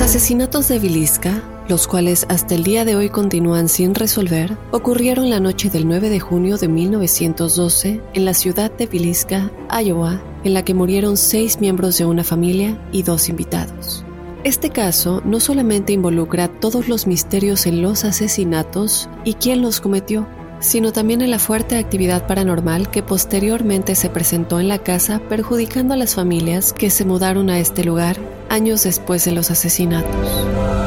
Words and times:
Los 0.00 0.16
asesinatos 0.16 0.68
de 0.68 0.78
Vilisca, 0.78 1.42
los 1.68 1.86
cuales 1.86 2.24
hasta 2.30 2.54
el 2.54 2.64
día 2.64 2.86
de 2.86 2.96
hoy 2.96 3.10
continúan 3.10 3.68
sin 3.68 3.94
resolver, 3.94 4.56
ocurrieron 4.70 5.28
la 5.28 5.40
noche 5.40 5.68
del 5.68 5.86
9 5.86 6.08
de 6.08 6.18
junio 6.18 6.56
de 6.56 6.68
1912 6.68 8.00
en 8.14 8.24
la 8.24 8.32
ciudad 8.32 8.72
de 8.72 8.86
Vilisca, 8.86 9.52
Iowa, 9.70 10.22
en 10.42 10.54
la 10.54 10.64
que 10.64 10.72
murieron 10.72 11.18
seis 11.18 11.60
miembros 11.60 11.98
de 11.98 12.06
una 12.06 12.24
familia 12.24 12.80
y 12.92 13.02
dos 13.02 13.28
invitados. 13.28 14.02
Este 14.42 14.70
caso 14.70 15.20
no 15.26 15.38
solamente 15.38 15.92
involucra 15.92 16.48
todos 16.48 16.88
los 16.88 17.06
misterios 17.06 17.66
en 17.66 17.82
los 17.82 18.06
asesinatos 18.06 19.06
y 19.26 19.34
quién 19.34 19.60
los 19.60 19.82
cometió, 19.82 20.26
sino 20.60 20.92
también 20.92 21.20
en 21.20 21.30
la 21.30 21.38
fuerte 21.38 21.76
actividad 21.76 22.26
paranormal 22.26 22.90
que 22.90 23.02
posteriormente 23.02 23.94
se 23.94 24.08
presentó 24.08 24.60
en 24.60 24.68
la 24.68 24.78
casa 24.78 25.20
perjudicando 25.28 25.92
a 25.92 25.98
las 25.98 26.14
familias 26.14 26.72
que 26.72 26.88
se 26.88 27.04
mudaron 27.04 27.50
a 27.50 27.58
este 27.58 27.84
lugar 27.84 28.16
años 28.50 28.82
después 28.82 29.24
de 29.24 29.32
los 29.32 29.50
asesinatos. 29.50 30.79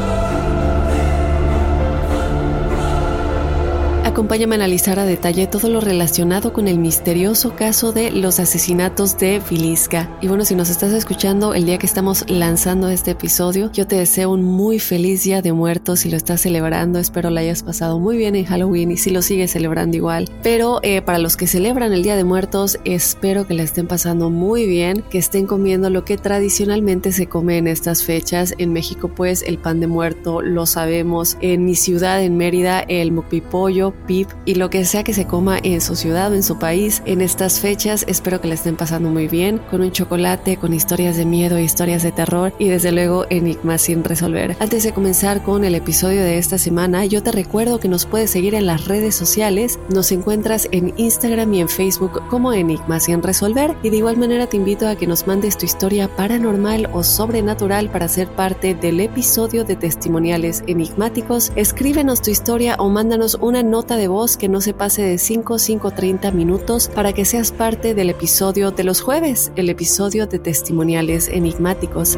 Acompáñame 4.13 4.53
a 4.53 4.57
analizar 4.57 4.99
a 4.99 5.05
detalle 5.05 5.47
todo 5.47 5.69
lo 5.69 5.81
relacionado 5.81 6.53
con 6.53 6.67
el 6.67 6.77
misterioso 6.77 7.55
caso 7.55 7.91
de 7.91 8.11
los 8.11 8.39
asesinatos 8.39 9.17
de 9.17 9.41
Vilisca. 9.49 10.15
Y 10.21 10.27
bueno, 10.27 10.45
si 10.45 10.53
nos 10.53 10.69
estás 10.69 10.93
escuchando 10.93 11.55
el 11.55 11.65
día 11.65 11.79
que 11.79 11.87
estamos 11.87 12.23
lanzando 12.29 12.89
este 12.89 13.09
episodio, 13.09 13.71
yo 13.71 13.87
te 13.87 13.95
deseo 13.95 14.29
un 14.29 14.43
muy 14.43 14.77
feliz 14.77 15.23
día 15.23 15.41
de 15.41 15.51
muertos 15.51 16.01
si 16.01 16.11
lo 16.11 16.17
estás 16.17 16.41
celebrando. 16.41 16.99
Espero 16.99 17.31
lo 17.31 17.39
hayas 17.39 17.63
pasado 17.63 17.97
muy 17.97 18.15
bien 18.15 18.35
en 18.35 18.45
Halloween 18.45 18.91
y 18.91 18.97
si 18.97 19.09
lo 19.09 19.23
sigues 19.23 19.49
celebrando 19.49 19.97
igual. 19.97 20.29
Pero 20.43 20.79
eh, 20.83 21.01
para 21.01 21.17
los 21.17 21.35
que 21.35 21.47
celebran 21.47 21.91
el 21.91 22.03
Día 22.03 22.15
de 22.15 22.23
Muertos, 22.23 22.77
espero 22.85 23.47
que 23.47 23.55
la 23.55 23.63
estén 23.63 23.87
pasando 23.87 24.29
muy 24.29 24.67
bien, 24.67 25.03
que 25.09 25.17
estén 25.17 25.47
comiendo 25.47 25.89
lo 25.89 26.05
que 26.05 26.19
tradicionalmente 26.19 27.13
se 27.13 27.25
come 27.25 27.57
en 27.57 27.65
estas 27.65 28.03
fechas. 28.03 28.53
En 28.59 28.73
México, 28.73 29.07
pues 29.07 29.41
el 29.41 29.57
pan 29.57 29.79
de 29.79 29.87
muerto, 29.87 30.43
lo 30.43 30.67
sabemos. 30.67 31.35
En 31.41 31.65
mi 31.65 31.73
ciudad, 31.73 32.21
en 32.21 32.37
Mérida, 32.37 32.81
el 32.81 33.11
mopipollo 33.11 33.95
pip 34.05 34.29
y 34.45 34.55
lo 34.55 34.69
que 34.69 34.85
sea 34.85 35.03
que 35.03 35.13
se 35.13 35.25
coma 35.25 35.59
en 35.61 35.81
su 35.81 35.95
ciudad 35.95 36.31
o 36.31 36.35
en 36.35 36.43
su 36.43 36.59
país 36.59 37.01
en 37.05 37.21
estas 37.21 37.59
fechas. 37.59 38.05
Espero 38.07 38.41
que 38.41 38.47
la 38.47 38.55
estén 38.55 38.75
pasando 38.75 39.09
muy 39.09 39.27
bien 39.27 39.59
con 39.69 39.81
un 39.81 39.91
chocolate, 39.91 40.57
con 40.57 40.73
historias 40.73 41.17
de 41.17 41.25
miedo, 41.25 41.59
historias 41.59 42.03
de 42.03 42.11
terror 42.11 42.53
y 42.59 42.67
desde 42.67 42.91
luego 42.91 43.25
enigmas 43.29 43.83
sin 43.83 44.03
resolver. 44.03 44.55
Antes 44.59 44.83
de 44.83 44.93
comenzar 44.93 45.43
con 45.43 45.63
el 45.63 45.75
episodio 45.75 46.21
de 46.21 46.37
esta 46.37 46.57
semana, 46.57 47.05
yo 47.05 47.23
te 47.23 47.31
recuerdo 47.31 47.79
que 47.79 47.87
nos 47.87 48.05
puedes 48.05 48.31
seguir 48.31 48.55
en 48.55 48.65
las 48.65 48.85
redes 48.85 49.15
sociales. 49.15 49.79
Nos 49.89 50.11
encuentras 50.11 50.67
en 50.71 50.93
Instagram 50.97 51.53
y 51.53 51.61
en 51.61 51.69
Facebook 51.69 52.21
como 52.29 52.53
Enigmas 52.53 53.05
sin 53.05 53.21
resolver 53.21 53.75
y 53.83 53.89
de 53.89 53.97
igual 53.97 54.17
manera 54.17 54.47
te 54.47 54.57
invito 54.57 54.87
a 54.87 54.95
que 54.95 55.07
nos 55.07 55.27
mandes 55.27 55.57
tu 55.57 55.65
historia 55.65 56.07
paranormal 56.15 56.89
o 56.93 57.03
sobrenatural 57.03 57.89
para 57.89 58.07
ser 58.07 58.27
parte 58.29 58.75
del 58.75 58.99
episodio 58.99 59.63
de 59.63 59.75
testimoniales 59.75 60.63
enigmáticos. 60.67 61.51
Escríbenos 61.55 62.21
tu 62.21 62.31
historia 62.31 62.75
o 62.79 62.89
mándanos 62.89 63.37
una 63.41 63.63
nota 63.63 63.92
de 63.97 64.07
voz 64.07 64.37
que 64.37 64.49
no 64.49 64.61
se 64.61 64.73
pase 64.73 65.01
de 65.01 65.17
5 65.17 65.59
5 65.59 65.91
30 65.91 66.31
minutos 66.31 66.89
para 66.89 67.13
que 67.13 67.25
seas 67.25 67.51
parte 67.51 67.93
del 67.93 68.09
episodio 68.09 68.71
de 68.71 68.83
los 68.83 69.01
jueves, 69.01 69.51
el 69.55 69.69
episodio 69.69 70.27
de 70.27 70.39
testimoniales 70.39 71.27
enigmáticos. 71.27 72.17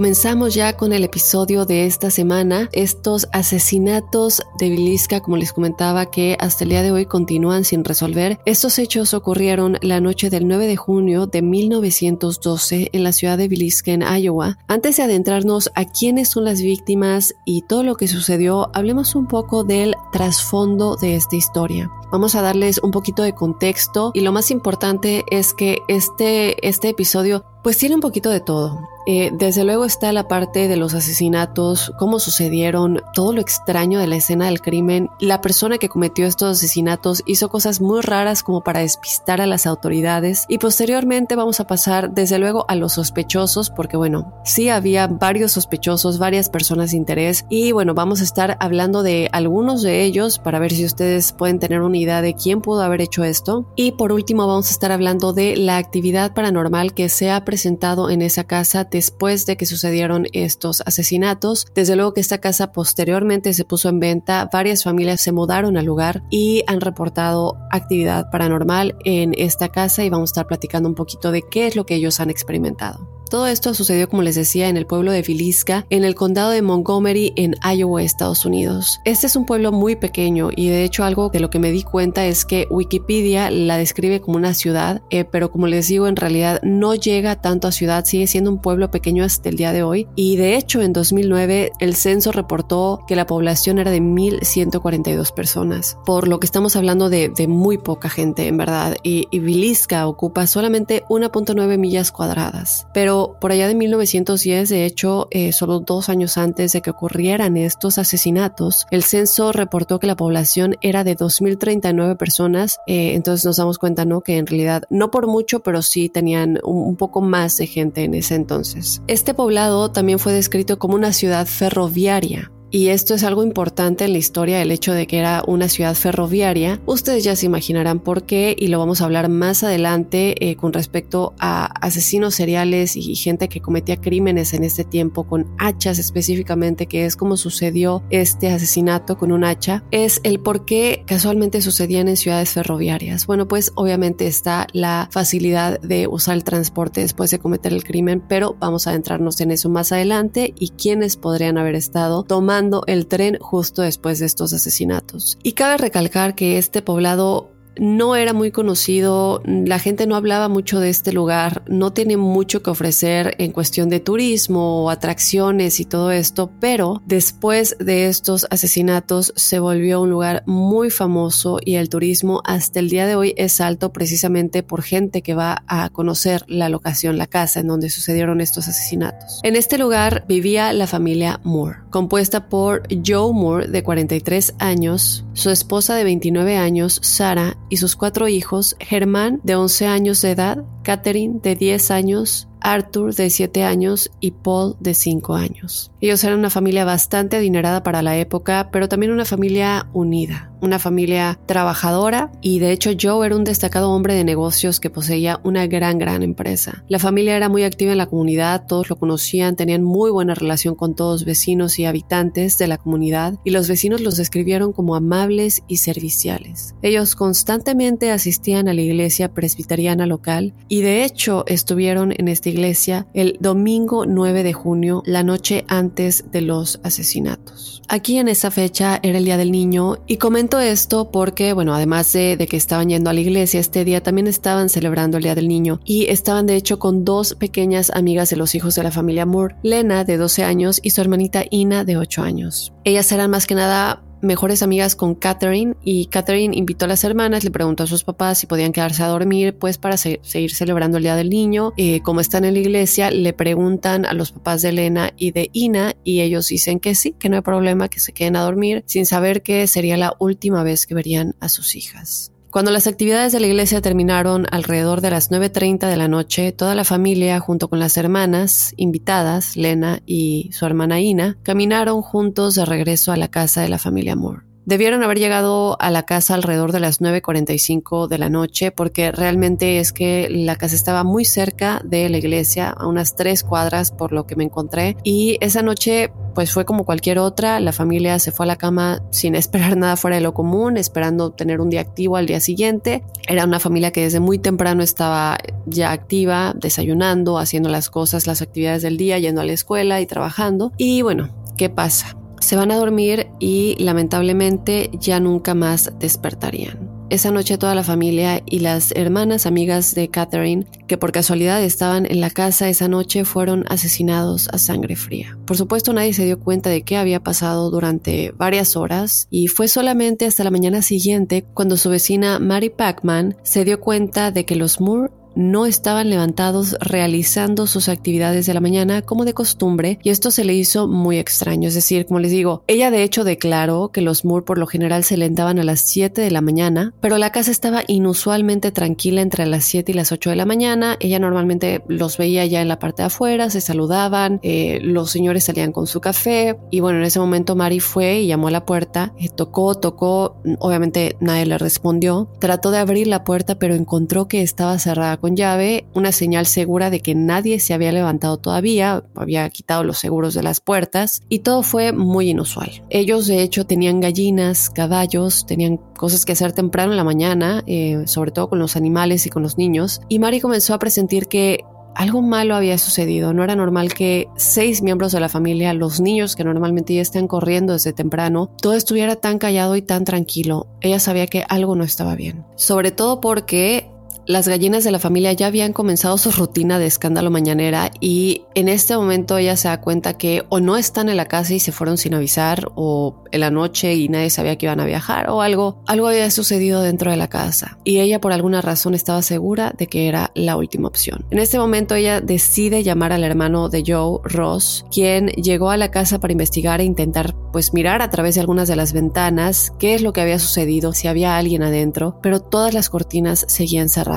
Comenzamos 0.00 0.54
ya 0.54 0.78
con 0.78 0.94
el 0.94 1.04
episodio 1.04 1.66
de 1.66 1.84
esta 1.84 2.10
semana, 2.10 2.70
estos 2.72 3.28
asesinatos 3.34 4.40
de 4.58 4.70
Vilisca, 4.70 5.20
como 5.20 5.36
les 5.36 5.52
comentaba, 5.52 6.06
que 6.06 6.38
hasta 6.40 6.64
el 6.64 6.70
día 6.70 6.82
de 6.82 6.90
hoy 6.90 7.04
continúan 7.04 7.64
sin 7.64 7.84
resolver. 7.84 8.40
Estos 8.46 8.78
hechos 8.78 9.12
ocurrieron 9.12 9.76
la 9.82 10.00
noche 10.00 10.30
del 10.30 10.48
9 10.48 10.68
de 10.68 10.76
junio 10.76 11.26
de 11.26 11.42
1912 11.42 12.88
en 12.94 13.04
la 13.04 13.12
ciudad 13.12 13.36
de 13.36 13.48
Vilisca, 13.48 13.90
en 13.90 14.00
Iowa. 14.00 14.56
Antes 14.68 14.96
de 14.96 15.02
adentrarnos 15.02 15.70
a 15.74 15.84
quiénes 15.84 16.30
son 16.30 16.46
las 16.46 16.62
víctimas 16.62 17.34
y 17.44 17.60
todo 17.60 17.82
lo 17.82 17.96
que 17.96 18.08
sucedió, 18.08 18.70
hablemos 18.72 19.14
un 19.14 19.26
poco 19.26 19.64
del 19.64 19.94
trasfondo 20.12 20.96
de 20.96 21.16
esta 21.16 21.36
historia. 21.36 21.90
Vamos 22.10 22.34
a 22.34 22.42
darles 22.42 22.80
un 22.82 22.90
poquito 22.90 23.22
de 23.22 23.34
contexto 23.34 24.10
y 24.14 24.20
lo 24.20 24.32
más 24.32 24.50
importante 24.50 25.24
es 25.30 25.54
que 25.54 25.82
este, 25.88 26.66
este 26.66 26.88
episodio 26.88 27.44
pues 27.62 27.78
tiene 27.78 27.94
un 27.94 28.00
poquito 28.00 28.30
de 28.30 28.40
todo. 28.40 28.80
Eh, 29.06 29.30
desde 29.32 29.64
luego 29.64 29.86
está 29.86 30.12
la 30.12 30.28
parte 30.28 30.68
de 30.68 30.76
los 30.76 30.94
asesinatos, 30.94 31.92
cómo 31.98 32.20
sucedieron, 32.20 33.02
todo 33.14 33.32
lo 33.32 33.40
extraño 33.40 33.98
de 33.98 34.06
la 34.06 34.16
escena 34.16 34.46
del 34.46 34.60
crimen. 34.60 35.08
La 35.18 35.40
persona 35.40 35.78
que 35.78 35.88
cometió 35.88 36.26
estos 36.26 36.58
asesinatos 36.58 37.22
hizo 37.26 37.48
cosas 37.48 37.80
muy 37.80 38.02
raras 38.02 38.42
como 38.42 38.62
para 38.62 38.80
despistar 38.80 39.40
a 39.40 39.46
las 39.46 39.66
autoridades 39.66 40.44
y 40.48 40.58
posteriormente 40.58 41.34
vamos 41.34 41.60
a 41.60 41.66
pasar 41.66 42.12
desde 42.12 42.38
luego 42.38 42.66
a 42.68 42.76
los 42.76 42.92
sospechosos 42.92 43.70
porque 43.70 43.96
bueno, 43.96 44.34
sí 44.44 44.68
había 44.68 45.06
varios 45.06 45.52
sospechosos, 45.52 46.18
varias 46.18 46.50
personas 46.50 46.90
de 46.90 46.98
interés 46.98 47.46
y 47.48 47.72
bueno, 47.72 47.94
vamos 47.94 48.20
a 48.20 48.24
estar 48.24 48.58
hablando 48.60 49.02
de 49.02 49.28
algunos 49.32 49.82
de 49.82 50.02
ellos 50.02 50.38
para 50.38 50.58
ver 50.58 50.72
si 50.72 50.84
ustedes 50.84 51.32
pueden 51.32 51.58
tener 51.58 51.80
una 51.80 51.96
de 52.06 52.34
quién 52.34 52.62
pudo 52.62 52.82
haber 52.82 53.02
hecho 53.02 53.24
esto 53.24 53.66
y 53.76 53.92
por 53.92 54.12
último 54.12 54.46
vamos 54.46 54.68
a 54.68 54.72
estar 54.72 54.90
hablando 54.90 55.32
de 55.32 55.56
la 55.56 55.76
actividad 55.76 56.32
paranormal 56.32 56.94
que 56.94 57.08
se 57.08 57.30
ha 57.30 57.44
presentado 57.44 58.08
en 58.08 58.22
esa 58.22 58.44
casa 58.44 58.84
después 58.84 59.44
de 59.44 59.56
que 59.56 59.66
sucedieron 59.66 60.26
estos 60.32 60.82
asesinatos. 60.86 61.66
Desde 61.74 61.96
luego 61.96 62.14
que 62.14 62.20
esta 62.20 62.38
casa 62.38 62.72
posteriormente 62.72 63.52
se 63.52 63.64
puso 63.64 63.90
en 63.90 64.00
venta, 64.00 64.48
varias 64.50 64.82
familias 64.82 65.20
se 65.20 65.32
mudaron 65.32 65.76
al 65.76 65.84
lugar 65.84 66.22
y 66.30 66.64
han 66.66 66.80
reportado 66.80 67.58
actividad 67.70 68.30
paranormal 68.30 68.96
en 69.04 69.34
esta 69.36 69.68
casa 69.68 70.02
y 70.02 70.10
vamos 70.10 70.30
a 70.30 70.32
estar 70.32 70.46
platicando 70.46 70.88
un 70.88 70.94
poquito 70.94 71.30
de 71.32 71.42
qué 71.42 71.66
es 71.66 71.76
lo 71.76 71.84
que 71.84 71.96
ellos 71.96 72.18
han 72.20 72.30
experimentado. 72.30 73.19
Todo 73.30 73.46
esto 73.46 73.74
sucedió, 73.74 74.08
como 74.08 74.22
les 74.22 74.34
decía, 74.34 74.68
en 74.68 74.76
el 74.76 74.86
pueblo 74.86 75.12
de 75.12 75.22
Villisca, 75.22 75.86
en 75.88 76.02
el 76.02 76.16
condado 76.16 76.50
de 76.50 76.62
Montgomery, 76.62 77.32
en 77.36 77.54
Iowa, 77.62 78.02
Estados 78.02 78.44
Unidos. 78.44 79.00
Este 79.04 79.28
es 79.28 79.36
un 79.36 79.46
pueblo 79.46 79.70
muy 79.70 79.94
pequeño 79.94 80.50
y 80.54 80.68
de 80.68 80.82
hecho 80.82 81.04
algo 81.04 81.28
de 81.28 81.38
lo 81.38 81.48
que 81.48 81.60
me 81.60 81.70
di 81.70 81.84
cuenta 81.84 82.26
es 82.26 82.44
que 82.44 82.66
Wikipedia 82.70 83.52
la 83.52 83.76
describe 83.76 84.20
como 84.20 84.36
una 84.36 84.52
ciudad, 84.52 85.02
eh, 85.10 85.24
pero 85.24 85.52
como 85.52 85.68
les 85.68 85.86
digo, 85.86 86.08
en 86.08 86.16
realidad 86.16 86.60
no 86.64 86.96
llega 86.96 87.40
tanto 87.40 87.68
a 87.68 87.72
ciudad, 87.72 88.04
sigue 88.04 88.26
siendo 88.26 88.50
un 88.50 88.60
pueblo 88.60 88.90
pequeño 88.90 89.22
hasta 89.22 89.48
el 89.48 89.56
día 89.56 89.72
de 89.72 89.84
hoy. 89.84 90.08
Y 90.16 90.34
de 90.34 90.56
hecho, 90.56 90.80
en 90.82 90.92
2009 90.92 91.70
el 91.78 91.94
censo 91.94 92.32
reportó 92.32 93.04
que 93.06 93.14
la 93.14 93.26
población 93.26 93.78
era 93.78 93.92
de 93.92 94.00
1.142 94.00 95.32
personas, 95.32 95.96
por 96.04 96.26
lo 96.26 96.40
que 96.40 96.46
estamos 96.46 96.74
hablando 96.74 97.08
de, 97.08 97.30
muy 97.46 97.78
poca 97.78 98.08
gente, 98.08 98.48
en 98.48 98.56
verdad. 98.56 98.96
Y, 99.04 99.28
y 99.30 99.38
Villisca 99.38 100.08
ocupa 100.08 100.48
solamente 100.48 101.04
1.9 101.08 101.78
millas 101.78 102.10
cuadradas. 102.10 102.88
Pero 102.92 103.19
por 103.40 103.52
allá 103.52 103.68
de 103.68 103.74
1910, 103.74 104.68
de 104.68 104.84
hecho, 104.84 105.28
eh, 105.30 105.52
solo 105.52 105.80
dos 105.80 106.08
años 106.08 106.38
antes 106.38 106.72
de 106.72 106.80
que 106.80 106.90
ocurrieran 106.90 107.56
estos 107.56 107.98
asesinatos, 107.98 108.86
el 108.90 109.02
censo 109.02 109.52
reportó 109.52 109.98
que 109.98 110.06
la 110.06 110.16
población 110.16 110.76
era 110.80 111.04
de 111.04 111.16
2.039 111.16 112.16
personas, 112.16 112.78
eh, 112.86 113.14
entonces 113.14 113.44
nos 113.44 113.56
damos 113.56 113.78
cuenta, 113.78 114.04
¿no? 114.04 114.20
Que 114.20 114.38
en 114.38 114.46
realidad, 114.46 114.84
no 114.90 115.10
por 115.10 115.26
mucho, 115.26 115.60
pero 115.60 115.82
sí 115.82 116.08
tenían 116.08 116.58
un 116.64 116.96
poco 116.96 117.20
más 117.20 117.56
de 117.56 117.66
gente 117.66 118.04
en 118.04 118.14
ese 118.14 118.34
entonces. 118.34 119.02
Este 119.06 119.34
poblado 119.34 119.90
también 119.90 120.18
fue 120.18 120.32
descrito 120.32 120.78
como 120.78 120.94
una 120.94 121.12
ciudad 121.12 121.46
ferroviaria, 121.46 122.50
y 122.70 122.88
esto 122.88 123.14
es 123.14 123.24
algo 123.24 123.42
importante 123.42 124.04
en 124.04 124.12
la 124.12 124.18
historia, 124.18 124.62
el 124.62 124.70
hecho 124.70 124.92
de 124.92 125.06
que 125.06 125.18
era 125.18 125.42
una 125.46 125.68
ciudad 125.68 125.94
ferroviaria. 125.94 126.80
Ustedes 126.86 127.24
ya 127.24 127.34
se 127.34 127.46
imaginarán 127.46 127.98
por 127.98 128.24
qué 128.24 128.54
y 128.56 128.68
lo 128.68 128.78
vamos 128.78 129.00
a 129.00 129.04
hablar 129.04 129.28
más 129.28 129.64
adelante 129.64 130.48
eh, 130.48 130.56
con 130.56 130.72
respecto 130.72 131.34
a 131.38 131.66
asesinos 131.66 132.34
seriales 132.34 132.96
y 132.96 133.14
gente 133.16 133.48
que 133.48 133.60
cometía 133.60 133.96
crímenes 133.96 134.54
en 134.54 134.64
este 134.64 134.84
tiempo 134.84 135.24
con 135.24 135.46
hachas 135.58 135.98
específicamente, 135.98 136.86
que 136.86 137.06
es 137.06 137.16
como 137.16 137.36
sucedió 137.36 138.02
este 138.10 138.50
asesinato 138.50 139.18
con 139.18 139.32
un 139.32 139.44
hacha, 139.44 139.82
es 139.90 140.20
el 140.22 140.38
por 140.40 140.64
qué 140.64 141.02
casualmente 141.06 141.62
sucedían 141.62 142.08
en 142.08 142.16
ciudades 142.16 142.50
ferroviarias. 142.50 143.26
Bueno, 143.26 143.48
pues 143.48 143.72
obviamente 143.74 144.26
está 144.26 144.66
la 144.72 145.08
facilidad 145.10 145.80
de 145.80 146.06
usar 146.06 146.36
el 146.36 146.44
transporte 146.44 147.00
después 147.00 147.30
de 147.30 147.38
cometer 147.38 147.72
el 147.72 147.84
crimen, 147.84 148.22
pero 148.28 148.56
vamos 148.60 148.86
a 148.86 148.90
adentrarnos 148.90 149.40
en 149.40 149.50
eso 149.50 149.68
más 149.68 149.92
adelante 149.92 150.54
y 150.58 150.68
quiénes 150.70 151.16
podrían 151.16 151.58
haber 151.58 151.74
estado 151.74 152.22
tomando 152.22 152.59
el 152.86 153.06
tren 153.06 153.38
justo 153.40 153.82
después 153.82 154.18
de 154.18 154.26
estos 154.26 154.52
asesinatos. 154.52 155.38
Y 155.42 155.52
cabe 155.52 155.78
recalcar 155.78 156.34
que 156.34 156.58
este 156.58 156.82
poblado 156.82 157.50
no 157.76 158.16
era 158.16 158.32
muy 158.32 158.50
conocido, 158.50 159.42
la 159.44 159.78
gente 159.78 160.06
no 160.06 160.16
hablaba 160.16 160.48
mucho 160.48 160.80
de 160.80 160.90
este 160.90 161.12
lugar, 161.12 161.62
no 161.66 161.92
tiene 161.92 162.16
mucho 162.16 162.62
que 162.62 162.70
ofrecer 162.70 163.34
en 163.38 163.52
cuestión 163.52 163.88
de 163.88 164.00
turismo 164.00 164.84
o 164.84 164.90
atracciones 164.90 165.80
y 165.80 165.84
todo 165.84 166.10
esto, 166.10 166.50
pero 166.60 167.02
después 167.06 167.76
de 167.78 168.06
estos 168.06 168.46
asesinatos 168.50 169.32
se 169.36 169.58
volvió 169.58 170.00
un 170.00 170.10
lugar 170.10 170.42
muy 170.46 170.90
famoso 170.90 171.58
y 171.64 171.76
el 171.76 171.88
turismo 171.88 172.42
hasta 172.44 172.80
el 172.80 172.88
día 172.88 173.06
de 173.06 173.16
hoy 173.16 173.34
es 173.36 173.60
alto 173.60 173.92
precisamente 173.92 174.62
por 174.62 174.82
gente 174.82 175.22
que 175.22 175.34
va 175.34 175.64
a 175.66 175.88
conocer 175.90 176.44
la 176.48 176.68
locación, 176.68 177.18
la 177.18 177.26
casa 177.26 177.60
en 177.60 177.68
donde 177.68 177.90
sucedieron 177.90 178.40
estos 178.40 178.68
asesinatos. 178.68 179.40
En 179.42 179.56
este 179.56 179.78
lugar 179.78 180.24
vivía 180.28 180.72
la 180.72 180.86
familia 180.86 181.40
Moore, 181.44 181.78
compuesta 181.90 182.48
por 182.48 182.82
Joe 183.04 183.32
Moore 183.32 183.68
de 183.68 183.82
43 183.82 184.54
años, 184.58 185.24
su 185.32 185.50
esposa 185.50 185.94
de 185.94 186.04
29 186.04 186.56
años, 186.56 187.00
Sarah, 187.02 187.56
y 187.70 187.78
sus 187.78 187.96
cuatro 187.96 188.28
hijos, 188.28 188.76
Germán, 188.80 189.40
de 189.44 189.54
11 189.54 189.86
años 189.86 190.20
de 190.20 190.32
edad, 190.32 190.64
Catherine, 190.82 191.40
de 191.42 191.54
10 191.56 191.90
años, 191.90 192.48
Arthur 192.60 193.14
de 193.14 193.30
7 193.30 193.64
años 193.64 194.10
y 194.20 194.32
Paul 194.32 194.76
de 194.80 194.94
5 194.94 195.34
años. 195.34 195.90
Ellos 196.00 196.22
eran 196.24 196.38
una 196.38 196.50
familia 196.50 196.84
bastante 196.84 197.36
adinerada 197.36 197.82
para 197.82 198.02
la 198.02 198.16
época, 198.16 198.70
pero 198.72 198.88
también 198.88 199.12
una 199.12 199.24
familia 199.24 199.88
unida 199.92 200.50
una 200.60 200.78
familia 200.78 201.38
trabajadora 201.46 202.30
y 202.40 202.58
de 202.58 202.72
hecho 202.72 202.90
Joe 203.00 203.26
era 203.26 203.36
un 203.36 203.44
destacado 203.44 203.90
hombre 203.90 204.14
de 204.14 204.24
negocios 204.24 204.80
que 204.80 204.90
poseía 204.90 205.40
una 205.42 205.66
gran, 205.66 205.98
gran 205.98 206.22
empresa. 206.22 206.84
La 206.88 206.98
familia 206.98 207.36
era 207.36 207.48
muy 207.48 207.64
activa 207.64 207.92
en 207.92 207.98
la 207.98 208.06
comunidad, 208.06 208.66
todos 208.66 208.90
lo 208.90 208.96
conocían, 208.96 209.56
tenían 209.56 209.82
muy 209.82 210.10
buena 210.10 210.34
relación 210.34 210.74
con 210.74 210.94
todos 210.94 211.24
vecinos 211.24 211.78
y 211.78 211.84
habitantes 211.84 212.58
de 212.58 212.68
la 212.68 212.78
comunidad 212.78 213.38
y 213.44 213.50
los 213.50 213.68
vecinos 213.68 214.00
los 214.00 214.16
describieron 214.16 214.72
como 214.72 214.94
amables 214.94 215.62
y 215.66 215.78
serviciales. 215.78 216.74
Ellos 216.82 217.14
constantemente 217.14 218.10
asistían 218.10 218.68
a 218.68 218.74
la 218.74 218.82
iglesia 218.82 219.32
presbiteriana 219.32 220.06
local 220.06 220.54
y 220.68 220.82
de 220.82 221.04
hecho 221.04 221.44
estuvieron 221.46 222.12
en 222.16 222.28
iglesia 222.50 223.06
el 223.14 223.38
domingo 223.40 224.04
9 224.06 224.42
de 224.42 224.52
junio, 224.52 225.02
la 225.06 225.22
noche 225.22 225.64
antes 225.68 226.30
de 226.30 226.42
los 226.42 226.80
asesinatos. 226.82 227.82
Aquí 227.88 228.18
en 228.18 228.28
esa 228.28 228.50
fecha 228.50 229.00
era 229.02 229.18
el 229.18 229.24
Día 229.24 229.36
del 229.36 229.50
Niño 229.50 229.96
y 230.06 230.18
comenzó 230.18 230.60
esto 230.60 231.10
porque, 231.10 231.52
bueno, 231.52 231.74
además 231.74 232.12
de, 232.12 232.36
de, 232.36 232.46
que 232.46 232.56
estaban 232.56 232.88
yendo 232.88 233.10
a 233.10 233.12
la 233.12 233.20
iglesia 233.20 233.58
este 233.58 233.84
día, 233.84 234.00
también 234.00 234.26
estaban 234.28 234.68
celebrando 234.68 235.16
el 235.16 235.24
Día 235.24 235.34
del 235.34 235.48
Niño 235.48 235.80
y 235.84 236.06
estaban 236.08 236.46
de 236.46 236.54
hecho 236.56 236.78
con 236.78 237.04
dos 237.04 237.34
pequeñas 237.34 237.90
amigas 237.94 238.30
de 238.30 238.36
los 238.36 238.54
hijos 238.54 238.74
de 238.76 238.84
la 238.84 238.90
familia 238.92 239.26
Moore, 239.26 239.56
Lena 239.62 240.04
de 240.04 240.18
12 240.18 240.44
años 240.44 240.80
y 240.82 240.90
su 240.90 241.00
hermanita 241.00 241.44
Ina 241.50 241.84
de 241.84 241.96
8 241.96 242.22
años. 242.22 242.72
Ellas 242.84 243.10
eran 243.10 243.30
más 243.30 243.46
que 243.46 243.54
nada 243.54 244.02
mejores 244.22 244.62
amigas 244.62 244.96
con 244.96 245.14
Catherine 245.14 245.74
y 245.82 246.06
Catherine 246.06 246.56
invitó 246.56 246.84
a 246.84 246.88
las 246.88 247.04
hermanas, 247.04 247.44
le 247.44 247.50
preguntó 247.50 247.84
a 247.84 247.86
sus 247.86 248.04
papás 248.04 248.38
si 248.38 248.46
podían 248.46 248.72
quedarse 248.72 249.02
a 249.02 249.08
dormir, 249.08 249.56
pues 249.56 249.78
para 249.78 249.96
seguir 249.96 250.54
celebrando 250.54 250.98
el 250.98 251.04
Día 251.04 251.16
del 251.16 251.30
Niño. 251.30 251.72
Eh, 251.76 252.00
como 252.02 252.20
están 252.20 252.44
en 252.44 252.54
la 252.54 252.60
iglesia, 252.60 253.10
le 253.10 253.32
preguntan 253.32 254.06
a 254.06 254.12
los 254.12 254.32
papás 254.32 254.62
de 254.62 254.70
Elena 254.70 255.12
y 255.16 255.32
de 255.32 255.50
Ina 255.52 255.94
y 256.04 256.20
ellos 256.20 256.48
dicen 256.48 256.80
que 256.80 256.94
sí, 256.94 257.12
que 257.18 257.28
no 257.28 257.36
hay 257.36 257.42
problema, 257.42 257.88
que 257.88 258.00
se 258.00 258.12
queden 258.12 258.36
a 258.36 258.42
dormir, 258.42 258.84
sin 258.86 259.06
saber 259.06 259.42
que 259.42 259.66
sería 259.66 259.96
la 259.96 260.14
última 260.18 260.62
vez 260.62 260.86
que 260.86 260.94
verían 260.94 261.34
a 261.40 261.48
sus 261.48 261.76
hijas. 261.76 262.29
Cuando 262.50 262.72
las 262.72 262.88
actividades 262.88 263.32
de 263.32 263.38
la 263.38 263.46
iglesia 263.46 263.80
terminaron 263.80 264.46
alrededor 264.50 265.00
de 265.00 265.10
las 265.10 265.30
9.30 265.30 265.88
de 265.88 265.96
la 265.96 266.08
noche, 266.08 266.50
toda 266.50 266.74
la 266.74 266.82
familia, 266.82 267.38
junto 267.38 267.68
con 267.68 267.78
las 267.78 267.96
hermanas 267.96 268.74
invitadas, 268.76 269.56
Lena 269.56 270.02
y 270.04 270.50
su 270.52 270.66
hermana 270.66 271.00
Ina, 271.00 271.38
caminaron 271.44 272.02
juntos 272.02 272.56
de 272.56 272.64
regreso 272.64 273.12
a 273.12 273.16
la 273.16 273.28
casa 273.28 273.60
de 273.60 273.68
la 273.68 273.78
familia 273.78 274.16
Moore. 274.16 274.49
Debieron 274.66 275.02
haber 275.02 275.18
llegado 275.18 275.76
a 275.80 275.90
la 275.90 276.04
casa 276.04 276.34
alrededor 276.34 276.72
de 276.72 276.80
las 276.80 277.00
9.45 277.00 278.08
de 278.08 278.18
la 278.18 278.28
noche 278.28 278.70
porque 278.70 279.10
realmente 279.10 279.78
es 279.78 279.92
que 279.92 280.28
la 280.30 280.56
casa 280.56 280.74
estaba 280.74 281.02
muy 281.02 281.24
cerca 281.24 281.80
de 281.84 282.08
la 282.08 282.18
iglesia, 282.18 282.70
a 282.70 282.86
unas 282.86 283.16
tres 283.16 283.42
cuadras 283.42 283.90
por 283.90 284.12
lo 284.12 284.26
que 284.26 284.36
me 284.36 284.44
encontré. 284.44 284.96
Y 285.02 285.38
esa 285.40 285.62
noche 285.62 286.12
pues 286.34 286.52
fue 286.52 286.64
como 286.64 286.84
cualquier 286.84 287.18
otra, 287.18 287.58
la 287.58 287.72
familia 287.72 288.18
se 288.18 288.32
fue 288.32 288.46
a 288.46 288.48
la 288.48 288.56
cama 288.56 289.02
sin 289.10 289.34
esperar 289.40 289.76
nada 289.76 289.96
fuera 289.96 290.16
de 290.16 290.22
lo 290.22 290.34
común, 290.34 290.76
esperando 290.76 291.30
tener 291.30 291.60
un 291.60 291.70
día 291.70 291.80
activo 291.80 292.16
al 292.16 292.26
día 292.26 292.40
siguiente. 292.40 293.02
Era 293.26 293.44
una 293.44 293.60
familia 293.60 293.90
que 293.92 294.02
desde 294.02 294.20
muy 294.20 294.38
temprano 294.38 294.82
estaba 294.82 295.38
ya 295.66 295.90
activa, 295.90 296.52
desayunando, 296.54 297.38
haciendo 297.38 297.70
las 297.70 297.90
cosas, 297.90 298.26
las 298.26 298.42
actividades 298.42 298.82
del 298.82 298.96
día, 298.96 299.18
yendo 299.18 299.40
a 299.40 299.44
la 299.44 299.52
escuela 299.52 300.00
y 300.00 300.06
trabajando. 300.06 300.72
Y 300.76 301.02
bueno, 301.02 301.30
¿qué 301.56 301.70
pasa? 301.70 302.19
Se 302.40 302.56
van 302.56 302.70
a 302.70 302.76
dormir 302.76 303.28
y 303.38 303.76
lamentablemente 303.78 304.90
ya 304.98 305.20
nunca 305.20 305.54
más 305.54 305.92
despertarían. 305.98 306.90
Esa 307.10 307.32
noche 307.32 307.58
toda 307.58 307.74
la 307.74 307.82
familia 307.82 308.40
y 308.46 308.60
las 308.60 308.92
hermanas 308.92 309.44
amigas 309.44 309.96
de 309.96 310.08
Catherine, 310.10 310.64
que 310.86 310.96
por 310.96 311.10
casualidad 311.10 311.60
estaban 311.60 312.06
en 312.06 312.20
la 312.20 312.30
casa 312.30 312.68
esa 312.68 312.86
noche, 312.86 313.24
fueron 313.24 313.64
asesinados 313.68 314.48
a 314.52 314.58
sangre 314.58 314.94
fría. 314.94 315.36
Por 315.44 315.56
supuesto 315.56 315.92
nadie 315.92 316.14
se 316.14 316.24
dio 316.24 316.38
cuenta 316.38 316.70
de 316.70 316.82
qué 316.82 316.96
había 316.96 317.18
pasado 317.18 317.68
durante 317.68 318.30
varias 318.30 318.76
horas 318.76 319.26
y 319.28 319.48
fue 319.48 319.66
solamente 319.66 320.24
hasta 320.24 320.44
la 320.44 320.52
mañana 320.52 320.82
siguiente 320.82 321.44
cuando 321.52 321.76
su 321.76 321.90
vecina 321.90 322.38
Mary 322.38 322.70
Packman 322.70 323.36
se 323.42 323.64
dio 323.64 323.80
cuenta 323.80 324.30
de 324.30 324.44
que 324.44 324.54
los 324.54 324.80
Moore 324.80 325.10
no 325.34 325.66
estaban 325.66 326.10
levantados 326.10 326.76
realizando 326.80 327.66
sus 327.66 327.88
actividades 327.88 328.46
de 328.46 328.54
la 328.54 328.60
mañana 328.60 329.02
como 329.02 329.24
de 329.24 329.34
costumbre 329.34 329.98
y 330.02 330.10
esto 330.10 330.30
se 330.30 330.44
le 330.44 330.54
hizo 330.54 330.88
muy 330.88 331.18
extraño. 331.18 331.68
Es 331.68 331.74
decir, 331.74 332.06
como 332.06 332.20
les 332.20 332.30
digo, 332.30 332.62
ella 332.66 332.90
de 332.90 333.02
hecho 333.02 333.24
declaró 333.24 333.88
que 333.88 334.00
los 334.00 334.24
Moore 334.24 334.44
por 334.44 334.58
lo 334.58 334.66
general 334.66 335.04
se 335.04 335.16
levantaban 335.16 335.58
a 335.58 335.64
las 335.64 335.80
7 335.82 336.20
de 336.20 336.30
la 336.30 336.40
mañana, 336.40 336.92
pero 337.00 337.18
la 337.18 337.30
casa 337.30 337.50
estaba 337.50 337.82
inusualmente 337.86 338.72
tranquila 338.72 339.20
entre 339.20 339.46
las 339.46 339.64
7 339.64 339.92
y 339.92 339.94
las 339.94 340.12
8 340.12 340.30
de 340.30 340.36
la 340.36 340.46
mañana. 340.46 340.96
Ella 341.00 341.18
normalmente 341.18 341.82
los 341.88 342.16
veía 342.16 342.44
ya 342.46 342.60
en 342.60 342.68
la 342.68 342.78
parte 342.78 343.02
de 343.02 343.06
afuera, 343.06 343.50
se 343.50 343.60
saludaban, 343.60 344.40
eh, 344.42 344.80
los 344.82 345.10
señores 345.10 345.44
salían 345.44 345.72
con 345.72 345.86
su 345.86 346.00
café 346.00 346.58
y 346.70 346.80
bueno, 346.80 346.98
en 346.98 347.04
ese 347.04 347.20
momento 347.20 347.56
Mari 347.56 347.80
fue 347.80 348.20
y 348.20 348.26
llamó 348.26 348.48
a 348.48 348.50
la 348.50 348.64
puerta, 348.64 349.12
eh, 349.18 349.28
tocó, 349.28 349.76
tocó, 349.76 350.36
obviamente 350.58 351.16
nadie 351.20 351.46
le 351.46 351.58
respondió, 351.58 352.28
trató 352.38 352.70
de 352.70 352.78
abrir 352.78 353.06
la 353.06 353.24
puerta 353.24 353.58
pero 353.58 353.74
encontró 353.74 354.28
que 354.28 354.42
estaba 354.42 354.78
cerrada 354.78 355.16
con 355.20 355.36
llave, 355.36 355.86
una 355.94 356.12
señal 356.12 356.46
segura 356.46 356.90
de 356.90 357.00
que 357.00 357.14
nadie 357.14 357.60
se 357.60 357.74
había 357.74 357.92
levantado 357.92 358.38
todavía, 358.38 359.04
había 359.14 359.48
quitado 359.50 359.84
los 359.84 359.98
seguros 359.98 360.34
de 360.34 360.42
las 360.42 360.60
puertas 360.60 361.22
y 361.28 361.40
todo 361.40 361.62
fue 361.62 361.92
muy 361.92 362.30
inusual. 362.30 362.82
Ellos 362.90 363.26
de 363.26 363.42
hecho 363.42 363.66
tenían 363.66 364.00
gallinas, 364.00 364.70
caballos, 364.70 365.46
tenían 365.46 365.78
cosas 365.96 366.24
que 366.24 366.32
hacer 366.32 366.52
temprano 366.52 366.92
en 366.92 366.96
la 366.96 367.04
mañana, 367.04 367.62
eh, 367.66 368.02
sobre 368.06 368.32
todo 368.32 368.48
con 368.48 368.58
los 368.58 368.76
animales 368.76 369.26
y 369.26 369.30
con 369.30 369.42
los 369.42 369.58
niños, 369.58 370.00
y 370.08 370.18
Mari 370.18 370.40
comenzó 370.40 370.74
a 370.74 370.78
presentir 370.78 371.26
que 371.26 371.64
algo 371.94 372.22
malo 372.22 372.54
había 372.54 372.78
sucedido. 372.78 373.32
No 373.32 373.44
era 373.44 373.56
normal 373.56 373.92
que 373.92 374.28
seis 374.36 374.82
miembros 374.82 375.12
de 375.12 375.20
la 375.20 375.28
familia, 375.28 375.74
los 375.74 376.00
niños 376.00 376.36
que 376.36 376.44
normalmente 376.44 376.94
ya 376.94 377.02
están 377.02 377.26
corriendo 377.26 377.72
desde 377.72 377.92
temprano, 377.92 378.50
todo 378.60 378.74
estuviera 378.74 379.16
tan 379.16 379.38
callado 379.38 379.76
y 379.76 379.82
tan 379.82 380.04
tranquilo. 380.04 380.66
Ella 380.80 381.00
sabía 381.00 381.26
que 381.26 381.44
algo 381.48 381.74
no 381.76 381.84
estaba 381.84 382.14
bien. 382.14 382.44
Sobre 382.56 382.90
todo 382.90 383.20
porque 383.20 383.90
las 384.26 384.46
gallinas 384.48 384.84
de 384.84 384.90
la 384.90 384.98
familia 384.98 385.32
ya 385.32 385.46
habían 385.46 385.72
comenzado 385.72 386.18
su 386.18 386.30
rutina 386.30 386.78
de 386.78 386.86
escándalo 386.86 387.30
mañanera 387.30 387.90
y 388.00 388.42
en 388.54 388.68
este 388.68 388.96
momento 388.96 389.38
ella 389.38 389.56
se 389.56 389.68
da 389.68 389.80
cuenta 389.80 390.16
que 390.16 390.44
o 390.48 390.60
no 390.60 390.76
están 390.76 391.08
en 391.08 391.16
la 391.16 391.26
casa 391.26 391.54
y 391.54 391.60
se 391.60 391.72
fueron 391.72 391.98
sin 391.98 392.14
avisar 392.14 392.70
o 392.74 393.24
en 393.32 393.40
la 393.40 393.50
noche 393.50 393.94
y 393.94 394.08
nadie 394.08 394.30
sabía 394.30 394.56
que 394.56 394.66
iban 394.66 394.80
a 394.80 394.84
viajar 394.84 395.30
o 395.30 395.42
algo, 395.42 395.82
algo 395.86 396.08
había 396.08 396.30
sucedido 396.30 396.82
dentro 396.82 397.10
de 397.10 397.16
la 397.16 397.28
casa 397.28 397.78
y 397.84 398.00
ella 398.00 398.20
por 398.20 398.32
alguna 398.32 398.60
razón 398.60 398.94
estaba 398.94 399.22
segura 399.22 399.72
de 399.76 399.86
que 399.86 400.08
era 400.08 400.30
la 400.34 400.56
última 400.56 400.88
opción. 400.88 401.24
En 401.30 401.38
este 401.38 401.58
momento 401.58 401.94
ella 401.94 402.20
decide 402.20 402.82
llamar 402.82 403.12
al 403.12 403.24
hermano 403.24 403.68
de 403.68 403.82
Joe, 403.86 404.20
Ross, 404.24 404.84
quien 404.90 405.28
llegó 405.28 405.70
a 405.70 405.76
la 405.76 405.90
casa 405.90 406.20
para 406.20 406.32
investigar 406.32 406.80
e 406.80 406.84
intentar 406.84 407.34
pues 407.52 407.72
mirar 407.72 408.02
a 408.02 408.10
través 408.10 408.34
de 408.34 408.42
algunas 408.42 408.68
de 408.68 408.76
las 408.76 408.92
ventanas 408.92 409.72
qué 409.78 409.94
es 409.94 410.02
lo 410.02 410.12
que 410.12 410.20
había 410.20 410.38
sucedido, 410.38 410.92
si 410.92 411.08
había 411.08 411.36
alguien 411.36 411.62
adentro, 411.62 412.18
pero 412.22 412.40
todas 412.40 412.74
las 412.74 412.90
cortinas 412.90 413.44
seguían 413.48 413.88
cerradas 413.88 414.09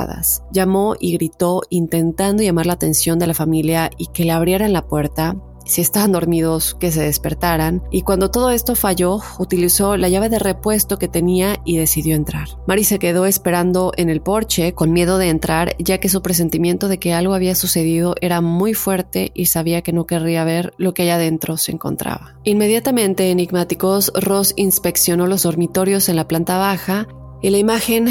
Llamó 0.51 0.95
y 0.99 1.13
gritó 1.13 1.61
intentando 1.69 2.43
llamar 2.43 2.65
la 2.65 2.73
atención 2.73 3.19
de 3.19 3.27
la 3.27 3.33
familia 3.33 3.89
y 3.97 4.07
que 4.07 4.25
le 4.25 4.31
abrieran 4.31 4.73
la 4.73 4.87
puerta, 4.87 5.35
si 5.65 5.81
estaban 5.81 6.11
dormidos, 6.11 6.75
que 6.79 6.91
se 6.91 7.01
despertaran, 7.01 7.83
y 7.89 8.01
cuando 8.01 8.29
todo 8.29 8.49
esto 8.51 8.75
falló, 8.75 9.19
utilizó 9.39 9.95
la 9.97 10.09
llave 10.09 10.29
de 10.29 10.39
repuesto 10.39 10.97
que 10.97 11.07
tenía 11.07 11.57
y 11.63 11.77
decidió 11.77 12.15
entrar. 12.15 12.49
Mary 12.67 12.83
se 12.83 12.99
quedó 12.99 13.25
esperando 13.25 13.93
en 13.95 14.09
el 14.09 14.21
porche 14.21 14.73
con 14.73 14.91
miedo 14.91 15.17
de 15.17 15.29
entrar, 15.29 15.75
ya 15.79 15.99
que 15.99 16.09
su 16.09 16.21
presentimiento 16.21 16.87
de 16.87 16.97
que 16.97 17.13
algo 17.13 17.33
había 17.33 17.55
sucedido 17.55 18.15
era 18.19 18.41
muy 18.41 18.73
fuerte 18.73 19.31
y 19.33 19.45
sabía 19.45 19.81
que 19.81 19.93
no 19.93 20.05
querría 20.05 20.43
ver 20.43 20.73
lo 20.77 20.93
que 20.93 21.03
allá 21.03 21.15
adentro 21.15 21.57
se 21.57 21.71
encontraba. 21.71 22.35
Inmediatamente, 22.43 23.31
enigmáticos, 23.31 24.11
Ross 24.15 24.53
inspeccionó 24.57 25.27
los 25.27 25.43
dormitorios 25.43 26.09
en 26.09 26.17
la 26.17 26.27
planta 26.27 26.57
baja 26.57 27.07
y 27.41 27.49
la 27.51 27.57
imagen 27.57 28.07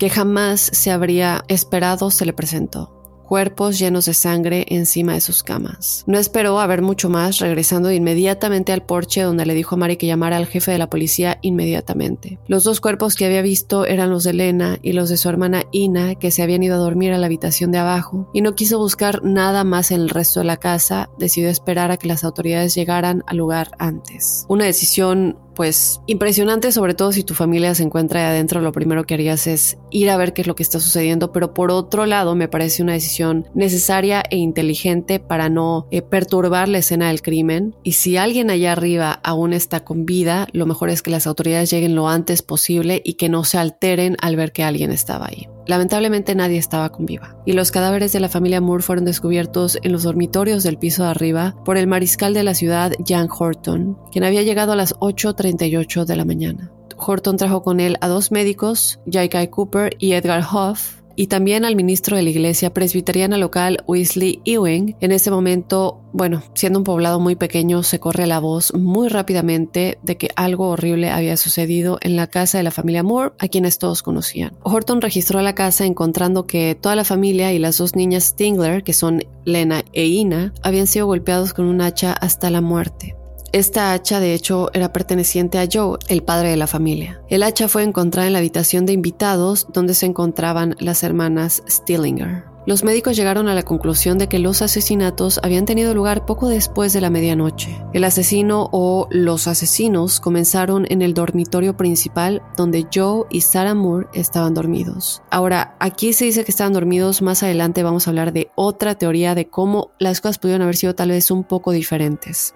que 0.00 0.08
jamás 0.08 0.70
se 0.72 0.90
habría 0.90 1.44
esperado 1.48 2.10
se 2.10 2.24
le 2.24 2.32
presentó 2.32 3.00
cuerpos 3.30 3.78
llenos 3.78 4.06
de 4.06 4.14
sangre 4.14 4.66
encima 4.70 5.12
de 5.12 5.20
sus 5.20 5.44
camas. 5.44 6.02
No 6.08 6.18
esperó 6.18 6.58
a 6.58 6.66
ver 6.66 6.82
mucho 6.82 7.08
más, 7.08 7.38
regresando 7.38 7.92
inmediatamente 7.92 8.72
al 8.72 8.84
porche 8.84 9.22
donde 9.22 9.46
le 9.46 9.54
dijo 9.54 9.76
a 9.76 9.78
Mari 9.78 9.96
que 9.98 10.08
llamara 10.08 10.36
al 10.36 10.48
jefe 10.48 10.72
de 10.72 10.78
la 10.78 10.90
policía 10.90 11.38
inmediatamente. 11.40 12.40
Los 12.48 12.64
dos 12.64 12.80
cuerpos 12.80 13.14
que 13.14 13.26
había 13.26 13.40
visto 13.40 13.86
eran 13.86 14.10
los 14.10 14.24
de 14.24 14.32
Lena 14.32 14.80
y 14.82 14.94
los 14.94 15.10
de 15.10 15.16
su 15.16 15.28
hermana 15.28 15.62
Ina, 15.70 16.16
que 16.16 16.32
se 16.32 16.42
habían 16.42 16.64
ido 16.64 16.74
a 16.74 16.78
dormir 16.78 17.12
a 17.12 17.18
la 17.18 17.26
habitación 17.26 17.70
de 17.70 17.78
abajo, 17.78 18.28
y 18.34 18.40
no 18.40 18.56
quiso 18.56 18.78
buscar 18.78 19.22
nada 19.22 19.62
más 19.62 19.92
en 19.92 20.00
el 20.00 20.08
resto 20.08 20.40
de 20.40 20.46
la 20.46 20.56
casa, 20.56 21.08
decidió 21.16 21.50
esperar 21.50 21.92
a 21.92 21.98
que 21.98 22.08
las 22.08 22.24
autoridades 22.24 22.74
llegaran 22.74 23.22
al 23.28 23.36
lugar 23.36 23.70
antes. 23.78 24.44
Una 24.48 24.64
decisión 24.64 25.38
pues 25.60 26.00
impresionante, 26.06 26.72
sobre 26.72 26.94
todo 26.94 27.12
si 27.12 27.22
tu 27.22 27.34
familia 27.34 27.74
se 27.74 27.82
encuentra 27.82 28.20
ahí 28.20 28.26
adentro, 28.28 28.62
lo 28.62 28.72
primero 28.72 29.04
que 29.04 29.12
harías 29.12 29.46
es 29.46 29.76
ir 29.90 30.08
a 30.08 30.16
ver 30.16 30.32
qué 30.32 30.40
es 30.40 30.46
lo 30.46 30.54
que 30.54 30.62
está 30.62 30.80
sucediendo, 30.80 31.32
pero 31.32 31.52
por 31.52 31.70
otro 31.70 32.06
lado 32.06 32.34
me 32.34 32.48
parece 32.48 32.82
una 32.82 32.94
decisión 32.94 33.46
necesaria 33.52 34.22
e 34.30 34.38
inteligente 34.38 35.20
para 35.20 35.50
no 35.50 35.86
eh, 35.90 36.00
perturbar 36.00 36.70
la 36.70 36.78
escena 36.78 37.08
del 37.08 37.20
crimen 37.20 37.76
y 37.82 37.92
si 37.92 38.16
alguien 38.16 38.48
allá 38.48 38.72
arriba 38.72 39.20
aún 39.22 39.52
está 39.52 39.84
con 39.84 40.06
vida, 40.06 40.48
lo 40.52 40.64
mejor 40.64 40.88
es 40.88 41.02
que 41.02 41.10
las 41.10 41.26
autoridades 41.26 41.70
lleguen 41.70 41.94
lo 41.94 42.08
antes 42.08 42.40
posible 42.40 43.02
y 43.04 43.18
que 43.18 43.28
no 43.28 43.44
se 43.44 43.58
alteren 43.58 44.16
al 44.22 44.36
ver 44.36 44.52
que 44.52 44.64
alguien 44.64 44.90
estaba 44.90 45.26
ahí. 45.26 45.46
Lamentablemente 45.70 46.34
nadie 46.34 46.58
estaba 46.58 46.90
con 46.90 47.06
viva, 47.06 47.36
y 47.46 47.52
los 47.52 47.70
cadáveres 47.70 48.12
de 48.12 48.18
la 48.18 48.28
familia 48.28 48.60
Moore 48.60 48.82
fueron 48.82 49.04
descubiertos 49.04 49.78
en 49.84 49.92
los 49.92 50.02
dormitorios 50.02 50.64
del 50.64 50.78
piso 50.78 51.04
de 51.04 51.10
arriba 51.10 51.54
por 51.64 51.76
el 51.76 51.86
mariscal 51.86 52.34
de 52.34 52.42
la 52.42 52.54
ciudad, 52.54 52.92
Jan 53.06 53.28
Horton, 53.30 53.96
quien 54.10 54.24
había 54.24 54.42
llegado 54.42 54.72
a 54.72 54.76
las 54.76 54.96
8.38 54.96 56.06
de 56.06 56.16
la 56.16 56.24
mañana. 56.24 56.72
Horton 56.96 57.36
trajo 57.36 57.62
con 57.62 57.78
él 57.78 57.98
a 58.00 58.08
dos 58.08 58.32
médicos, 58.32 58.98
J.K. 59.06 59.48
Cooper 59.50 59.94
y 60.00 60.14
Edgar 60.14 60.42
Hoff, 60.52 60.99
y 61.16 61.26
también 61.26 61.64
al 61.64 61.76
ministro 61.76 62.16
de 62.16 62.22
la 62.22 62.30
iglesia 62.30 62.72
presbiteriana 62.72 63.38
local 63.38 63.84
Wesley 63.86 64.40
Ewing. 64.44 64.96
En 65.00 65.12
ese 65.12 65.30
momento, 65.30 66.00
bueno, 66.12 66.42
siendo 66.54 66.78
un 66.78 66.84
poblado 66.84 67.20
muy 67.20 67.36
pequeño, 67.36 67.82
se 67.82 68.00
corre 68.00 68.26
la 68.26 68.38
voz 68.38 68.74
muy 68.74 69.08
rápidamente 69.08 69.98
de 70.02 70.16
que 70.16 70.30
algo 70.36 70.68
horrible 70.68 71.10
había 71.10 71.36
sucedido 71.36 71.98
en 72.00 72.16
la 72.16 72.26
casa 72.26 72.58
de 72.58 72.64
la 72.64 72.70
familia 72.70 73.02
Moore, 73.02 73.34
a 73.38 73.48
quienes 73.48 73.78
todos 73.78 74.02
conocían. 74.02 74.52
Horton 74.62 75.00
registró 75.00 75.42
la 75.42 75.54
casa 75.54 75.84
encontrando 75.84 76.46
que 76.46 76.74
toda 76.74 76.96
la 76.96 77.04
familia 77.04 77.52
y 77.52 77.58
las 77.58 77.78
dos 77.78 77.96
niñas 77.96 78.24
Stingler, 78.24 78.82
que 78.82 78.92
son 78.92 79.22
Lena 79.44 79.84
e 79.92 80.06
Ina, 80.06 80.52
habían 80.62 80.86
sido 80.86 81.06
golpeados 81.06 81.52
con 81.52 81.66
un 81.66 81.80
hacha 81.80 82.12
hasta 82.12 82.50
la 82.50 82.60
muerte. 82.60 83.16
Esta 83.52 83.92
hacha 83.92 84.20
de 84.20 84.32
hecho 84.32 84.70
era 84.74 84.92
perteneciente 84.92 85.58
a 85.58 85.66
Joe, 85.70 85.98
el 86.06 86.22
padre 86.22 86.50
de 86.50 86.56
la 86.56 86.68
familia. 86.68 87.20
El 87.28 87.42
hacha 87.42 87.66
fue 87.66 87.82
encontrada 87.82 88.28
en 88.28 88.34
la 88.34 88.38
habitación 88.38 88.86
de 88.86 88.92
invitados 88.92 89.66
donde 89.72 89.94
se 89.94 90.06
encontraban 90.06 90.76
las 90.78 91.02
hermanas 91.02 91.64
Stillinger. 91.68 92.44
Los 92.66 92.84
médicos 92.84 93.16
llegaron 93.16 93.48
a 93.48 93.54
la 93.54 93.64
conclusión 93.64 94.18
de 94.18 94.28
que 94.28 94.38
los 94.38 94.62
asesinatos 94.62 95.40
habían 95.42 95.64
tenido 95.64 95.94
lugar 95.94 96.26
poco 96.26 96.48
después 96.48 96.92
de 96.92 97.00
la 97.00 97.10
medianoche. 97.10 97.76
El 97.92 98.04
asesino 98.04 98.68
o 98.70 99.08
los 99.10 99.48
asesinos 99.48 100.20
comenzaron 100.20 100.86
en 100.88 101.02
el 101.02 101.14
dormitorio 101.14 101.76
principal 101.76 102.42
donde 102.56 102.86
Joe 102.94 103.24
y 103.30 103.40
Sarah 103.40 103.74
Moore 103.74 104.06
estaban 104.12 104.54
dormidos. 104.54 105.22
Ahora, 105.30 105.74
aquí 105.80 106.12
se 106.12 106.26
dice 106.26 106.44
que 106.44 106.52
estaban 106.52 106.74
dormidos, 106.74 107.22
más 107.22 107.42
adelante 107.42 107.82
vamos 107.82 108.06
a 108.06 108.10
hablar 108.10 108.32
de 108.32 108.52
otra 108.54 108.94
teoría 108.94 109.34
de 109.34 109.48
cómo 109.48 109.90
las 109.98 110.20
cosas 110.20 110.38
pudieron 110.38 110.62
haber 110.62 110.76
sido 110.76 110.94
tal 110.94 111.08
vez 111.08 111.32
un 111.32 111.42
poco 111.42 111.72
diferentes. 111.72 112.54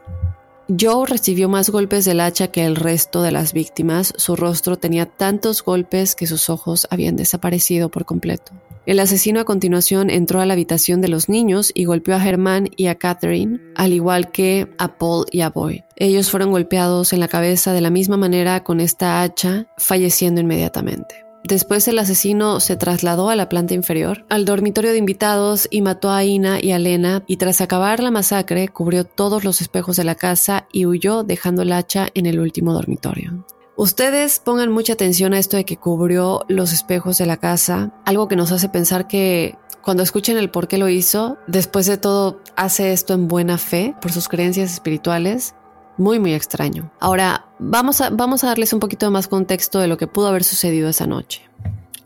Joe 0.68 1.06
recibió 1.06 1.48
más 1.48 1.68
golpes 1.68 2.06
del 2.06 2.20
hacha 2.20 2.48
que 2.48 2.64
el 2.64 2.76
resto 2.76 3.22
de 3.22 3.32
las 3.32 3.52
víctimas. 3.52 4.14
Su 4.16 4.34
rostro 4.34 4.76
tenía 4.76 5.06
tantos 5.06 5.62
golpes 5.62 6.14
que 6.14 6.26
sus 6.26 6.48
ojos 6.48 6.86
habían 6.90 7.16
desaparecido 7.16 7.90
por 7.90 8.06
completo. 8.06 8.52
El 8.86 9.00
asesino 9.00 9.40
a 9.40 9.44
continuación 9.44 10.10
entró 10.10 10.40
a 10.40 10.46
la 10.46 10.52
habitación 10.52 11.00
de 11.00 11.08
los 11.08 11.28
niños 11.28 11.70
y 11.74 11.84
golpeó 11.84 12.16
a 12.16 12.20
Germán 12.20 12.68
y 12.76 12.86
a 12.86 12.96
Catherine, 12.96 13.60
al 13.74 13.92
igual 13.92 14.30
que 14.30 14.68
a 14.78 14.98
Paul 14.98 15.26
y 15.30 15.40
a 15.40 15.50
Boyd. 15.50 15.80
Ellos 15.96 16.30
fueron 16.30 16.50
golpeados 16.50 17.12
en 17.12 17.20
la 17.20 17.28
cabeza 17.28 17.72
de 17.72 17.80
la 17.80 17.90
misma 17.90 18.16
manera 18.16 18.62
con 18.62 18.80
esta 18.80 19.22
hacha, 19.22 19.66
falleciendo 19.78 20.40
inmediatamente. 20.40 21.23
Después 21.46 21.86
el 21.88 21.98
asesino 21.98 22.58
se 22.58 22.74
trasladó 22.74 23.28
a 23.28 23.36
la 23.36 23.50
planta 23.50 23.74
inferior, 23.74 24.24
al 24.30 24.46
dormitorio 24.46 24.92
de 24.92 24.98
invitados 24.98 25.68
y 25.70 25.82
mató 25.82 26.10
a 26.10 26.24
Ina 26.24 26.58
y 26.58 26.72
a 26.72 26.78
Lena 26.78 27.22
y 27.26 27.36
tras 27.36 27.60
acabar 27.60 28.02
la 28.02 28.10
masacre 28.10 28.68
cubrió 28.68 29.04
todos 29.04 29.44
los 29.44 29.60
espejos 29.60 29.96
de 29.96 30.04
la 30.04 30.14
casa 30.14 30.66
y 30.72 30.86
huyó 30.86 31.22
dejando 31.22 31.60
el 31.60 31.72
hacha 31.72 32.08
en 32.14 32.24
el 32.24 32.40
último 32.40 32.72
dormitorio. 32.72 33.44
Ustedes 33.76 34.38
pongan 34.38 34.72
mucha 34.72 34.94
atención 34.94 35.34
a 35.34 35.38
esto 35.38 35.58
de 35.58 35.66
que 35.66 35.76
cubrió 35.76 36.46
los 36.48 36.72
espejos 36.72 37.18
de 37.18 37.26
la 37.26 37.36
casa, 37.36 37.92
algo 38.06 38.26
que 38.26 38.36
nos 38.36 38.50
hace 38.50 38.70
pensar 38.70 39.06
que 39.06 39.56
cuando 39.82 40.02
escuchen 40.02 40.38
el 40.38 40.50
por 40.50 40.66
qué 40.66 40.78
lo 40.78 40.88
hizo, 40.88 41.36
después 41.46 41.84
de 41.84 41.98
todo 41.98 42.40
hace 42.56 42.94
esto 42.94 43.12
en 43.12 43.28
buena 43.28 43.58
fe 43.58 43.94
por 44.00 44.12
sus 44.12 44.28
creencias 44.28 44.72
espirituales 44.72 45.54
muy, 45.96 46.18
muy 46.18 46.34
extraño. 46.34 46.90
Ahora, 47.00 47.46
vamos 47.58 48.00
a, 48.00 48.10
vamos 48.10 48.44
a 48.44 48.48
darles 48.48 48.72
un 48.72 48.80
poquito 48.80 49.10
más 49.10 49.28
contexto 49.28 49.78
de 49.78 49.88
lo 49.88 49.96
que 49.96 50.06
pudo 50.06 50.28
haber 50.28 50.44
sucedido 50.44 50.88
esa 50.88 51.06
noche. 51.06 51.42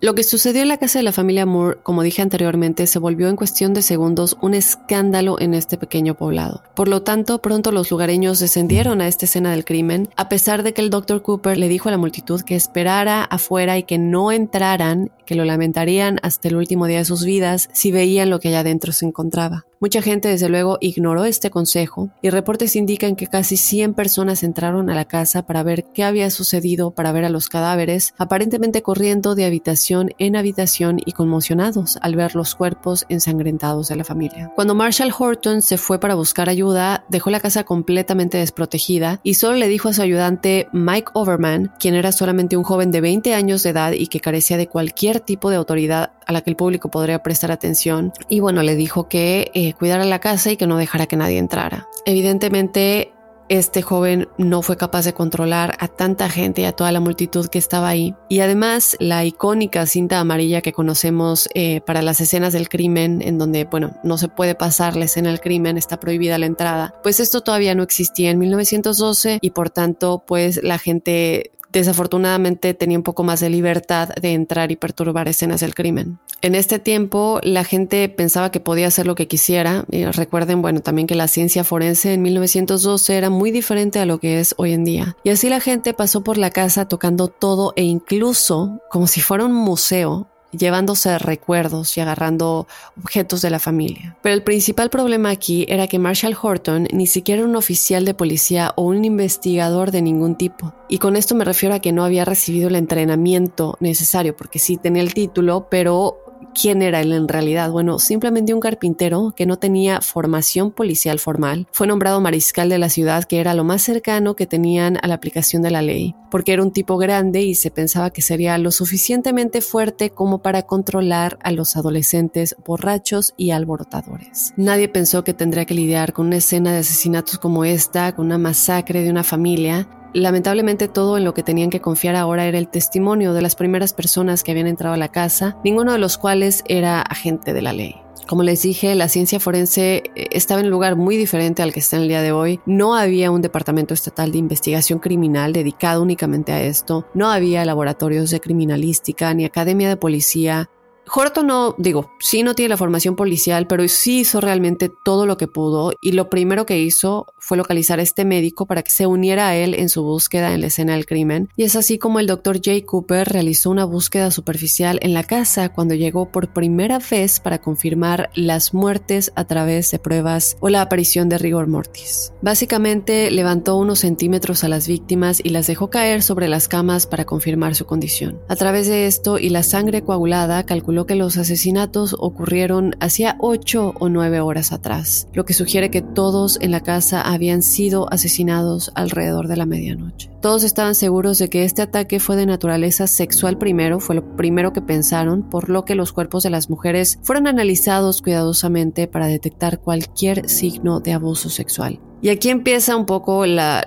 Lo 0.01 0.15
que 0.15 0.23
sucedió 0.23 0.63
en 0.63 0.69
la 0.69 0.77
casa 0.77 1.01
de 1.01 1.03
la 1.03 1.11
familia 1.11 1.45
Moore, 1.45 1.81
como 1.83 2.05
dije 2.05 2.23
anteriormente, 2.23 2.87
se 2.87 3.01
volvió 3.01 3.29
en 3.29 3.35
cuestión 3.35 3.75
de 3.75 3.83
segundos 3.83 4.37
un 4.41 4.55
escándalo 4.55 5.41
en 5.41 5.55
este 5.55 5.77
pequeño 5.77 6.15
poblado. 6.15 6.63
Por 6.77 6.87
lo 6.87 7.03
tanto, 7.03 7.43
pronto 7.43 7.73
los 7.73 7.91
lugareños 7.91 8.39
descendieron 8.39 9.01
a 9.01 9.09
esta 9.09 9.25
escena 9.25 9.51
del 9.51 9.65
crimen, 9.65 10.09
a 10.15 10.29
pesar 10.29 10.63
de 10.63 10.73
que 10.73 10.83
el 10.83 10.91
Dr. 10.91 11.23
Cooper 11.23 11.59
le 11.59 11.69
dijo 11.69 11.89
a 11.89 11.93
la 11.93 11.99
multitud 11.99 12.43
que 12.43 12.55
esperara 12.55 13.25
afuera 13.25 13.77
y 13.77 13.83
que 13.83 13.99
no 13.99 14.31
entraran, 14.31 15.11
que 15.27 15.35
lo 15.35 15.45
lamentarían 15.45 16.21
hasta 16.23 16.47
el 16.47 16.55
último 16.55 16.87
día 16.87 16.99
de 16.99 17.05
sus 17.05 17.25
vidas 17.25 17.69
si 17.73 17.91
veían 17.91 18.31
lo 18.31 18.39
que 18.39 18.51
allá 18.51 18.61
adentro 18.61 18.93
se 18.93 19.05
encontraba. 19.05 19.67
Mucha 19.81 20.03
gente 20.03 20.29
desde 20.29 20.49
luego 20.49 20.79
ignoró 20.81 21.25
este 21.25 21.51
consejo 21.51 22.11
y 22.21 22.31
reportes 22.31 22.75
indican 22.75 23.15
que 23.15 23.29
casi 23.29 23.57
100 23.57 23.95
personas 23.95 24.43
entraron 24.43 24.91
a 24.91 24.97
la 24.97 25.05
casa 25.05 25.47
para 25.47 25.63
ver 25.63 25.85
qué 25.95 26.03
había 26.03 26.31
sucedido, 26.31 26.91
para 26.91 27.13
ver 27.13 27.25
a 27.25 27.29
los 27.29 27.49
cadáveres, 27.49 28.13
aparentemente 28.19 28.83
corriendo 28.83 29.37
de 29.37 29.45
habitación 29.45 30.11
en 30.19 30.35
habitación 30.35 30.99
y 31.07 31.13
conmocionados 31.13 31.97
al 32.03 32.17
ver 32.17 32.35
los 32.35 32.57
cuerpos 32.57 33.07
ensangrentados 33.09 33.87
de 33.87 33.95
la 33.95 34.03
familia. 34.03 34.51
Cuando 34.57 34.75
Marshall 34.75 35.15
Horton 35.17 35.63
se 35.63 35.79
fue 35.79 36.01
para 36.01 36.17
buscar 36.17 36.49
ayuda, 36.49 37.05
dejó 37.09 37.31
la 37.31 37.39
casa 37.39 37.63
completamente 37.63 38.37
desprotegida 38.39 39.21
y 39.23 39.35
solo 39.35 39.59
le 39.59 39.69
dijo 39.69 39.89
a 39.89 39.93
su 39.93 40.03
ayudante 40.03 40.67
Mike 40.73 41.13
Overman, 41.15 41.73
quien 41.79 41.95
era 41.95 42.11
solamente 42.11 42.57
un 42.57 42.65
joven 42.65 42.91
de 42.91 43.01
20 43.01 43.33
años 43.33 43.63
de 43.63 43.71
edad 43.71 43.93
y 43.93 44.09
que 44.09 44.19
carecía 44.19 44.57
de 44.57 44.67
cualquier 44.67 45.21
tipo 45.21 45.51
de 45.51 45.57
autoridad 45.57 46.11
a 46.27 46.33
la 46.33 46.43
que 46.43 46.51
el 46.51 46.57
público 46.57 46.91
podría 46.91 47.23
prestar 47.23 47.51
atención, 47.51 48.13
y 48.29 48.41
bueno, 48.41 48.63
le 48.63 48.77
dijo 48.77 49.09
que 49.09 49.51
eh, 49.55 49.68
cuidara 49.75 50.05
la 50.05 50.21
casa 50.21 50.51
y 50.51 50.57
que 50.57 50.67
no 50.67 50.77
dejara 50.77 51.07
que 51.07 51.17
nadie 51.17 51.39
entrara. 51.39 51.89
Evidentemente, 52.05 53.13
este 53.49 53.83
joven 53.83 54.29
no 54.37 54.63
fue 54.63 54.77
capaz 54.77 55.05
de 55.05 55.15
controlar 55.15 55.77
a 55.81 55.89
tanta 55.89 56.29
gente 56.29 56.63
y 56.63 56.65
a 56.65 56.73
toda 56.73 56.93
la 56.93 57.01
multitud 57.01 57.49
que 57.49 57.59
estaba 57.59 57.89
ahí. 57.89 58.15
Y 58.29 58.41
además, 58.41 58.97
la 59.01 59.25
icónica 59.25 59.87
cinta 59.87 60.21
amarilla 60.21 60.61
que 60.61 60.73
conocemos 60.73 61.49
eh, 61.55 61.81
para 61.81 62.03
las 62.03 62.21
escenas 62.21 62.53
del 62.53 62.69
crimen, 62.69 63.23
en 63.23 63.39
donde, 63.39 63.65
bueno, 63.65 63.93
no 64.05 64.19
se 64.19 64.29
puede 64.29 64.55
pasar 64.55 64.97
la 64.97 65.07
escena 65.07 65.31
del 65.31 65.41
crimen, 65.41 65.79
está 65.79 65.99
prohibida 65.99 66.39
la 66.39 66.47
entrada, 66.47 66.95
pues 67.03 67.21
esto 67.21 67.41
todavía 67.41 67.75
no 67.75 67.83
existía 67.83 68.31
en 68.31 68.39
1912 68.39 69.39
y 69.41 69.51
por 69.51 69.71
tanto, 69.71 70.23
pues 70.27 70.63
la 70.63 70.79
gente 70.79 71.53
desafortunadamente 71.73 72.75
tenía 72.75 72.99
un 72.99 73.05
poco 73.05 73.25
más 73.25 73.41
de 73.41 73.51
libertad 73.51 74.11
de 74.11 74.33
entrar 74.33 74.73
y 74.73 74.77
perturbar 74.77 75.29
escenas 75.29 75.61
del 75.61 75.75
crimen. 75.75 76.19
En 76.41 76.55
este 76.55 76.79
tiempo 76.79 77.41
la 77.43 77.65
gente 77.65 78.09
pensaba 78.09 78.51
que 78.51 78.61
podía 78.61 78.87
hacer 78.87 79.07
lo 79.07 79.15
que 79.15 79.27
quisiera. 79.27 79.85
Y 79.91 80.05
recuerden, 80.05 80.63
bueno, 80.63 80.81
también 80.81 81.07
que 81.07 81.15
la 81.15 81.29
ciencia 81.29 81.65
forense 81.65 82.15
en 82.15 82.23
1912 82.23 83.17
era 83.17 83.31
muy 83.31 83.51
diferente 83.51 83.99
a 83.99 84.07
lo 84.07 84.19
que 84.19 84.41
es 84.41 84.55
hoy 84.57 84.73
en 84.73 84.85
día. 84.85 85.17
Y 85.25 85.31
así 85.31 85.49
la 85.49 85.61
gente 85.61 85.95
pasó 85.95 86.23
por 86.23 86.39
la 86.39 86.51
casa 86.51 86.87
tocando 86.87 87.29
todo 87.29 87.73
e 87.77 87.83
incluso 87.83 88.81
como 88.91 89.07
si 89.07 89.21
fuera 89.21 89.45
un 89.45 89.53
museo 89.53 90.29
llevándose 90.53 91.19
recuerdos 91.19 91.97
y 91.97 92.01
agarrando 92.01 92.67
objetos 92.97 93.43
de 93.43 93.51
la 93.51 93.59
familia. 93.59 94.17
Pero 94.23 94.35
el 94.35 94.43
principal 94.43 94.91
problema 94.91 95.31
aquí 95.31 95.67
era 95.69 95.87
que 95.87 95.99
Marshall 95.99 96.37
Horton 96.41 96.89
ni 96.93 97.07
siquiera 97.07 97.41
era 97.41 97.49
un 97.49 97.57
oficial 97.57 98.05
de 98.05 98.15
policía 98.15 98.73
o 98.77 98.83
un 98.83 99.05
investigador 99.05 99.91
de 99.91 100.03
ningún 100.03 100.37
tipo. 100.37 100.75
Y 100.89 100.99
con 100.99 101.17
esto 101.17 101.35
me 101.35 101.45
refiero 101.45 101.75
a 101.75 101.81
que 101.81 101.93
no 101.93 102.05
había 102.05 102.25
recibido 102.25 102.69
el 102.69 102.77
entrenamiento 102.77 103.77
necesario, 103.81 104.37
porque 104.37 104.59
sí 104.59 104.77
tenía 104.77 105.03
el 105.03 105.15
título, 105.15 105.69
pero 105.71 106.28
¿Quién 106.61 106.83
era 106.83 107.01
él 107.01 107.13
en 107.13 107.29
realidad? 107.29 107.71
Bueno, 107.71 108.01
simplemente 108.01 108.53
un 108.53 108.59
carpintero 108.59 109.33
que 109.37 109.47
no 109.47 109.59
tenía 109.59 110.01
formación 110.01 110.73
policial 110.73 111.21
formal. 111.21 111.69
Fue 111.71 111.87
nombrado 111.87 112.21
mariscal 112.21 112.69
de 112.69 112.79
la 112.79 112.89
ciudad, 112.89 113.23
que 113.25 113.39
era 113.39 113.55
lo 113.55 113.63
más 113.63 113.83
cercano 113.83 114.35
que 114.35 114.49
tenían 114.49 114.99
a 115.01 115.07
la 115.07 115.15
aplicación 115.15 115.63
de 115.63 115.71
la 115.71 115.83
ley, 115.83 116.17
porque 116.33 116.53
era 116.53 116.65
un 116.65 116.73
tipo 116.73 116.97
grande 116.97 117.43
y 117.43 117.55
se 117.55 117.71
pensaba 117.71 118.11
que 118.11 118.23
sería 118.23 118.59
lo 118.59 118.73
suficientemente 118.73 119.61
fuerte 119.61 120.11
como 120.11 120.43
para 120.43 120.63
controlar 120.63 121.39
a 121.45 121.53
los 121.53 121.77
adolescentes 121.77 122.57
borrachos 122.67 123.35
y 123.37 123.53
alborotadores. 123.53 124.53
Nadie 124.57 124.89
pensó 124.89 125.23
que 125.23 125.35
tendría 125.35 125.65
que 125.65 125.75
lidiar 125.75 126.13
con 126.13 126.27
una 126.27 126.39
escena 126.39 126.73
de 126.73 126.79
asesinatos 126.79 127.39
como 127.39 127.65
esta, 127.65 128.17
con 128.17 128.27
una 128.27 128.39
masacre 128.39 129.05
de 129.05 129.11
una 129.11 129.23
familia, 129.23 129.89
Lamentablemente 130.13 130.89
todo 130.89 131.19
en 131.19 131.25
lo 131.25 131.35
que 131.35 131.43
tenían 131.43 131.71
que 131.71 131.81
confiar 131.81 132.17
ahora 132.17 132.47
era 132.47 132.59
el 132.59 132.69
testimonio 132.69 133.33
de 133.33 133.43
las 133.43 133.55
primeras 133.55 133.93
personas 133.93 134.43
que 134.43 134.51
habían 134.51 134.67
entrado 134.67 134.95
a 134.95 134.99
la 134.99 135.09
casa, 135.09 135.57
ninguno 135.65 135.93
de 135.93 135.99
los 135.99 136.19
cuales 136.19 136.65
era 136.67 137.03
agente 137.03 137.53
de 137.53 137.63
la 137.63 137.73
ley. 137.73 137.97
Como 138.29 138.43
les 138.43 138.61
dije, 138.61 138.95
la 138.95 139.09
ciencia 139.09 139.41
forense 139.41 140.03
eh, 140.15 140.29
estaba 140.33 140.61
en 140.61 140.67
un 140.67 140.73
lugar 140.73 140.97
muy 140.97 141.17
diferente 141.17 141.63
al 141.63 141.73
que 141.73 141.81
está 141.81 141.97
en 141.97 142.03
el 142.03 142.09
día 142.09 142.21
de 142.21 142.31
hoy. 142.31 142.61
No 142.67 142.95
había 142.95 143.31
un 143.31 143.41
departamento 143.41 143.95
estatal 143.95 144.33
de 144.33 144.39
investigación 144.39 144.99
criminal 144.99 145.55
dedicado 145.55 146.03
únicamente 146.03 146.53
a 146.53 146.61
esto. 146.61 147.07
No 147.15 147.31
había 147.31 147.65
laboratorios 147.65 148.29
de 148.31 148.41
criminalística 148.41 149.33
ni 149.33 149.47
academia 149.47 149.89
de 149.89 149.97
policía. 149.97 150.69
Horton 151.13 151.47
no, 151.47 151.75
digo, 151.79 152.11
sí 152.19 152.43
no 152.43 152.55
tiene 152.55 152.71
la 152.71 152.77
formación 152.77 153.17
policial, 153.17 153.67
pero 153.67 153.87
sí 153.89 154.21
hizo 154.21 154.41
realmente 154.41 154.91
todo 155.05 155.27
lo 155.27 155.37
que 155.37 155.47
pudo 155.47 155.93
y 156.01 156.13
lo 156.13 156.29
primero 156.31 156.67
que 156.67 156.79
hizo 156.79 157.27
fue 157.39 157.57
localizar 157.57 157.99
a 157.99 158.03
este 158.03 158.25
médico 158.25 158.67
para 158.67 158.83
que 158.83 158.91
se 158.91 159.07
uniera 159.07 159.49
a 159.49 159.57
él 159.57 159.75
en 159.75 159.89
su 159.89 160.03
búsqueda 160.03 160.53
en 160.53 160.61
la 160.61 160.67
escena 160.69 160.95
del 160.95 161.07
crimen. 161.07 161.49
Y 161.57 161.65
es 161.65 161.77
así 161.77 161.99
como 161.99 162.21
el 162.21 162.27
doctor 162.27 162.61
Jay 162.63 162.83
Cooper 162.83 163.29
realizó 163.29 163.71
una 163.71 163.85
búsqueda 163.85 164.31
superficial 164.31 164.99
en 165.03 165.15
la 165.15 165.25
casa 165.25 165.71
cuando 165.71 165.95
llegó 165.95 166.31
por 166.31 166.53
primera 166.53 166.99
vez 166.99 167.41
para 167.41 167.61
confirmar 167.61 168.31
las 168.35 168.75
muertes 168.75 169.33
a 169.35 169.45
través 169.45 169.91
de 169.91 169.99
pruebas 169.99 170.57
o 170.61 170.69
la 170.69 170.83
aparición 170.83 171.29
de 171.29 171.39
rigor 171.39 171.67
mortis. 171.67 172.33
Básicamente 172.43 173.31
levantó 173.31 173.77
unos 173.77 174.01
centímetros 174.01 174.65
a 174.65 174.69
las 174.69 174.89
víctimas 174.89 175.41
y 175.43 175.51
las 175.51 175.67
dejó 175.67 175.91
caer 175.91 176.23
sobre 176.23 176.49
las 176.49 176.69
camas 176.69 177.07
para 177.07 177.25
confirmar 177.25 177.75
su 177.75 177.87
condición. 177.87 178.41
A 178.49 178.57
través 178.57 178.89
de 178.89 179.07
esto 179.07 179.39
y 179.39 179.49
la 179.49 179.63
sangre 179.63 180.03
coagulada 180.03 180.65
calculó 180.65 180.98
que 181.07 181.15
los 181.15 181.37
asesinatos 181.37 182.17
ocurrieron 182.19 182.97
hacía 183.01 183.37
ocho 183.41 183.95
o 183.99 184.09
nueve 184.09 184.41
horas 184.41 184.73
atrás, 184.73 185.29
lo 185.33 185.45
que 185.45 185.55
sugiere 185.55 185.91
que 185.91 186.03
todos 186.03 186.59
en 186.61 186.71
la 186.71 186.81
casa 186.81 187.23
habían 187.23 187.63
sido 187.63 188.13
asesinados 188.13 188.91
alrededor 188.95 189.49
de 189.49 189.57
la 189.57 189.67
medianoche. 189.67 190.31
Todos 190.41 190.63
estaban 190.63 190.95
seguros 190.95 191.39
de 191.39 191.49
que 191.49 191.65
este 191.65 191.83
ataque 191.83 192.21
fue 192.21 192.37
de 192.37 192.47
naturaleza 192.47 193.09
sexual 193.09 193.59
primero, 193.59 193.99
fue 193.99 194.15
lo 194.15 194.37
primero 194.37 194.73
que 194.73 194.81
pensaron, 194.81 195.43
por 195.43 195.69
lo 195.69 195.85
que 195.85 195.97
los 195.97 196.13
cuerpos 196.13 196.45
de 196.45 196.51
las 196.51 196.71
mujeres 196.71 197.19
fueron 197.23 197.49
analizados 197.49 198.23
cuidadosamente 198.23 199.09
para 199.09 199.27
detectar 199.27 199.81
cualquier 199.81 200.49
signo 200.49 201.01
de 201.01 201.13
abuso 201.13 201.51
sexual. 201.51 202.01
Y 202.21 202.31
aquí 202.31 202.51
empieza 202.51 202.97
un 202.97 203.07
poco 203.07 203.47
la, 203.47 203.85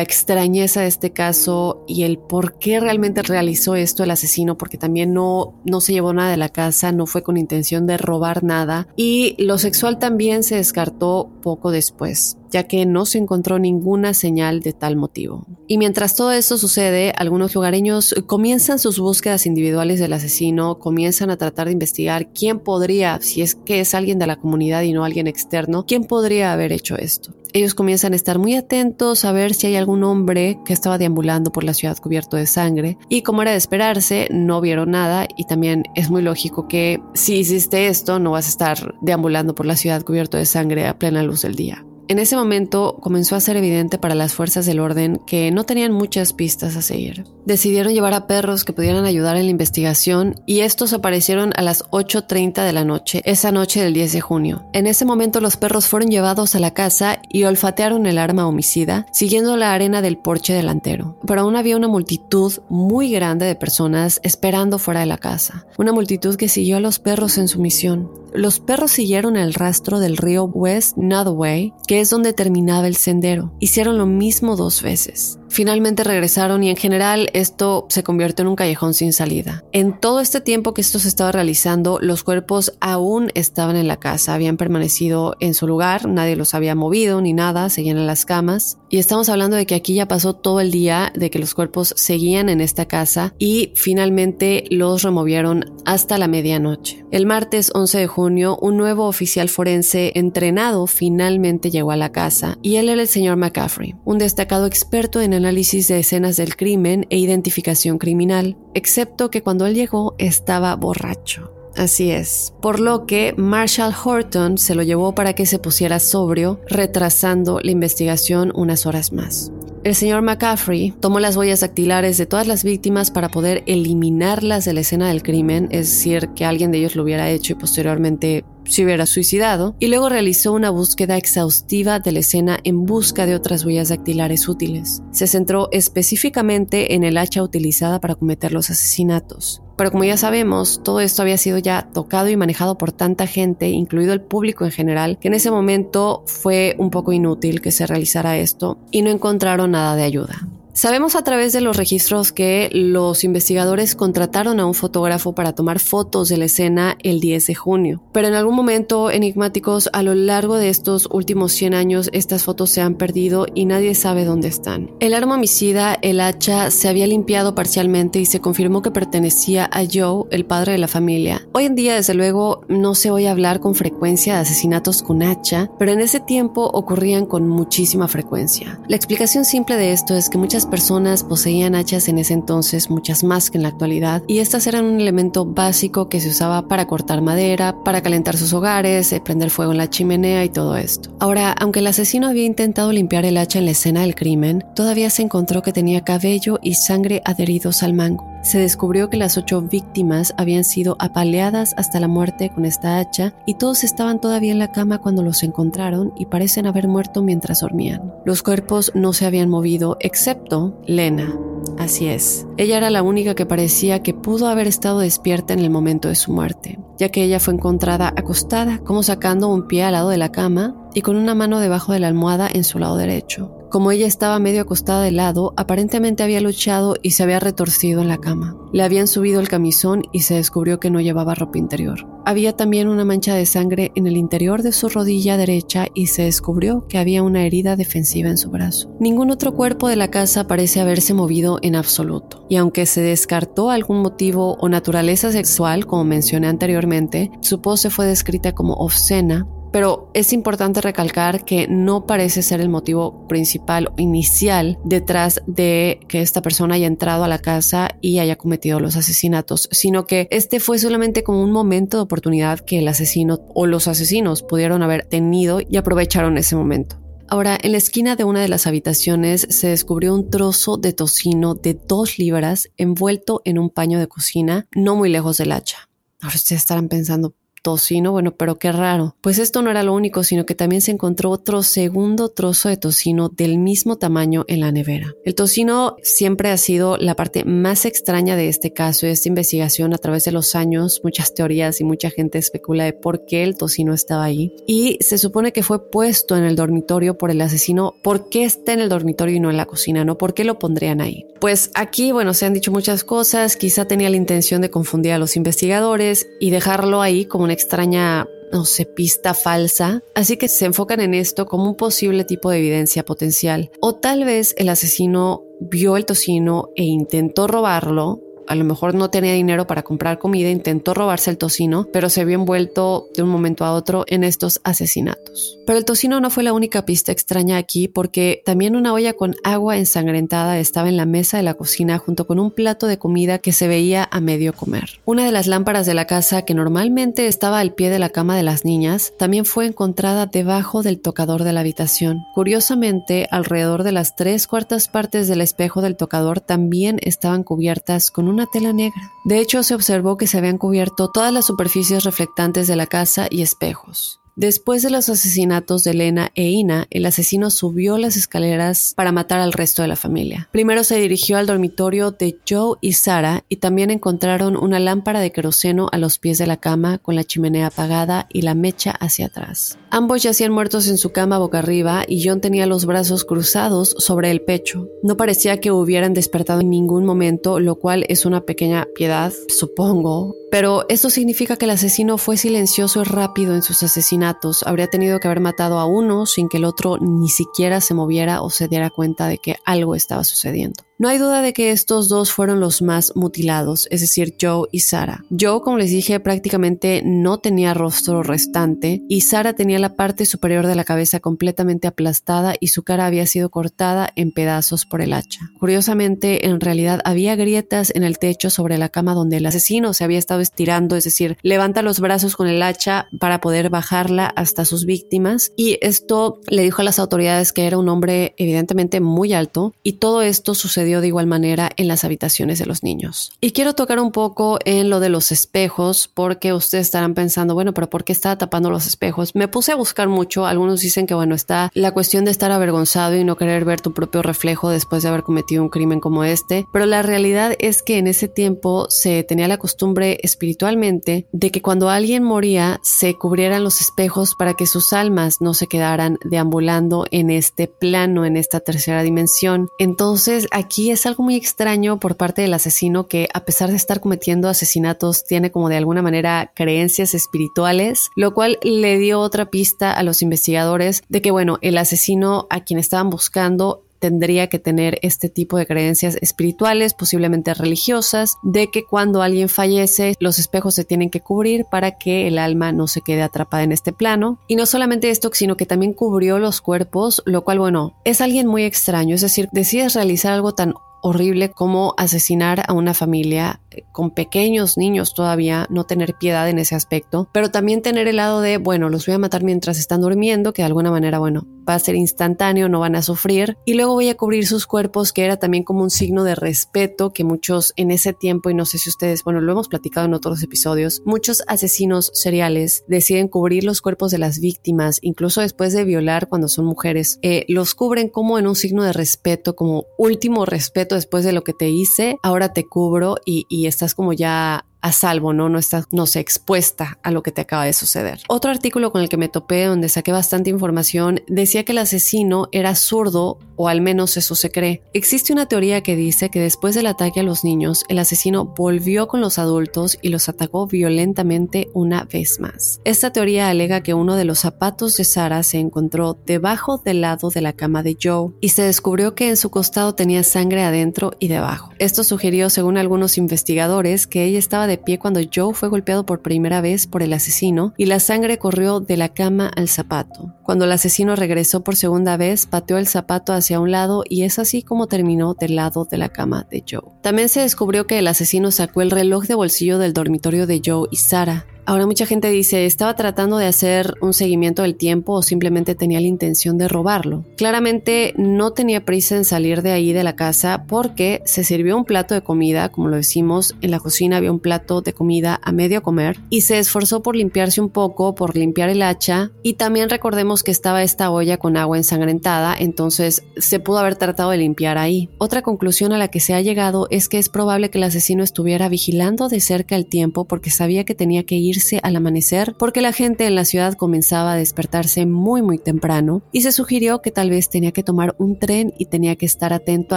extrañeza 0.00 0.82
de 0.82 0.86
este 0.86 1.12
caso 1.12 1.84
y 1.88 2.04
el 2.04 2.18
por 2.18 2.58
qué 2.58 2.78
realmente 2.78 3.22
realizó 3.22 3.74
esto 3.74 4.04
el 4.04 4.12
asesino, 4.12 4.56
porque 4.56 4.78
también 4.78 5.12
no, 5.12 5.60
no 5.64 5.80
se 5.80 5.92
llevó 5.92 6.12
nada 6.12 6.30
de 6.30 6.36
la 6.36 6.48
casa, 6.48 6.92
no 6.92 7.06
fue 7.06 7.22
con 7.22 7.36
intención 7.36 7.86
de 7.86 7.96
robar 7.96 8.44
nada 8.44 8.86
y 8.96 9.34
lo 9.42 9.58
sexual 9.58 9.98
también 9.98 10.44
se 10.44 10.56
descartó 10.56 11.30
poco 11.42 11.70
después 11.70 12.38
ya 12.52 12.64
que 12.64 12.86
no 12.86 13.06
se 13.06 13.18
encontró 13.18 13.58
ninguna 13.58 14.14
señal 14.14 14.60
de 14.60 14.72
tal 14.72 14.96
motivo. 14.96 15.46
Y 15.66 15.78
mientras 15.78 16.14
todo 16.14 16.32
esto 16.32 16.58
sucede, 16.58 17.12
algunos 17.16 17.54
lugareños 17.54 18.14
comienzan 18.26 18.78
sus 18.78 18.98
búsquedas 18.98 19.46
individuales 19.46 19.98
del 19.98 20.12
asesino, 20.12 20.78
comienzan 20.78 21.30
a 21.30 21.38
tratar 21.38 21.66
de 21.66 21.72
investigar 21.72 22.32
quién 22.32 22.60
podría, 22.60 23.18
si 23.20 23.42
es 23.42 23.54
que 23.54 23.80
es 23.80 23.94
alguien 23.94 24.18
de 24.18 24.26
la 24.26 24.36
comunidad 24.36 24.82
y 24.82 24.92
no 24.92 25.04
alguien 25.04 25.26
externo, 25.26 25.86
quién 25.86 26.04
podría 26.04 26.52
haber 26.52 26.72
hecho 26.72 26.96
esto. 26.96 27.34
Ellos 27.54 27.74
comienzan 27.74 28.14
a 28.14 28.16
estar 28.16 28.38
muy 28.38 28.54
atentos 28.54 29.26
a 29.26 29.32
ver 29.32 29.52
si 29.52 29.66
hay 29.66 29.76
algún 29.76 30.04
hombre 30.04 30.58
que 30.64 30.72
estaba 30.72 30.96
deambulando 30.96 31.52
por 31.52 31.64
la 31.64 31.74
ciudad 31.74 31.98
cubierto 31.98 32.38
de 32.38 32.46
sangre 32.46 32.96
y 33.10 33.22
como 33.22 33.42
era 33.42 33.50
de 33.50 33.58
esperarse, 33.58 34.28
no 34.30 34.62
vieron 34.62 34.92
nada 34.92 35.26
y 35.36 35.44
también 35.44 35.84
es 35.94 36.08
muy 36.08 36.22
lógico 36.22 36.66
que 36.66 37.02
si 37.12 37.36
hiciste 37.36 37.88
esto 37.88 38.18
no 38.18 38.30
vas 38.30 38.46
a 38.46 38.50
estar 38.50 38.94
deambulando 39.02 39.54
por 39.54 39.66
la 39.66 39.76
ciudad 39.76 40.02
cubierto 40.02 40.38
de 40.38 40.46
sangre 40.46 40.86
a 40.86 40.98
plena 40.98 41.22
luz 41.22 41.42
del 41.42 41.54
día. 41.54 41.84
En 42.08 42.18
ese 42.18 42.36
momento 42.36 42.98
comenzó 43.00 43.36
a 43.36 43.40
ser 43.40 43.56
evidente 43.56 43.96
para 43.96 44.14
las 44.14 44.34
fuerzas 44.34 44.66
del 44.66 44.80
orden 44.80 45.20
que 45.26 45.50
no 45.50 45.64
tenían 45.64 45.92
muchas 45.92 46.32
pistas 46.32 46.76
a 46.76 46.82
seguir. 46.82 47.24
Decidieron 47.46 47.94
llevar 47.94 48.14
a 48.14 48.26
perros 48.26 48.64
que 48.64 48.72
pudieran 48.72 49.04
ayudar 49.04 49.36
en 49.36 49.44
la 49.44 49.50
investigación 49.50 50.40
y 50.46 50.60
estos 50.60 50.92
aparecieron 50.92 51.52
a 51.56 51.62
las 51.62 51.84
8.30 51.90 52.64
de 52.64 52.72
la 52.72 52.84
noche, 52.84 53.22
esa 53.24 53.52
noche 53.52 53.82
del 53.82 53.94
10 53.94 54.12
de 54.12 54.20
junio. 54.20 54.64
En 54.72 54.86
ese 54.86 55.04
momento 55.04 55.40
los 55.40 55.56
perros 55.56 55.86
fueron 55.86 56.10
llevados 56.10 56.54
a 56.54 56.58
la 56.60 56.74
casa 56.74 57.20
y 57.30 57.44
olfatearon 57.44 58.06
el 58.06 58.18
arma 58.18 58.46
homicida, 58.46 59.06
siguiendo 59.12 59.56
la 59.56 59.72
arena 59.72 60.02
del 60.02 60.18
porche 60.18 60.52
delantero. 60.52 61.18
Pero 61.26 61.42
aún 61.42 61.56
había 61.56 61.76
una 61.76 61.88
multitud 61.88 62.52
muy 62.68 63.10
grande 63.10 63.46
de 63.46 63.54
personas 63.54 64.20
esperando 64.22 64.78
fuera 64.78 65.00
de 65.00 65.06
la 65.06 65.18
casa, 65.18 65.66
una 65.78 65.92
multitud 65.92 66.36
que 66.36 66.48
siguió 66.48 66.76
a 66.76 66.80
los 66.80 66.98
perros 66.98 67.38
en 67.38 67.48
su 67.48 67.60
misión. 67.60 68.21
Los 68.34 68.60
perros 68.60 68.92
siguieron 68.92 69.36
el 69.36 69.52
rastro 69.52 70.00
del 70.00 70.16
río 70.16 70.44
West 70.44 70.96
Nodaway, 70.96 71.74
que 71.86 72.00
es 72.00 72.08
donde 72.08 72.32
terminaba 72.32 72.86
el 72.86 72.96
sendero. 72.96 73.52
Hicieron 73.60 73.98
lo 73.98 74.06
mismo 74.06 74.56
dos 74.56 74.82
veces. 74.82 75.38
Finalmente 75.50 76.02
regresaron 76.02 76.64
y 76.64 76.70
en 76.70 76.76
general 76.76 77.28
esto 77.34 77.84
se 77.90 78.02
convirtió 78.02 78.42
en 78.42 78.48
un 78.48 78.56
callejón 78.56 78.94
sin 78.94 79.12
salida. 79.12 79.62
En 79.72 80.00
todo 80.00 80.20
este 80.20 80.40
tiempo 80.40 80.72
que 80.72 80.80
esto 80.80 80.98
se 80.98 81.08
estaba 81.08 81.30
realizando, 81.30 81.98
los 82.00 82.24
cuerpos 82.24 82.72
aún 82.80 83.30
estaban 83.34 83.76
en 83.76 83.86
la 83.86 83.98
casa, 83.98 84.32
habían 84.32 84.56
permanecido 84.56 85.36
en 85.40 85.52
su 85.52 85.66
lugar, 85.66 86.08
nadie 86.08 86.36
los 86.36 86.54
había 86.54 86.74
movido 86.74 87.20
ni 87.20 87.34
nada, 87.34 87.68
seguían 87.68 87.98
en 87.98 88.06
las 88.06 88.24
camas. 88.24 88.78
Y 88.92 88.98
estamos 88.98 89.30
hablando 89.30 89.56
de 89.56 89.64
que 89.64 89.74
aquí 89.74 89.94
ya 89.94 90.06
pasó 90.06 90.34
todo 90.34 90.60
el 90.60 90.70
día, 90.70 91.14
de 91.16 91.30
que 91.30 91.38
los 91.38 91.54
cuerpos 91.54 91.94
seguían 91.96 92.50
en 92.50 92.60
esta 92.60 92.84
casa 92.84 93.34
y 93.38 93.72
finalmente 93.74 94.64
los 94.68 95.00
removieron 95.00 95.72
hasta 95.86 96.18
la 96.18 96.28
medianoche. 96.28 97.02
El 97.10 97.24
martes 97.24 97.70
11 97.74 98.00
de 98.00 98.06
junio, 98.06 98.58
un 98.60 98.76
nuevo 98.76 99.06
oficial 99.06 99.48
forense 99.48 100.12
entrenado 100.14 100.86
finalmente 100.86 101.70
llegó 101.70 101.92
a 101.92 101.96
la 101.96 102.12
casa 102.12 102.58
y 102.60 102.76
él 102.76 102.90
era 102.90 103.00
el 103.00 103.08
señor 103.08 103.38
McCaffrey, 103.38 103.94
un 104.04 104.18
destacado 104.18 104.66
experto 104.66 105.22
en 105.22 105.32
análisis 105.32 105.88
de 105.88 106.00
escenas 106.00 106.36
del 106.36 106.54
crimen 106.54 107.06
e 107.08 107.16
identificación 107.16 107.96
criminal, 107.96 108.58
excepto 108.74 109.30
que 109.30 109.42
cuando 109.42 109.64
él 109.64 109.74
llegó 109.74 110.14
estaba 110.18 110.76
borracho. 110.76 111.61
Así 111.76 112.10
es, 112.10 112.52
por 112.60 112.80
lo 112.80 113.06
que 113.06 113.34
Marshall 113.36 113.94
Horton 114.04 114.58
se 114.58 114.74
lo 114.74 114.82
llevó 114.82 115.14
para 115.14 115.32
que 115.32 115.46
se 115.46 115.58
pusiera 115.58 116.00
sobrio, 116.00 116.60
retrasando 116.68 117.60
la 117.62 117.70
investigación 117.70 118.52
unas 118.54 118.86
horas 118.86 119.12
más. 119.12 119.50
El 119.84 119.96
señor 119.96 120.22
McCaffrey 120.22 120.94
tomó 121.00 121.18
las 121.18 121.36
huellas 121.36 121.60
dactilares 121.60 122.16
de 122.16 122.26
todas 122.26 122.46
las 122.46 122.62
víctimas 122.62 123.10
para 123.10 123.30
poder 123.30 123.64
eliminarlas 123.66 124.64
de 124.64 124.74
la 124.74 124.80
escena 124.80 125.08
del 125.08 125.24
crimen, 125.24 125.66
es 125.72 125.88
decir, 125.88 126.28
que 126.36 126.44
alguien 126.44 126.70
de 126.70 126.78
ellos 126.78 126.94
lo 126.94 127.02
hubiera 127.02 127.28
hecho 127.30 127.54
y 127.54 127.56
posteriormente 127.56 128.44
se 128.64 128.84
hubiera 128.84 129.06
suicidado, 129.06 129.74
y 129.80 129.88
luego 129.88 130.08
realizó 130.08 130.52
una 130.52 130.70
búsqueda 130.70 131.16
exhaustiva 131.16 131.98
de 131.98 132.12
la 132.12 132.20
escena 132.20 132.60
en 132.62 132.86
busca 132.86 133.26
de 133.26 133.34
otras 133.34 133.64
huellas 133.64 133.88
dactilares 133.88 134.48
útiles. 134.48 135.02
Se 135.10 135.26
centró 135.26 135.68
específicamente 135.72 136.94
en 136.94 137.02
el 137.02 137.18
hacha 137.18 137.42
utilizada 137.42 138.00
para 138.00 138.14
cometer 138.14 138.52
los 138.52 138.70
asesinatos. 138.70 139.62
Pero 139.82 139.90
como 139.90 140.04
ya 140.04 140.16
sabemos, 140.16 140.80
todo 140.84 141.00
esto 141.00 141.22
había 141.22 141.36
sido 141.36 141.58
ya 141.58 141.88
tocado 141.92 142.28
y 142.28 142.36
manejado 142.36 142.78
por 142.78 142.92
tanta 142.92 143.26
gente, 143.26 143.68
incluido 143.70 144.12
el 144.12 144.20
público 144.20 144.64
en 144.64 144.70
general, 144.70 145.18
que 145.18 145.26
en 145.26 145.34
ese 145.34 145.50
momento 145.50 146.22
fue 146.24 146.76
un 146.78 146.90
poco 146.90 147.12
inútil 147.12 147.60
que 147.60 147.72
se 147.72 147.84
realizara 147.84 148.38
esto 148.38 148.78
y 148.92 149.02
no 149.02 149.10
encontraron 149.10 149.72
nada 149.72 149.96
de 149.96 150.04
ayuda. 150.04 150.46
Sabemos 150.74 151.16
a 151.16 151.22
través 151.22 151.52
de 151.52 151.60
los 151.60 151.76
registros 151.76 152.32
que 152.32 152.70
los 152.72 153.24
investigadores 153.24 153.94
contrataron 153.94 154.58
a 154.58 154.64
un 154.64 154.72
fotógrafo 154.72 155.34
para 155.34 155.52
tomar 155.52 155.80
fotos 155.80 156.30
de 156.30 156.38
la 156.38 156.46
escena 156.46 156.96
el 157.02 157.20
10 157.20 157.46
de 157.46 157.54
junio, 157.54 158.02
pero 158.10 158.28
en 158.28 158.34
algún 158.34 158.56
momento 158.56 159.10
enigmáticos 159.10 159.90
a 159.92 160.02
lo 160.02 160.14
largo 160.14 160.56
de 160.56 160.70
estos 160.70 161.08
últimos 161.10 161.52
100 161.52 161.74
años 161.74 162.08
estas 162.14 162.44
fotos 162.44 162.70
se 162.70 162.80
han 162.80 162.94
perdido 162.94 163.44
y 163.54 163.66
nadie 163.66 163.94
sabe 163.94 164.24
dónde 164.24 164.48
están. 164.48 164.90
El 164.98 165.12
arma 165.12 165.34
homicida, 165.34 165.98
el 166.00 166.20
hacha, 166.20 166.70
se 166.70 166.88
había 166.88 167.06
limpiado 167.06 167.54
parcialmente 167.54 168.18
y 168.18 168.24
se 168.24 168.40
confirmó 168.40 168.80
que 168.80 168.90
pertenecía 168.90 169.68
a 169.70 169.82
Joe, 169.84 170.24
el 170.30 170.46
padre 170.46 170.72
de 170.72 170.78
la 170.78 170.88
familia. 170.88 171.46
Hoy 171.52 171.66
en 171.66 171.74
día, 171.74 171.96
desde 171.96 172.14
luego, 172.14 172.62
no 172.68 172.94
se 172.94 173.10
oye 173.10 173.28
hablar 173.28 173.60
con 173.60 173.74
frecuencia 173.74 174.36
de 174.36 174.40
asesinatos 174.40 175.02
con 175.02 175.22
hacha, 175.22 175.70
pero 175.78 175.92
en 175.92 176.00
ese 176.00 176.20
tiempo 176.20 176.64
ocurrían 176.64 177.26
con 177.26 177.46
muchísima 177.46 178.08
frecuencia. 178.08 178.80
La 178.88 178.96
explicación 178.96 179.44
simple 179.44 179.76
de 179.76 179.92
esto 179.92 180.16
es 180.16 180.30
que 180.30 180.38
muchas 180.38 180.61
personas 180.66 181.24
poseían 181.24 181.74
hachas 181.74 182.08
en 182.08 182.18
ese 182.18 182.34
entonces, 182.34 182.90
muchas 182.90 183.24
más 183.24 183.50
que 183.50 183.58
en 183.58 183.62
la 183.62 183.68
actualidad, 183.68 184.22
y 184.26 184.38
estas 184.38 184.66
eran 184.66 184.84
un 184.84 185.00
elemento 185.00 185.44
básico 185.44 186.08
que 186.08 186.20
se 186.20 186.28
usaba 186.28 186.68
para 186.68 186.86
cortar 186.86 187.22
madera, 187.22 187.82
para 187.84 188.02
calentar 188.02 188.36
sus 188.36 188.52
hogares, 188.52 189.12
eh, 189.12 189.20
prender 189.20 189.50
fuego 189.50 189.72
en 189.72 189.78
la 189.78 189.90
chimenea 189.90 190.44
y 190.44 190.48
todo 190.48 190.76
esto. 190.76 191.10
Ahora, 191.20 191.52
aunque 191.52 191.80
el 191.80 191.86
asesino 191.86 192.28
había 192.28 192.44
intentado 192.44 192.92
limpiar 192.92 193.24
el 193.24 193.36
hacha 193.36 193.58
en 193.58 193.66
la 193.66 193.72
escena 193.72 194.02
del 194.02 194.14
crimen, 194.14 194.64
todavía 194.74 195.10
se 195.10 195.22
encontró 195.22 195.62
que 195.62 195.72
tenía 195.72 196.02
cabello 196.04 196.58
y 196.62 196.74
sangre 196.74 197.22
adheridos 197.24 197.82
al 197.82 197.94
mango. 197.94 198.32
Se 198.42 198.58
descubrió 198.58 199.08
que 199.08 199.16
las 199.16 199.38
ocho 199.38 199.62
víctimas 199.62 200.34
habían 200.36 200.64
sido 200.64 200.96
apaleadas 200.98 201.74
hasta 201.76 202.00
la 202.00 202.08
muerte 202.08 202.50
con 202.50 202.64
esta 202.64 202.98
hacha 202.98 203.34
y 203.46 203.54
todos 203.54 203.84
estaban 203.84 204.20
todavía 204.20 204.50
en 204.50 204.58
la 204.58 204.72
cama 204.72 204.98
cuando 204.98 205.22
los 205.22 205.44
encontraron 205.44 206.12
y 206.16 206.26
parecen 206.26 206.66
haber 206.66 206.88
muerto 206.88 207.22
mientras 207.22 207.60
dormían. 207.60 208.12
Los 208.24 208.42
cuerpos 208.42 208.90
no 208.96 209.12
se 209.12 209.26
habían 209.26 209.48
movido 209.48 209.96
excepto 210.00 210.51
Lena. 210.86 211.34
Así 211.78 212.06
es, 212.06 212.46
ella 212.58 212.76
era 212.76 212.90
la 212.90 213.02
única 213.02 213.34
que 213.34 213.46
parecía 213.46 214.02
que 214.02 214.14
pudo 214.14 214.48
haber 214.48 214.66
estado 214.66 214.98
despierta 214.98 215.54
en 215.54 215.60
el 215.60 215.70
momento 215.70 216.08
de 216.08 216.14
su 216.14 216.32
muerte, 216.32 216.78
ya 216.98 217.08
que 217.08 217.24
ella 217.24 217.40
fue 217.40 217.54
encontrada 217.54 218.12
acostada, 218.16 218.78
como 218.78 219.02
sacando 219.02 219.48
un 219.48 219.66
pie 219.66 219.84
al 219.84 219.92
lado 219.92 220.10
de 220.10 220.18
la 220.18 220.32
cama 220.32 220.81
y 220.94 221.02
con 221.02 221.16
una 221.16 221.34
mano 221.34 221.60
debajo 221.60 221.92
de 221.92 222.00
la 222.00 222.08
almohada 222.08 222.48
en 222.52 222.64
su 222.64 222.78
lado 222.78 222.96
derecho. 222.96 223.52
Como 223.72 223.90
ella 223.90 224.06
estaba 224.06 224.38
medio 224.38 224.60
acostada 224.60 225.02
de 225.02 225.12
lado, 225.12 225.54
aparentemente 225.56 226.22
había 226.22 226.42
luchado 226.42 226.94
y 227.02 227.12
se 227.12 227.22
había 227.22 227.40
retorcido 227.40 228.02
en 228.02 228.08
la 228.08 228.18
cama. 228.18 228.54
Le 228.70 228.82
habían 228.82 229.08
subido 229.08 229.40
el 229.40 229.48
camisón 229.48 230.02
y 230.12 230.20
se 230.20 230.34
descubrió 230.34 230.78
que 230.78 230.90
no 230.90 231.00
llevaba 231.00 231.34
ropa 231.34 231.56
interior. 231.56 232.06
Había 232.26 232.54
también 232.54 232.88
una 232.88 233.06
mancha 233.06 233.34
de 233.34 233.46
sangre 233.46 233.90
en 233.94 234.06
el 234.06 234.18
interior 234.18 234.62
de 234.62 234.72
su 234.72 234.90
rodilla 234.90 235.38
derecha 235.38 235.86
y 235.94 236.08
se 236.08 236.24
descubrió 236.24 236.86
que 236.86 236.98
había 236.98 237.22
una 237.22 237.46
herida 237.46 237.74
defensiva 237.74 238.28
en 238.28 238.36
su 238.36 238.50
brazo. 238.50 238.94
Ningún 239.00 239.30
otro 239.30 239.54
cuerpo 239.54 239.88
de 239.88 239.96
la 239.96 240.08
casa 240.08 240.46
parece 240.46 240.82
haberse 240.82 241.14
movido 241.14 241.58
en 241.62 241.74
absoluto. 241.74 242.44
Y 242.50 242.56
aunque 242.56 242.84
se 242.84 243.00
descartó 243.00 243.70
algún 243.70 244.02
motivo 244.02 244.58
o 244.60 244.68
naturaleza 244.68 245.32
sexual, 245.32 245.86
como 245.86 246.04
mencioné 246.04 246.48
anteriormente, 246.48 247.30
su 247.40 247.62
pose 247.62 247.88
fue 247.88 248.04
descrita 248.04 248.52
como 248.52 248.74
obscena 248.74 249.46
pero 249.72 250.10
es 250.14 250.32
importante 250.32 250.80
recalcar 250.80 251.44
que 251.44 251.66
no 251.68 252.06
parece 252.06 252.42
ser 252.42 252.60
el 252.60 252.68
motivo 252.68 253.26
principal 253.26 253.88
o 253.88 253.94
inicial 254.00 254.78
detrás 254.84 255.42
de 255.46 256.00
que 256.08 256.20
esta 256.20 256.42
persona 256.42 256.74
haya 256.74 256.86
entrado 256.86 257.24
a 257.24 257.28
la 257.28 257.38
casa 257.38 257.96
y 258.00 258.18
haya 258.18 258.36
cometido 258.36 258.78
los 258.80 258.96
asesinatos, 258.96 259.68
sino 259.72 260.06
que 260.06 260.28
este 260.30 260.60
fue 260.60 260.78
solamente 260.78 261.24
como 261.24 261.42
un 261.42 261.52
momento 261.52 261.96
de 261.96 262.02
oportunidad 262.02 262.60
que 262.60 262.78
el 262.78 262.88
asesino 262.88 263.40
o 263.54 263.66
los 263.66 263.88
asesinos 263.88 264.42
pudieron 264.42 264.82
haber 264.82 265.06
tenido 265.06 265.60
y 265.60 265.76
aprovecharon 265.76 266.38
ese 266.38 266.54
momento. 266.54 267.02
Ahora, 267.32 267.58
en 267.62 267.72
la 267.72 267.78
esquina 267.78 268.14
de 268.14 268.24
una 268.24 268.42
de 268.42 268.48
las 268.48 268.66
habitaciones 268.66 269.46
se 269.48 269.68
descubrió 269.68 270.14
un 270.14 270.28
trozo 270.28 270.76
de 270.76 270.92
tocino 270.92 271.54
de 271.54 271.72
dos 271.72 272.18
libras 272.18 272.68
envuelto 272.76 273.40
en 273.46 273.58
un 273.58 273.70
paño 273.70 273.98
de 273.98 274.06
cocina 274.06 274.66
no 274.74 274.96
muy 274.96 275.08
lejos 275.08 275.38
del 275.38 275.52
hacha. 275.52 275.88
Ahora 276.20 276.36
ustedes 276.36 276.60
estarán 276.60 276.88
pensando, 276.88 277.34
tocino, 277.62 278.12
bueno, 278.12 278.34
pero 278.36 278.58
qué 278.58 278.72
raro. 278.72 279.16
Pues 279.20 279.38
esto 279.38 279.62
no 279.62 279.70
era 279.70 279.82
lo 279.82 279.94
único, 279.94 280.24
sino 280.24 280.44
que 280.44 280.54
también 280.54 280.82
se 280.82 280.90
encontró 280.90 281.30
otro 281.30 281.62
segundo 281.62 282.28
trozo 282.28 282.68
de 282.68 282.76
tocino 282.76 283.28
del 283.28 283.58
mismo 283.58 283.96
tamaño 283.96 284.44
en 284.48 284.60
la 284.60 284.72
nevera. 284.72 285.14
El 285.24 285.34
tocino 285.34 285.96
siempre 286.02 286.50
ha 286.50 286.56
sido 286.56 286.96
la 286.96 287.14
parte 287.14 287.44
más 287.44 287.84
extraña 287.84 288.36
de 288.36 288.48
este 288.48 288.72
caso, 288.72 289.06
de 289.06 289.12
esta 289.12 289.28
investigación 289.28 289.94
a 289.94 289.98
través 289.98 290.24
de 290.24 290.32
los 290.32 290.54
años, 290.54 291.00
muchas 291.04 291.34
teorías 291.34 291.80
y 291.80 291.84
mucha 291.84 292.10
gente 292.10 292.38
especula 292.38 292.84
de 292.84 292.92
por 292.92 293.24
qué 293.24 293.44
el 293.44 293.56
tocino 293.56 293.94
estaba 293.94 294.24
ahí. 294.24 294.54
Y 294.66 294.98
se 295.00 295.18
supone 295.18 295.52
que 295.52 295.62
fue 295.62 295.90
puesto 295.90 296.36
en 296.36 296.44
el 296.44 296.56
dormitorio 296.56 297.16
por 297.16 297.30
el 297.30 297.40
asesino. 297.40 297.94
¿Por 298.02 298.28
qué 298.28 298.44
está 298.44 298.72
en 298.72 298.80
el 298.80 298.88
dormitorio 298.88 299.36
y 299.36 299.40
no 299.40 299.50
en 299.50 299.56
la 299.56 299.66
cocina? 299.66 300.04
¿No? 300.04 300.18
¿Por 300.18 300.34
qué 300.34 300.44
lo 300.44 300.58
pondrían 300.58 301.00
ahí? 301.00 301.26
Pues 301.40 301.70
aquí, 301.74 302.12
bueno, 302.12 302.34
se 302.34 302.46
han 302.46 302.54
dicho 302.54 302.72
muchas 302.72 303.04
cosas. 303.04 303.56
Quizá 303.56 303.86
tenía 303.86 304.10
la 304.10 304.16
intención 304.16 304.60
de 304.60 304.70
confundir 304.70 305.12
a 305.12 305.18
los 305.18 305.36
investigadores 305.36 306.28
y 306.40 306.50
dejarlo 306.50 307.02
ahí 307.02 307.24
como 307.24 307.44
una 307.44 307.51
extraña 307.52 308.26
no 308.52 308.66
sé, 308.66 308.84
pista 308.84 309.32
falsa, 309.32 310.02
así 310.14 310.36
que 310.36 310.46
se 310.46 310.66
enfocan 310.66 311.00
en 311.00 311.14
esto 311.14 311.46
como 311.46 311.70
un 311.70 311.74
posible 311.74 312.24
tipo 312.24 312.50
de 312.50 312.58
evidencia 312.58 313.02
potencial. 313.02 313.70
O 313.80 313.94
tal 313.94 314.24
vez 314.24 314.54
el 314.58 314.68
asesino 314.68 315.42
vio 315.58 315.96
el 315.96 316.04
tocino 316.04 316.68
e 316.76 316.84
intentó 316.84 317.46
robarlo, 317.46 318.20
a 318.48 318.54
lo 318.54 318.64
mejor 318.64 318.94
no 318.94 319.10
tenía 319.10 319.32
dinero 319.32 319.66
para 319.66 319.82
comprar 319.82 320.18
comida, 320.18 320.50
intentó 320.50 320.94
robarse 320.94 321.30
el 321.30 321.38
tocino, 321.38 321.86
pero 321.92 322.08
se 322.08 322.24
vio 322.24 322.36
envuelto 322.36 323.08
de 323.14 323.22
un 323.22 323.28
momento 323.28 323.64
a 323.64 323.72
otro 323.72 324.04
en 324.08 324.24
estos 324.24 324.60
asesinatos. 324.64 325.58
Pero 325.66 325.78
el 325.78 325.84
tocino 325.84 326.20
no 326.20 326.30
fue 326.30 326.42
la 326.42 326.52
única 326.52 326.84
pista 326.84 327.12
extraña 327.12 327.56
aquí 327.56 327.88
porque 327.88 328.42
también 328.44 328.76
una 328.76 328.92
olla 328.92 329.12
con 329.14 329.36
agua 329.44 329.76
ensangrentada 329.76 330.58
estaba 330.58 330.88
en 330.88 330.96
la 330.96 331.06
mesa 331.06 331.36
de 331.36 331.42
la 331.42 331.54
cocina 331.54 331.98
junto 331.98 332.26
con 332.26 332.38
un 332.38 332.50
plato 332.50 332.86
de 332.86 332.98
comida 332.98 333.38
que 333.38 333.52
se 333.52 333.68
veía 333.68 334.08
a 334.10 334.20
medio 334.20 334.52
comer. 334.52 335.00
Una 335.04 335.24
de 335.24 335.32
las 335.32 335.46
lámparas 335.46 335.86
de 335.86 335.94
la 335.94 336.06
casa 336.06 336.42
que 336.42 336.54
normalmente 336.54 337.26
estaba 337.26 337.60
al 337.60 337.74
pie 337.74 337.90
de 337.90 337.98
la 337.98 338.10
cama 338.10 338.36
de 338.36 338.42
las 338.42 338.64
niñas 338.64 339.12
también 339.18 339.44
fue 339.44 339.66
encontrada 339.66 340.26
debajo 340.26 340.82
del 340.82 341.00
tocador 341.00 341.44
de 341.44 341.52
la 341.52 341.60
habitación. 341.60 342.24
Curiosamente, 342.34 343.28
alrededor 343.30 343.82
de 343.82 343.92
las 343.92 344.16
tres 344.16 344.46
cuartas 344.46 344.88
partes 344.88 345.28
del 345.28 345.40
espejo 345.40 345.82
del 345.82 345.96
tocador 345.96 346.40
también 346.40 346.98
estaban 347.02 347.44
cubiertas 347.44 348.10
con 348.10 348.28
una 348.28 348.41
tela 348.46 348.72
negra. 348.72 349.12
De 349.24 349.38
hecho, 349.38 349.62
se 349.62 349.74
observó 349.74 350.16
que 350.16 350.26
se 350.26 350.38
habían 350.38 350.58
cubierto 350.58 351.10
todas 351.10 351.32
las 351.32 351.46
superficies 351.46 352.04
reflectantes 352.04 352.66
de 352.66 352.76
la 352.76 352.86
casa 352.86 353.26
y 353.30 353.42
espejos. 353.42 354.21
Después 354.34 354.82
de 354.82 354.88
los 354.88 355.10
asesinatos 355.10 355.84
de 355.84 355.90
Elena 355.90 356.32
e 356.34 356.48
Ina, 356.48 356.86
el 356.88 357.04
asesino 357.04 357.50
subió 357.50 357.98
las 357.98 358.16
escaleras 358.16 358.94
para 358.96 359.12
matar 359.12 359.40
al 359.40 359.52
resto 359.52 359.82
de 359.82 359.88
la 359.88 359.96
familia. 359.96 360.48
Primero 360.50 360.84
se 360.84 360.98
dirigió 360.98 361.36
al 361.36 361.46
dormitorio 361.46 362.12
de 362.12 362.38
Joe 362.48 362.78
y 362.80 362.94
Sara 362.94 363.44
y 363.50 363.56
también 363.56 363.90
encontraron 363.90 364.56
una 364.56 364.80
lámpara 364.80 365.20
de 365.20 365.32
queroseno 365.32 365.90
a 365.92 365.98
los 365.98 366.18
pies 366.18 366.38
de 366.38 366.46
la 366.46 366.56
cama 366.56 366.96
con 366.96 367.14
la 367.14 367.24
chimenea 367.24 367.66
apagada 367.66 368.26
y 368.32 368.40
la 368.40 368.54
mecha 368.54 368.92
hacia 368.92 369.26
atrás. 369.26 369.78
Ambos 369.90 370.22
yacían 370.22 370.52
muertos 370.52 370.88
en 370.88 370.96
su 370.96 371.12
cama 371.12 371.36
boca 371.36 371.58
arriba 371.58 372.04
y 372.08 372.26
John 372.26 372.40
tenía 372.40 372.64
los 372.64 372.86
brazos 372.86 373.26
cruzados 373.26 373.94
sobre 373.98 374.30
el 374.30 374.40
pecho. 374.40 374.88
No 375.02 375.18
parecía 375.18 375.60
que 375.60 375.72
hubieran 375.72 376.14
despertado 376.14 376.62
en 376.62 376.70
ningún 376.70 377.04
momento, 377.04 377.60
lo 377.60 377.74
cual 377.74 378.06
es 378.08 378.24
una 378.24 378.40
pequeña 378.40 378.86
piedad, 378.94 379.30
supongo, 379.48 380.34
pero 380.50 380.86
esto 380.88 381.10
significa 381.10 381.56
que 381.56 381.66
el 381.66 381.72
asesino 381.72 382.16
fue 382.16 382.38
silencioso 382.38 383.02
y 383.02 383.04
rápido 383.04 383.54
en 383.54 383.62
sus 383.62 383.82
asesinatos. 383.82 384.21
Habría 384.64 384.88
tenido 384.88 385.20
que 385.20 385.28
haber 385.28 385.40
matado 385.40 385.78
a 385.78 385.86
uno 385.86 386.26
sin 386.26 386.48
que 386.48 386.58
el 386.58 386.64
otro 386.64 386.98
ni 387.00 387.28
siquiera 387.28 387.80
se 387.80 387.94
moviera 387.94 388.42
o 388.42 388.50
se 388.50 388.68
diera 388.68 388.90
cuenta 388.90 389.26
de 389.26 389.38
que 389.38 389.56
algo 389.64 389.94
estaba 389.94 390.24
sucediendo. 390.24 390.84
No 391.02 391.08
hay 391.08 391.18
duda 391.18 391.42
de 391.42 391.52
que 391.52 391.72
estos 391.72 392.08
dos 392.08 392.30
fueron 392.30 392.60
los 392.60 392.80
más 392.80 393.16
mutilados, 393.16 393.88
es 393.90 394.02
decir, 394.02 394.36
Joe 394.40 394.68
y 394.70 394.78
Sara. 394.78 395.24
Joe, 395.30 395.60
como 395.60 395.76
les 395.76 395.90
dije, 395.90 396.20
prácticamente 396.20 397.02
no 397.04 397.40
tenía 397.40 397.74
rostro 397.74 398.22
restante 398.22 399.02
y 399.08 399.22
Sara 399.22 399.54
tenía 399.54 399.80
la 399.80 399.96
parte 399.96 400.26
superior 400.26 400.64
de 400.64 400.76
la 400.76 400.84
cabeza 400.84 401.18
completamente 401.18 401.88
aplastada 401.88 402.54
y 402.60 402.68
su 402.68 402.84
cara 402.84 403.06
había 403.06 403.26
sido 403.26 403.50
cortada 403.50 404.12
en 404.14 404.30
pedazos 404.30 404.86
por 404.86 405.02
el 405.02 405.12
hacha. 405.12 405.50
Curiosamente, 405.58 406.46
en 406.46 406.60
realidad 406.60 407.00
había 407.04 407.34
grietas 407.34 407.90
en 407.96 408.04
el 408.04 408.20
techo 408.20 408.48
sobre 408.48 408.78
la 408.78 408.88
cama 408.88 409.14
donde 409.14 409.38
el 409.38 409.46
asesino 409.46 409.94
se 409.94 410.04
había 410.04 410.20
estado 410.20 410.40
estirando, 410.40 410.94
es 410.94 411.02
decir, 411.02 411.36
levanta 411.42 411.82
los 411.82 411.98
brazos 411.98 412.36
con 412.36 412.46
el 412.46 412.62
hacha 412.62 413.08
para 413.18 413.40
poder 413.40 413.70
bajarla 413.70 414.28
hasta 414.36 414.64
sus 414.64 414.84
víctimas 414.84 415.50
y 415.56 415.78
esto 415.80 416.38
le 416.46 416.62
dijo 416.62 416.80
a 416.80 416.84
las 416.84 417.00
autoridades 417.00 417.52
que 417.52 417.66
era 417.66 417.76
un 417.76 417.88
hombre 417.88 418.36
evidentemente 418.38 419.00
muy 419.00 419.32
alto 419.32 419.74
y 419.82 419.94
todo 419.94 420.22
esto 420.22 420.54
sucedió 420.54 420.91
de 421.00 421.08
igual 421.08 421.26
manera 421.26 421.70
en 421.76 421.88
las 421.88 422.04
habitaciones 422.04 422.58
de 422.58 422.66
los 422.66 422.82
niños. 422.82 423.32
Y 423.40 423.52
quiero 423.52 423.74
tocar 423.74 423.98
un 424.00 424.12
poco 424.12 424.58
en 424.64 424.90
lo 424.90 425.00
de 425.00 425.08
los 425.08 425.32
espejos, 425.32 426.08
porque 426.12 426.52
ustedes 426.52 426.86
estarán 426.86 427.14
pensando, 427.14 427.54
bueno, 427.54 427.74
pero 427.74 427.90
¿por 427.90 428.04
qué 428.04 428.12
está 428.12 428.36
tapando 428.36 428.70
los 428.70 428.86
espejos? 428.86 429.34
Me 429.34 429.48
puse 429.48 429.72
a 429.72 429.76
buscar 429.76 430.08
mucho, 430.08 430.46
algunos 430.46 430.80
dicen 430.80 431.06
que, 431.06 431.14
bueno, 431.14 431.34
está 431.34 431.70
la 431.74 431.92
cuestión 431.92 432.24
de 432.24 432.30
estar 432.30 432.50
avergonzado 432.50 433.16
y 433.16 433.24
no 433.24 433.36
querer 433.36 433.64
ver 433.64 433.80
tu 433.80 433.92
propio 433.92 434.22
reflejo 434.22 434.70
después 434.70 435.02
de 435.02 435.08
haber 435.08 435.22
cometido 435.22 435.62
un 435.62 435.68
crimen 435.68 436.00
como 436.00 436.24
este, 436.24 436.66
pero 436.72 436.86
la 436.86 437.02
realidad 437.02 437.54
es 437.58 437.82
que 437.82 437.98
en 437.98 438.06
ese 438.06 438.28
tiempo 438.28 438.86
se 438.88 439.22
tenía 439.22 439.48
la 439.48 439.58
costumbre 439.58 440.18
espiritualmente 440.22 441.26
de 441.32 441.50
que 441.50 441.62
cuando 441.62 441.88
alguien 441.88 442.22
moría 442.22 442.80
se 442.82 443.14
cubrieran 443.14 443.64
los 443.64 443.80
espejos 443.80 444.34
para 444.34 444.54
que 444.54 444.66
sus 444.66 444.92
almas 444.92 445.40
no 445.40 445.54
se 445.54 445.66
quedaran 445.66 446.18
deambulando 446.24 447.06
en 447.10 447.30
este 447.30 447.68
plano, 447.68 448.24
en 448.24 448.36
esta 448.36 448.60
tercera 448.60 449.02
dimensión. 449.02 449.68
Entonces 449.78 450.46
aquí 450.50 450.81
y 450.82 450.90
es 450.90 451.06
algo 451.06 451.22
muy 451.22 451.36
extraño 451.36 452.00
por 452.00 452.16
parte 452.16 452.42
del 452.42 452.54
asesino 452.54 453.06
que 453.06 453.28
a 453.34 453.44
pesar 453.44 453.70
de 453.70 453.76
estar 453.76 454.00
cometiendo 454.00 454.48
asesinatos 454.48 455.24
tiene 455.24 455.52
como 455.52 455.68
de 455.68 455.76
alguna 455.76 456.02
manera 456.02 456.50
creencias 456.56 457.14
espirituales, 457.14 458.10
lo 458.16 458.34
cual 458.34 458.58
le 458.64 458.98
dio 458.98 459.20
otra 459.20 459.48
pista 459.48 459.92
a 459.92 460.02
los 460.02 460.22
investigadores 460.22 461.04
de 461.08 461.22
que 461.22 461.30
bueno, 461.30 461.58
el 461.62 461.78
asesino 461.78 462.48
a 462.50 462.64
quien 462.64 462.80
estaban 462.80 463.10
buscando 463.10 463.84
tendría 464.02 464.48
que 464.48 464.58
tener 464.58 464.98
este 465.02 465.28
tipo 465.28 465.56
de 465.56 465.64
creencias 465.64 466.18
espirituales, 466.20 466.92
posiblemente 466.92 467.54
religiosas, 467.54 468.34
de 468.42 468.68
que 468.68 468.84
cuando 468.84 469.22
alguien 469.22 469.48
fallece 469.48 470.16
los 470.18 470.40
espejos 470.40 470.74
se 470.74 470.84
tienen 470.84 471.08
que 471.08 471.20
cubrir 471.20 471.66
para 471.70 471.98
que 471.98 472.26
el 472.26 472.38
alma 472.38 472.72
no 472.72 472.88
se 472.88 473.00
quede 473.00 473.22
atrapada 473.22 473.62
en 473.62 473.70
este 473.70 473.92
plano. 473.92 474.40
Y 474.48 474.56
no 474.56 474.66
solamente 474.66 475.10
esto, 475.10 475.30
sino 475.32 475.56
que 475.56 475.66
también 475.66 475.92
cubrió 475.92 476.40
los 476.40 476.60
cuerpos, 476.60 477.22
lo 477.26 477.44
cual, 477.44 477.60
bueno, 477.60 477.94
es 478.04 478.20
alguien 478.20 478.48
muy 478.48 478.64
extraño, 478.64 479.14
es 479.14 479.20
decir, 479.20 479.48
decides 479.52 479.94
realizar 479.94 480.32
algo 480.32 480.52
tan 480.52 480.74
horrible 481.02 481.50
como 481.50 481.94
asesinar 481.98 482.62
a 482.66 482.72
una 482.72 482.94
familia 482.94 483.60
eh, 483.70 483.82
con 483.92 484.12
pequeños 484.12 484.78
niños 484.78 485.14
todavía, 485.14 485.66
no 485.68 485.84
tener 485.84 486.14
piedad 486.14 486.48
en 486.48 486.58
ese 486.58 486.74
aspecto, 486.74 487.28
pero 487.32 487.50
también 487.50 487.82
tener 487.82 488.08
el 488.08 488.16
lado 488.16 488.40
de, 488.40 488.56
bueno, 488.56 488.88
los 488.88 489.06
voy 489.06 489.16
a 489.16 489.18
matar 489.18 489.42
mientras 489.42 489.78
están 489.78 490.00
durmiendo, 490.00 490.52
que 490.52 490.62
de 490.62 490.66
alguna 490.66 490.90
manera, 490.90 491.18
bueno, 491.18 491.46
va 491.68 491.74
a 491.74 491.78
ser 491.78 491.96
instantáneo, 491.96 492.68
no 492.68 492.80
van 492.80 492.96
a 492.96 493.02
sufrir, 493.02 493.56
y 493.64 493.74
luego 493.74 493.94
voy 493.94 494.08
a 494.08 494.16
cubrir 494.16 494.46
sus 494.46 494.66
cuerpos, 494.66 495.12
que 495.12 495.24
era 495.24 495.36
también 495.36 495.64
como 495.64 495.82
un 495.82 495.90
signo 495.90 496.24
de 496.24 496.34
respeto 496.34 497.12
que 497.12 497.24
muchos 497.24 497.72
en 497.76 497.90
ese 497.90 498.12
tiempo, 498.12 498.50
y 498.50 498.54
no 498.54 498.64
sé 498.64 498.78
si 498.78 498.88
ustedes, 498.88 499.24
bueno, 499.24 499.40
lo 499.40 499.52
hemos 499.52 499.68
platicado 499.68 500.06
en 500.06 500.14
otros 500.14 500.42
episodios, 500.42 501.02
muchos 501.04 501.42
asesinos 501.48 502.10
seriales 502.14 502.84
deciden 502.86 503.28
cubrir 503.28 503.64
los 503.64 503.80
cuerpos 503.80 504.12
de 504.12 504.18
las 504.18 504.38
víctimas, 504.38 504.98
incluso 505.02 505.40
después 505.40 505.72
de 505.72 505.84
violar 505.84 506.28
cuando 506.28 506.48
son 506.48 506.64
mujeres, 506.64 507.18
eh, 507.22 507.44
los 507.48 507.74
cubren 507.74 508.08
como 508.08 508.38
en 508.38 508.46
un 508.46 508.54
signo 508.54 508.84
de 508.84 508.92
respeto, 508.92 509.56
como 509.56 509.86
último 509.98 510.46
respeto 510.46 510.91
después 510.94 511.24
de 511.24 511.32
lo 511.32 511.44
que 511.44 511.54
te 511.54 511.68
hice, 511.68 512.18
ahora 512.22 512.52
te 512.52 512.66
cubro 512.66 513.16
y, 513.24 513.66
estás 513.66 513.94
como 513.94 514.12
ya 514.12 514.64
a 514.82 514.92
salvo, 514.92 515.32
¿no? 515.32 515.48
No 515.48 515.58
estás, 515.58 515.86
no 515.90 516.06
expuesta 516.20 516.98
a 517.02 517.10
lo 517.10 517.22
que 517.22 517.32
te 517.32 517.40
acaba 517.40 517.64
de 517.64 517.72
suceder. 517.72 518.20
Otro 518.28 518.50
artículo 518.50 518.92
con 518.92 519.02
el 519.02 519.08
que 519.08 519.16
me 519.16 519.28
topé, 519.28 519.64
donde 519.64 519.88
saqué 519.88 520.12
bastante 520.12 520.50
información, 520.50 521.20
decía 521.26 521.64
que 521.64 521.72
el 521.72 521.78
asesino 521.78 522.48
era 522.52 522.74
zurdo, 522.74 523.38
o 523.56 523.68
al 523.68 523.80
menos 523.80 524.16
eso 524.16 524.34
se 524.34 524.50
cree. 524.50 524.82
Existe 524.92 525.32
una 525.32 525.46
teoría 525.46 525.82
que 525.82 525.94
dice 525.94 526.30
que 526.30 526.40
después 526.40 526.74
del 526.74 526.86
ataque 526.86 527.20
a 527.20 527.22
los 527.22 527.44
niños, 527.44 527.84
el 527.88 527.98
asesino 527.98 528.44
volvió 528.44 529.08
con 529.08 529.20
los 529.20 529.38
adultos 529.38 529.98
y 530.02 530.08
los 530.08 530.28
atacó 530.28 530.66
violentamente 530.66 531.68
una 531.72 532.04
vez 532.04 532.40
más. 532.40 532.80
Esta 532.84 533.12
teoría 533.12 533.48
alega 533.48 533.82
que 533.82 533.94
uno 533.94 534.16
de 534.16 534.24
los 534.24 534.40
zapatos 534.40 534.96
de 534.96 535.04
Sara 535.04 535.42
se 535.42 535.58
encontró 535.58 536.18
debajo 536.26 536.78
del 536.78 537.02
lado 537.02 537.30
de 537.30 537.40
la 537.40 537.52
cama 537.52 537.82
de 537.82 537.96
Joe 538.02 538.32
y 538.40 538.50
se 538.50 538.62
descubrió 538.62 539.14
que 539.14 539.28
en 539.28 539.36
su 539.36 539.50
costado 539.50 539.94
tenía 539.94 540.22
sangre 540.24 540.64
adentro 540.64 541.12
y 541.20 541.28
debajo. 541.28 541.70
Esto 541.78 542.04
sugirió, 542.04 542.50
según 542.50 542.78
algunos 542.78 543.18
investigadores, 543.18 544.06
que 544.06 544.24
ella 544.24 544.38
estaba 544.38 544.66
de 544.72 544.78
pie 544.78 544.98
cuando 544.98 545.20
Joe 545.32 545.54
fue 545.54 545.68
golpeado 545.68 546.06
por 546.06 546.22
primera 546.22 546.60
vez 546.60 546.86
por 546.86 547.02
el 547.02 547.12
asesino 547.12 547.74
y 547.76 547.86
la 547.86 548.00
sangre 548.00 548.38
corrió 548.38 548.80
de 548.80 548.96
la 548.96 549.10
cama 549.10 549.50
al 549.54 549.68
zapato. 549.68 550.34
Cuando 550.42 550.64
el 550.64 550.72
asesino 550.72 551.14
regresó 551.14 551.62
por 551.62 551.76
segunda 551.76 552.16
vez, 552.16 552.46
pateó 552.46 552.78
el 552.78 552.86
zapato 552.86 553.34
hacia 553.34 553.60
un 553.60 553.70
lado 553.70 554.02
y 554.08 554.22
es 554.22 554.38
así 554.38 554.62
como 554.62 554.86
terminó 554.86 555.34
del 555.34 555.56
lado 555.56 555.84
de 555.84 555.98
la 555.98 556.08
cama 556.08 556.46
de 556.50 556.64
Joe. 556.68 556.90
También 557.02 557.28
se 557.28 557.40
descubrió 557.40 557.86
que 557.86 557.98
el 557.98 558.08
asesino 558.08 558.50
sacó 558.50 558.80
el 558.80 558.90
reloj 558.90 559.26
de 559.26 559.34
bolsillo 559.34 559.78
del 559.78 559.92
dormitorio 559.92 560.46
de 560.46 560.62
Joe 560.64 560.88
y 560.90 560.96
Sara, 560.96 561.46
Ahora 561.64 561.86
mucha 561.86 562.06
gente 562.06 562.28
dice, 562.28 562.66
¿estaba 562.66 562.96
tratando 562.96 563.36
de 563.36 563.46
hacer 563.46 563.94
un 564.00 564.12
seguimiento 564.12 564.62
del 564.62 564.74
tiempo 564.74 565.12
o 565.12 565.22
simplemente 565.22 565.76
tenía 565.76 566.00
la 566.00 566.08
intención 566.08 566.58
de 566.58 566.66
robarlo? 566.66 567.24
Claramente 567.36 568.14
no 568.16 568.52
tenía 568.52 568.84
prisa 568.84 569.16
en 569.16 569.24
salir 569.24 569.62
de 569.62 569.70
ahí 569.70 569.92
de 569.92 570.02
la 570.02 570.16
casa 570.16 570.64
porque 570.66 571.22
se 571.24 571.44
sirvió 571.44 571.76
un 571.76 571.84
plato 571.84 572.14
de 572.14 572.22
comida, 572.22 572.70
como 572.70 572.88
lo 572.88 572.96
decimos, 572.96 573.54
en 573.60 573.70
la 573.70 573.78
cocina 573.78 574.16
había 574.16 574.32
un 574.32 574.40
plato 574.40 574.82
de 574.82 574.92
comida 574.92 575.40
a 575.44 575.52
medio 575.52 575.82
comer 575.82 576.18
y 576.30 576.40
se 576.40 576.58
esforzó 576.58 577.00
por 577.00 577.14
limpiarse 577.14 577.60
un 577.60 577.70
poco, 577.70 578.16
por 578.16 578.36
limpiar 578.36 578.68
el 578.68 578.82
hacha 578.82 579.30
y 579.44 579.54
también 579.54 579.88
recordemos 579.88 580.42
que 580.42 580.50
estaba 580.50 580.82
esta 580.82 581.12
olla 581.12 581.36
con 581.36 581.56
agua 581.56 581.76
ensangrentada, 581.76 582.56
entonces 582.58 583.22
se 583.36 583.60
pudo 583.60 583.78
haber 583.78 583.94
tratado 583.94 584.30
de 584.30 584.38
limpiar 584.38 584.78
ahí. 584.78 585.10
Otra 585.18 585.42
conclusión 585.42 585.92
a 585.92 585.98
la 585.98 586.08
que 586.08 586.18
se 586.18 586.34
ha 586.34 586.40
llegado 586.40 586.88
es 586.90 587.08
que 587.08 587.18
es 587.18 587.28
probable 587.28 587.70
que 587.70 587.78
el 587.78 587.84
asesino 587.84 588.24
estuviera 588.24 588.68
vigilando 588.68 589.28
de 589.28 589.40
cerca 589.40 589.76
el 589.76 589.86
tiempo 589.86 590.24
porque 590.24 590.50
sabía 590.50 590.84
que 590.84 590.96
tenía 590.96 591.22
que 591.22 591.36
ir 591.36 591.51
al 591.82 591.96
amanecer 591.96 592.54
porque 592.58 592.80
la 592.80 592.92
gente 592.92 593.26
en 593.26 593.34
la 593.34 593.44
ciudad 593.44 593.74
comenzaba 593.74 594.32
a 594.32 594.36
despertarse 594.36 595.06
muy 595.06 595.42
muy 595.42 595.58
temprano 595.58 596.22
y 596.32 596.42
se 596.42 596.52
sugirió 596.52 597.02
que 597.02 597.10
tal 597.10 597.30
vez 597.30 597.48
tenía 597.48 597.72
que 597.72 597.82
tomar 597.82 598.14
un 598.18 598.38
tren 598.38 598.72
y 598.78 598.86
tenía 598.86 599.16
que 599.16 599.26
estar 599.26 599.52
atento 599.52 599.96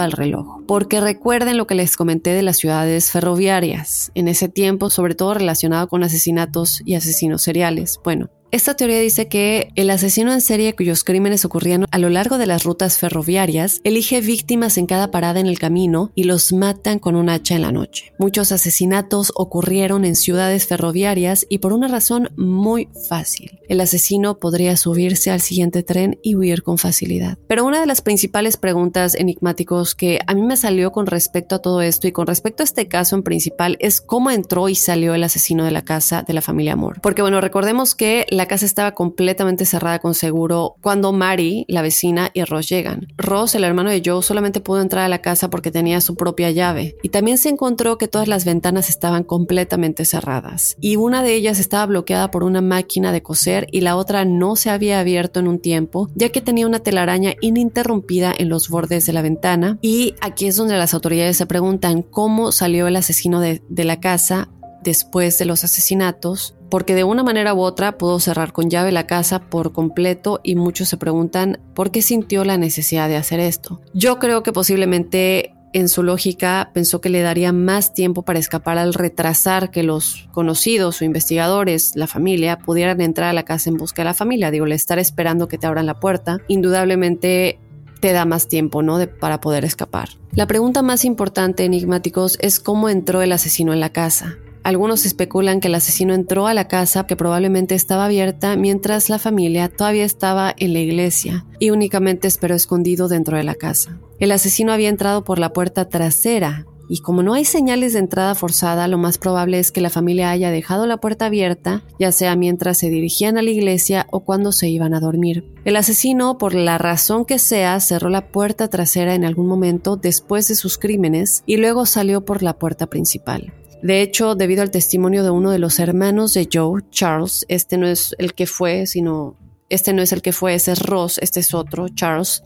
al 0.00 0.12
reloj. 0.12 0.62
Porque 0.66 1.00
recuerden 1.00 1.56
lo 1.56 1.66
que 1.66 1.74
les 1.74 1.96
comenté 1.96 2.30
de 2.30 2.42
las 2.42 2.58
ciudades 2.58 3.10
ferroviarias 3.10 4.10
en 4.14 4.28
ese 4.28 4.48
tiempo, 4.48 4.90
sobre 4.90 5.14
todo 5.14 5.34
relacionado 5.34 5.88
con 5.88 6.02
asesinatos 6.02 6.82
y 6.84 6.94
asesinos 6.94 7.42
seriales. 7.42 8.00
Bueno, 8.04 8.30
Esta 8.52 8.74
teoría 8.74 9.00
dice 9.00 9.26
que 9.26 9.70
el 9.74 9.90
asesino 9.90 10.32
en 10.32 10.40
serie 10.40 10.76
cuyos 10.76 11.02
crímenes 11.02 11.44
ocurrían 11.44 11.86
a 11.90 11.98
lo 11.98 12.08
largo 12.10 12.38
de 12.38 12.46
las 12.46 12.62
rutas 12.62 12.96
ferroviarias 12.96 13.80
elige 13.82 14.20
víctimas 14.20 14.78
en 14.78 14.86
cada 14.86 15.10
parada 15.10 15.40
en 15.40 15.46
el 15.48 15.58
camino 15.58 16.12
y 16.14 16.24
los 16.24 16.52
matan 16.52 17.00
con 17.00 17.16
un 17.16 17.28
hacha 17.28 17.56
en 17.56 17.62
la 17.62 17.72
noche. 17.72 18.12
Muchos 18.18 18.52
asesinatos 18.52 19.32
ocurrieron 19.34 20.04
en 20.04 20.14
ciudades 20.14 20.68
ferroviarias 20.68 21.44
y 21.48 21.58
por 21.58 21.72
una 21.72 21.88
razón 21.88 22.30
muy 22.36 22.88
fácil. 23.08 23.58
El 23.68 23.80
asesino 23.80 24.38
podría 24.38 24.76
subirse 24.76 25.32
al 25.32 25.40
siguiente 25.40 25.82
tren 25.82 26.20
y 26.22 26.36
huir 26.36 26.62
con 26.62 26.78
facilidad. 26.78 27.38
Pero 27.48 27.64
una 27.64 27.80
de 27.80 27.86
las 27.86 28.00
principales 28.00 28.56
preguntas 28.56 29.16
enigmáticos 29.16 29.96
que 29.96 30.20
a 30.24 30.34
mí 30.34 30.42
me 30.42 30.56
salió 30.56 30.92
con 30.92 31.06
respecto 31.06 31.56
a 31.56 31.62
todo 31.62 31.82
esto 31.82 32.06
y 32.06 32.12
con 32.12 32.28
respecto 32.28 32.62
a 32.62 32.64
este 32.64 32.86
caso 32.86 33.16
en 33.16 33.24
principal 33.24 33.76
es 33.80 34.00
cómo 34.00 34.30
entró 34.30 34.68
y 34.68 34.76
salió 34.76 35.14
el 35.14 35.24
asesino 35.24 35.64
de 35.64 35.72
la 35.72 35.82
casa 35.82 36.22
de 36.22 36.32
la 36.32 36.42
familia 36.42 36.76
Moore. 36.76 37.00
Porque 37.02 37.22
bueno, 37.22 37.40
recordemos 37.40 37.96
que 37.96 38.24
la 38.36 38.46
casa 38.46 38.66
estaba 38.66 38.92
completamente 38.92 39.64
cerrada 39.64 39.98
con 39.98 40.14
seguro 40.14 40.76
cuando 40.80 41.12
Mary, 41.12 41.64
la 41.68 41.82
vecina, 41.82 42.30
y 42.34 42.44
Ross 42.44 42.68
llegan. 42.68 43.08
Ross, 43.16 43.54
el 43.54 43.64
hermano 43.64 43.90
de 43.90 44.02
Joe, 44.04 44.22
solamente 44.22 44.60
pudo 44.60 44.80
entrar 44.80 45.04
a 45.04 45.08
la 45.08 45.22
casa 45.22 45.50
porque 45.50 45.70
tenía 45.70 46.00
su 46.00 46.14
propia 46.14 46.50
llave. 46.50 46.96
Y 47.02 47.10
también 47.10 47.38
se 47.38 47.48
encontró 47.48 47.98
que 47.98 48.08
todas 48.08 48.28
las 48.28 48.44
ventanas 48.44 48.88
estaban 48.88 49.24
completamente 49.24 50.04
cerradas. 50.04 50.76
Y 50.80 50.96
una 50.96 51.22
de 51.22 51.34
ellas 51.34 51.58
estaba 51.58 51.86
bloqueada 51.86 52.30
por 52.30 52.44
una 52.44 52.60
máquina 52.60 53.12
de 53.12 53.22
coser 53.22 53.66
y 53.72 53.80
la 53.80 53.96
otra 53.96 54.24
no 54.24 54.56
se 54.56 54.70
había 54.70 55.00
abierto 55.00 55.40
en 55.40 55.48
un 55.48 55.58
tiempo, 55.58 56.08
ya 56.14 56.30
que 56.30 56.40
tenía 56.40 56.66
una 56.66 56.80
telaraña 56.80 57.34
ininterrumpida 57.40 58.34
en 58.36 58.48
los 58.48 58.68
bordes 58.68 59.06
de 59.06 59.12
la 59.12 59.22
ventana. 59.22 59.78
Y 59.82 60.14
aquí 60.20 60.46
es 60.46 60.56
donde 60.56 60.76
las 60.76 60.94
autoridades 60.94 61.36
se 61.36 61.46
preguntan 61.46 62.02
cómo 62.02 62.52
salió 62.52 62.86
el 62.86 62.96
asesino 62.96 63.40
de, 63.40 63.62
de 63.68 63.84
la 63.84 64.00
casa 64.00 64.48
después 64.86 65.36
de 65.38 65.44
los 65.44 65.64
asesinatos, 65.64 66.55
porque 66.70 66.94
de 66.94 67.04
una 67.04 67.22
manera 67.22 67.54
u 67.54 67.60
otra 67.60 67.98
pudo 67.98 68.20
cerrar 68.20 68.52
con 68.52 68.70
llave 68.70 68.92
la 68.92 69.06
casa 69.06 69.40
por 69.40 69.72
completo 69.72 70.40
y 70.42 70.54
muchos 70.56 70.88
se 70.88 70.96
preguntan 70.96 71.60
por 71.74 71.90
qué 71.90 72.02
sintió 72.02 72.44
la 72.44 72.58
necesidad 72.58 73.08
de 73.08 73.16
hacer 73.16 73.40
esto. 73.40 73.80
Yo 73.94 74.18
creo 74.18 74.42
que 74.42 74.52
posiblemente 74.52 75.54
en 75.72 75.88
su 75.88 76.02
lógica 76.02 76.70
pensó 76.72 77.00
que 77.00 77.10
le 77.10 77.20
daría 77.20 77.52
más 77.52 77.92
tiempo 77.92 78.22
para 78.22 78.38
escapar 78.38 78.78
al 78.78 78.94
retrasar 78.94 79.70
que 79.70 79.82
los 79.82 80.26
conocidos 80.32 81.00
o 81.00 81.04
investigadores, 81.04 81.92
la 81.96 82.06
familia, 82.06 82.58
pudieran 82.58 83.00
entrar 83.00 83.28
a 83.28 83.34
la 83.34 83.44
casa 83.44 83.68
en 83.68 83.76
busca 83.76 84.02
de 84.02 84.06
la 84.06 84.14
familia. 84.14 84.50
Digo, 84.50 84.64
le 84.64 84.74
estar 84.74 84.98
esperando 84.98 85.48
que 85.48 85.58
te 85.58 85.66
abran 85.66 85.84
la 85.84 86.00
puerta, 86.00 86.38
indudablemente 86.48 87.58
te 88.00 88.12
da 88.12 88.24
más 88.24 88.48
tiempo, 88.48 88.82
¿no? 88.82 88.98
Para 89.20 89.40
poder 89.40 89.64
escapar. 89.64 90.08
La 90.32 90.46
pregunta 90.46 90.82
más 90.82 91.04
importante, 91.04 91.64
enigmáticos, 91.64 92.38
es 92.40 92.60
cómo 92.60 92.88
entró 92.88 93.20
el 93.20 93.32
asesino 93.32 93.72
en 93.72 93.80
la 93.80 93.90
casa. 93.90 94.38
Algunos 94.66 95.06
especulan 95.06 95.60
que 95.60 95.68
el 95.68 95.76
asesino 95.76 96.12
entró 96.12 96.48
a 96.48 96.52
la 96.52 96.66
casa 96.66 97.06
que 97.06 97.14
probablemente 97.14 97.76
estaba 97.76 98.06
abierta 98.06 98.56
mientras 98.56 99.08
la 99.08 99.20
familia 99.20 99.68
todavía 99.68 100.04
estaba 100.04 100.52
en 100.58 100.72
la 100.72 100.80
iglesia 100.80 101.46
y 101.60 101.70
únicamente 101.70 102.26
esperó 102.26 102.56
escondido 102.56 103.06
dentro 103.06 103.36
de 103.36 103.44
la 103.44 103.54
casa. 103.54 104.00
El 104.18 104.32
asesino 104.32 104.72
había 104.72 104.88
entrado 104.88 105.22
por 105.22 105.38
la 105.38 105.52
puerta 105.52 105.88
trasera 105.88 106.66
y 106.88 106.98
como 106.98 107.22
no 107.22 107.34
hay 107.34 107.44
señales 107.44 107.92
de 107.92 108.00
entrada 108.00 108.34
forzada, 108.34 108.88
lo 108.88 108.98
más 108.98 109.18
probable 109.18 109.60
es 109.60 109.70
que 109.70 109.80
la 109.80 109.88
familia 109.88 110.30
haya 110.30 110.50
dejado 110.50 110.88
la 110.88 110.96
puerta 110.96 111.26
abierta, 111.26 111.84
ya 112.00 112.10
sea 112.10 112.34
mientras 112.34 112.76
se 112.76 112.90
dirigían 112.90 113.38
a 113.38 113.42
la 113.42 113.50
iglesia 113.50 114.08
o 114.10 114.24
cuando 114.24 114.50
se 114.50 114.68
iban 114.68 114.94
a 114.94 115.00
dormir. 115.00 115.44
El 115.64 115.76
asesino, 115.76 116.38
por 116.38 116.56
la 116.56 116.76
razón 116.76 117.24
que 117.24 117.38
sea, 117.38 117.78
cerró 117.78 118.08
la 118.08 118.32
puerta 118.32 118.66
trasera 118.66 119.14
en 119.14 119.24
algún 119.24 119.46
momento 119.46 119.96
después 119.96 120.48
de 120.48 120.56
sus 120.56 120.76
crímenes 120.76 121.44
y 121.46 121.56
luego 121.56 121.86
salió 121.86 122.24
por 122.24 122.42
la 122.42 122.58
puerta 122.58 122.88
principal. 122.88 123.52
De 123.82 124.02
hecho, 124.02 124.34
debido 124.34 124.62
al 124.62 124.70
testimonio 124.70 125.22
de 125.22 125.30
uno 125.30 125.50
de 125.50 125.58
los 125.58 125.78
hermanos 125.78 126.32
de 126.34 126.48
Joe, 126.52 126.82
Charles, 126.90 127.44
este 127.48 127.76
no 127.76 127.86
es 127.86 128.14
el 128.18 128.34
que 128.34 128.46
fue, 128.46 128.86
sino 128.86 129.36
este 129.68 129.92
no 129.92 130.02
es 130.02 130.12
el 130.12 130.22
que 130.22 130.32
fue, 130.32 130.54
ese 130.54 130.72
es 130.72 130.80
Ross, 130.80 131.18
este 131.22 131.40
es 131.40 131.54
otro, 131.54 131.88
Charles. 131.88 132.42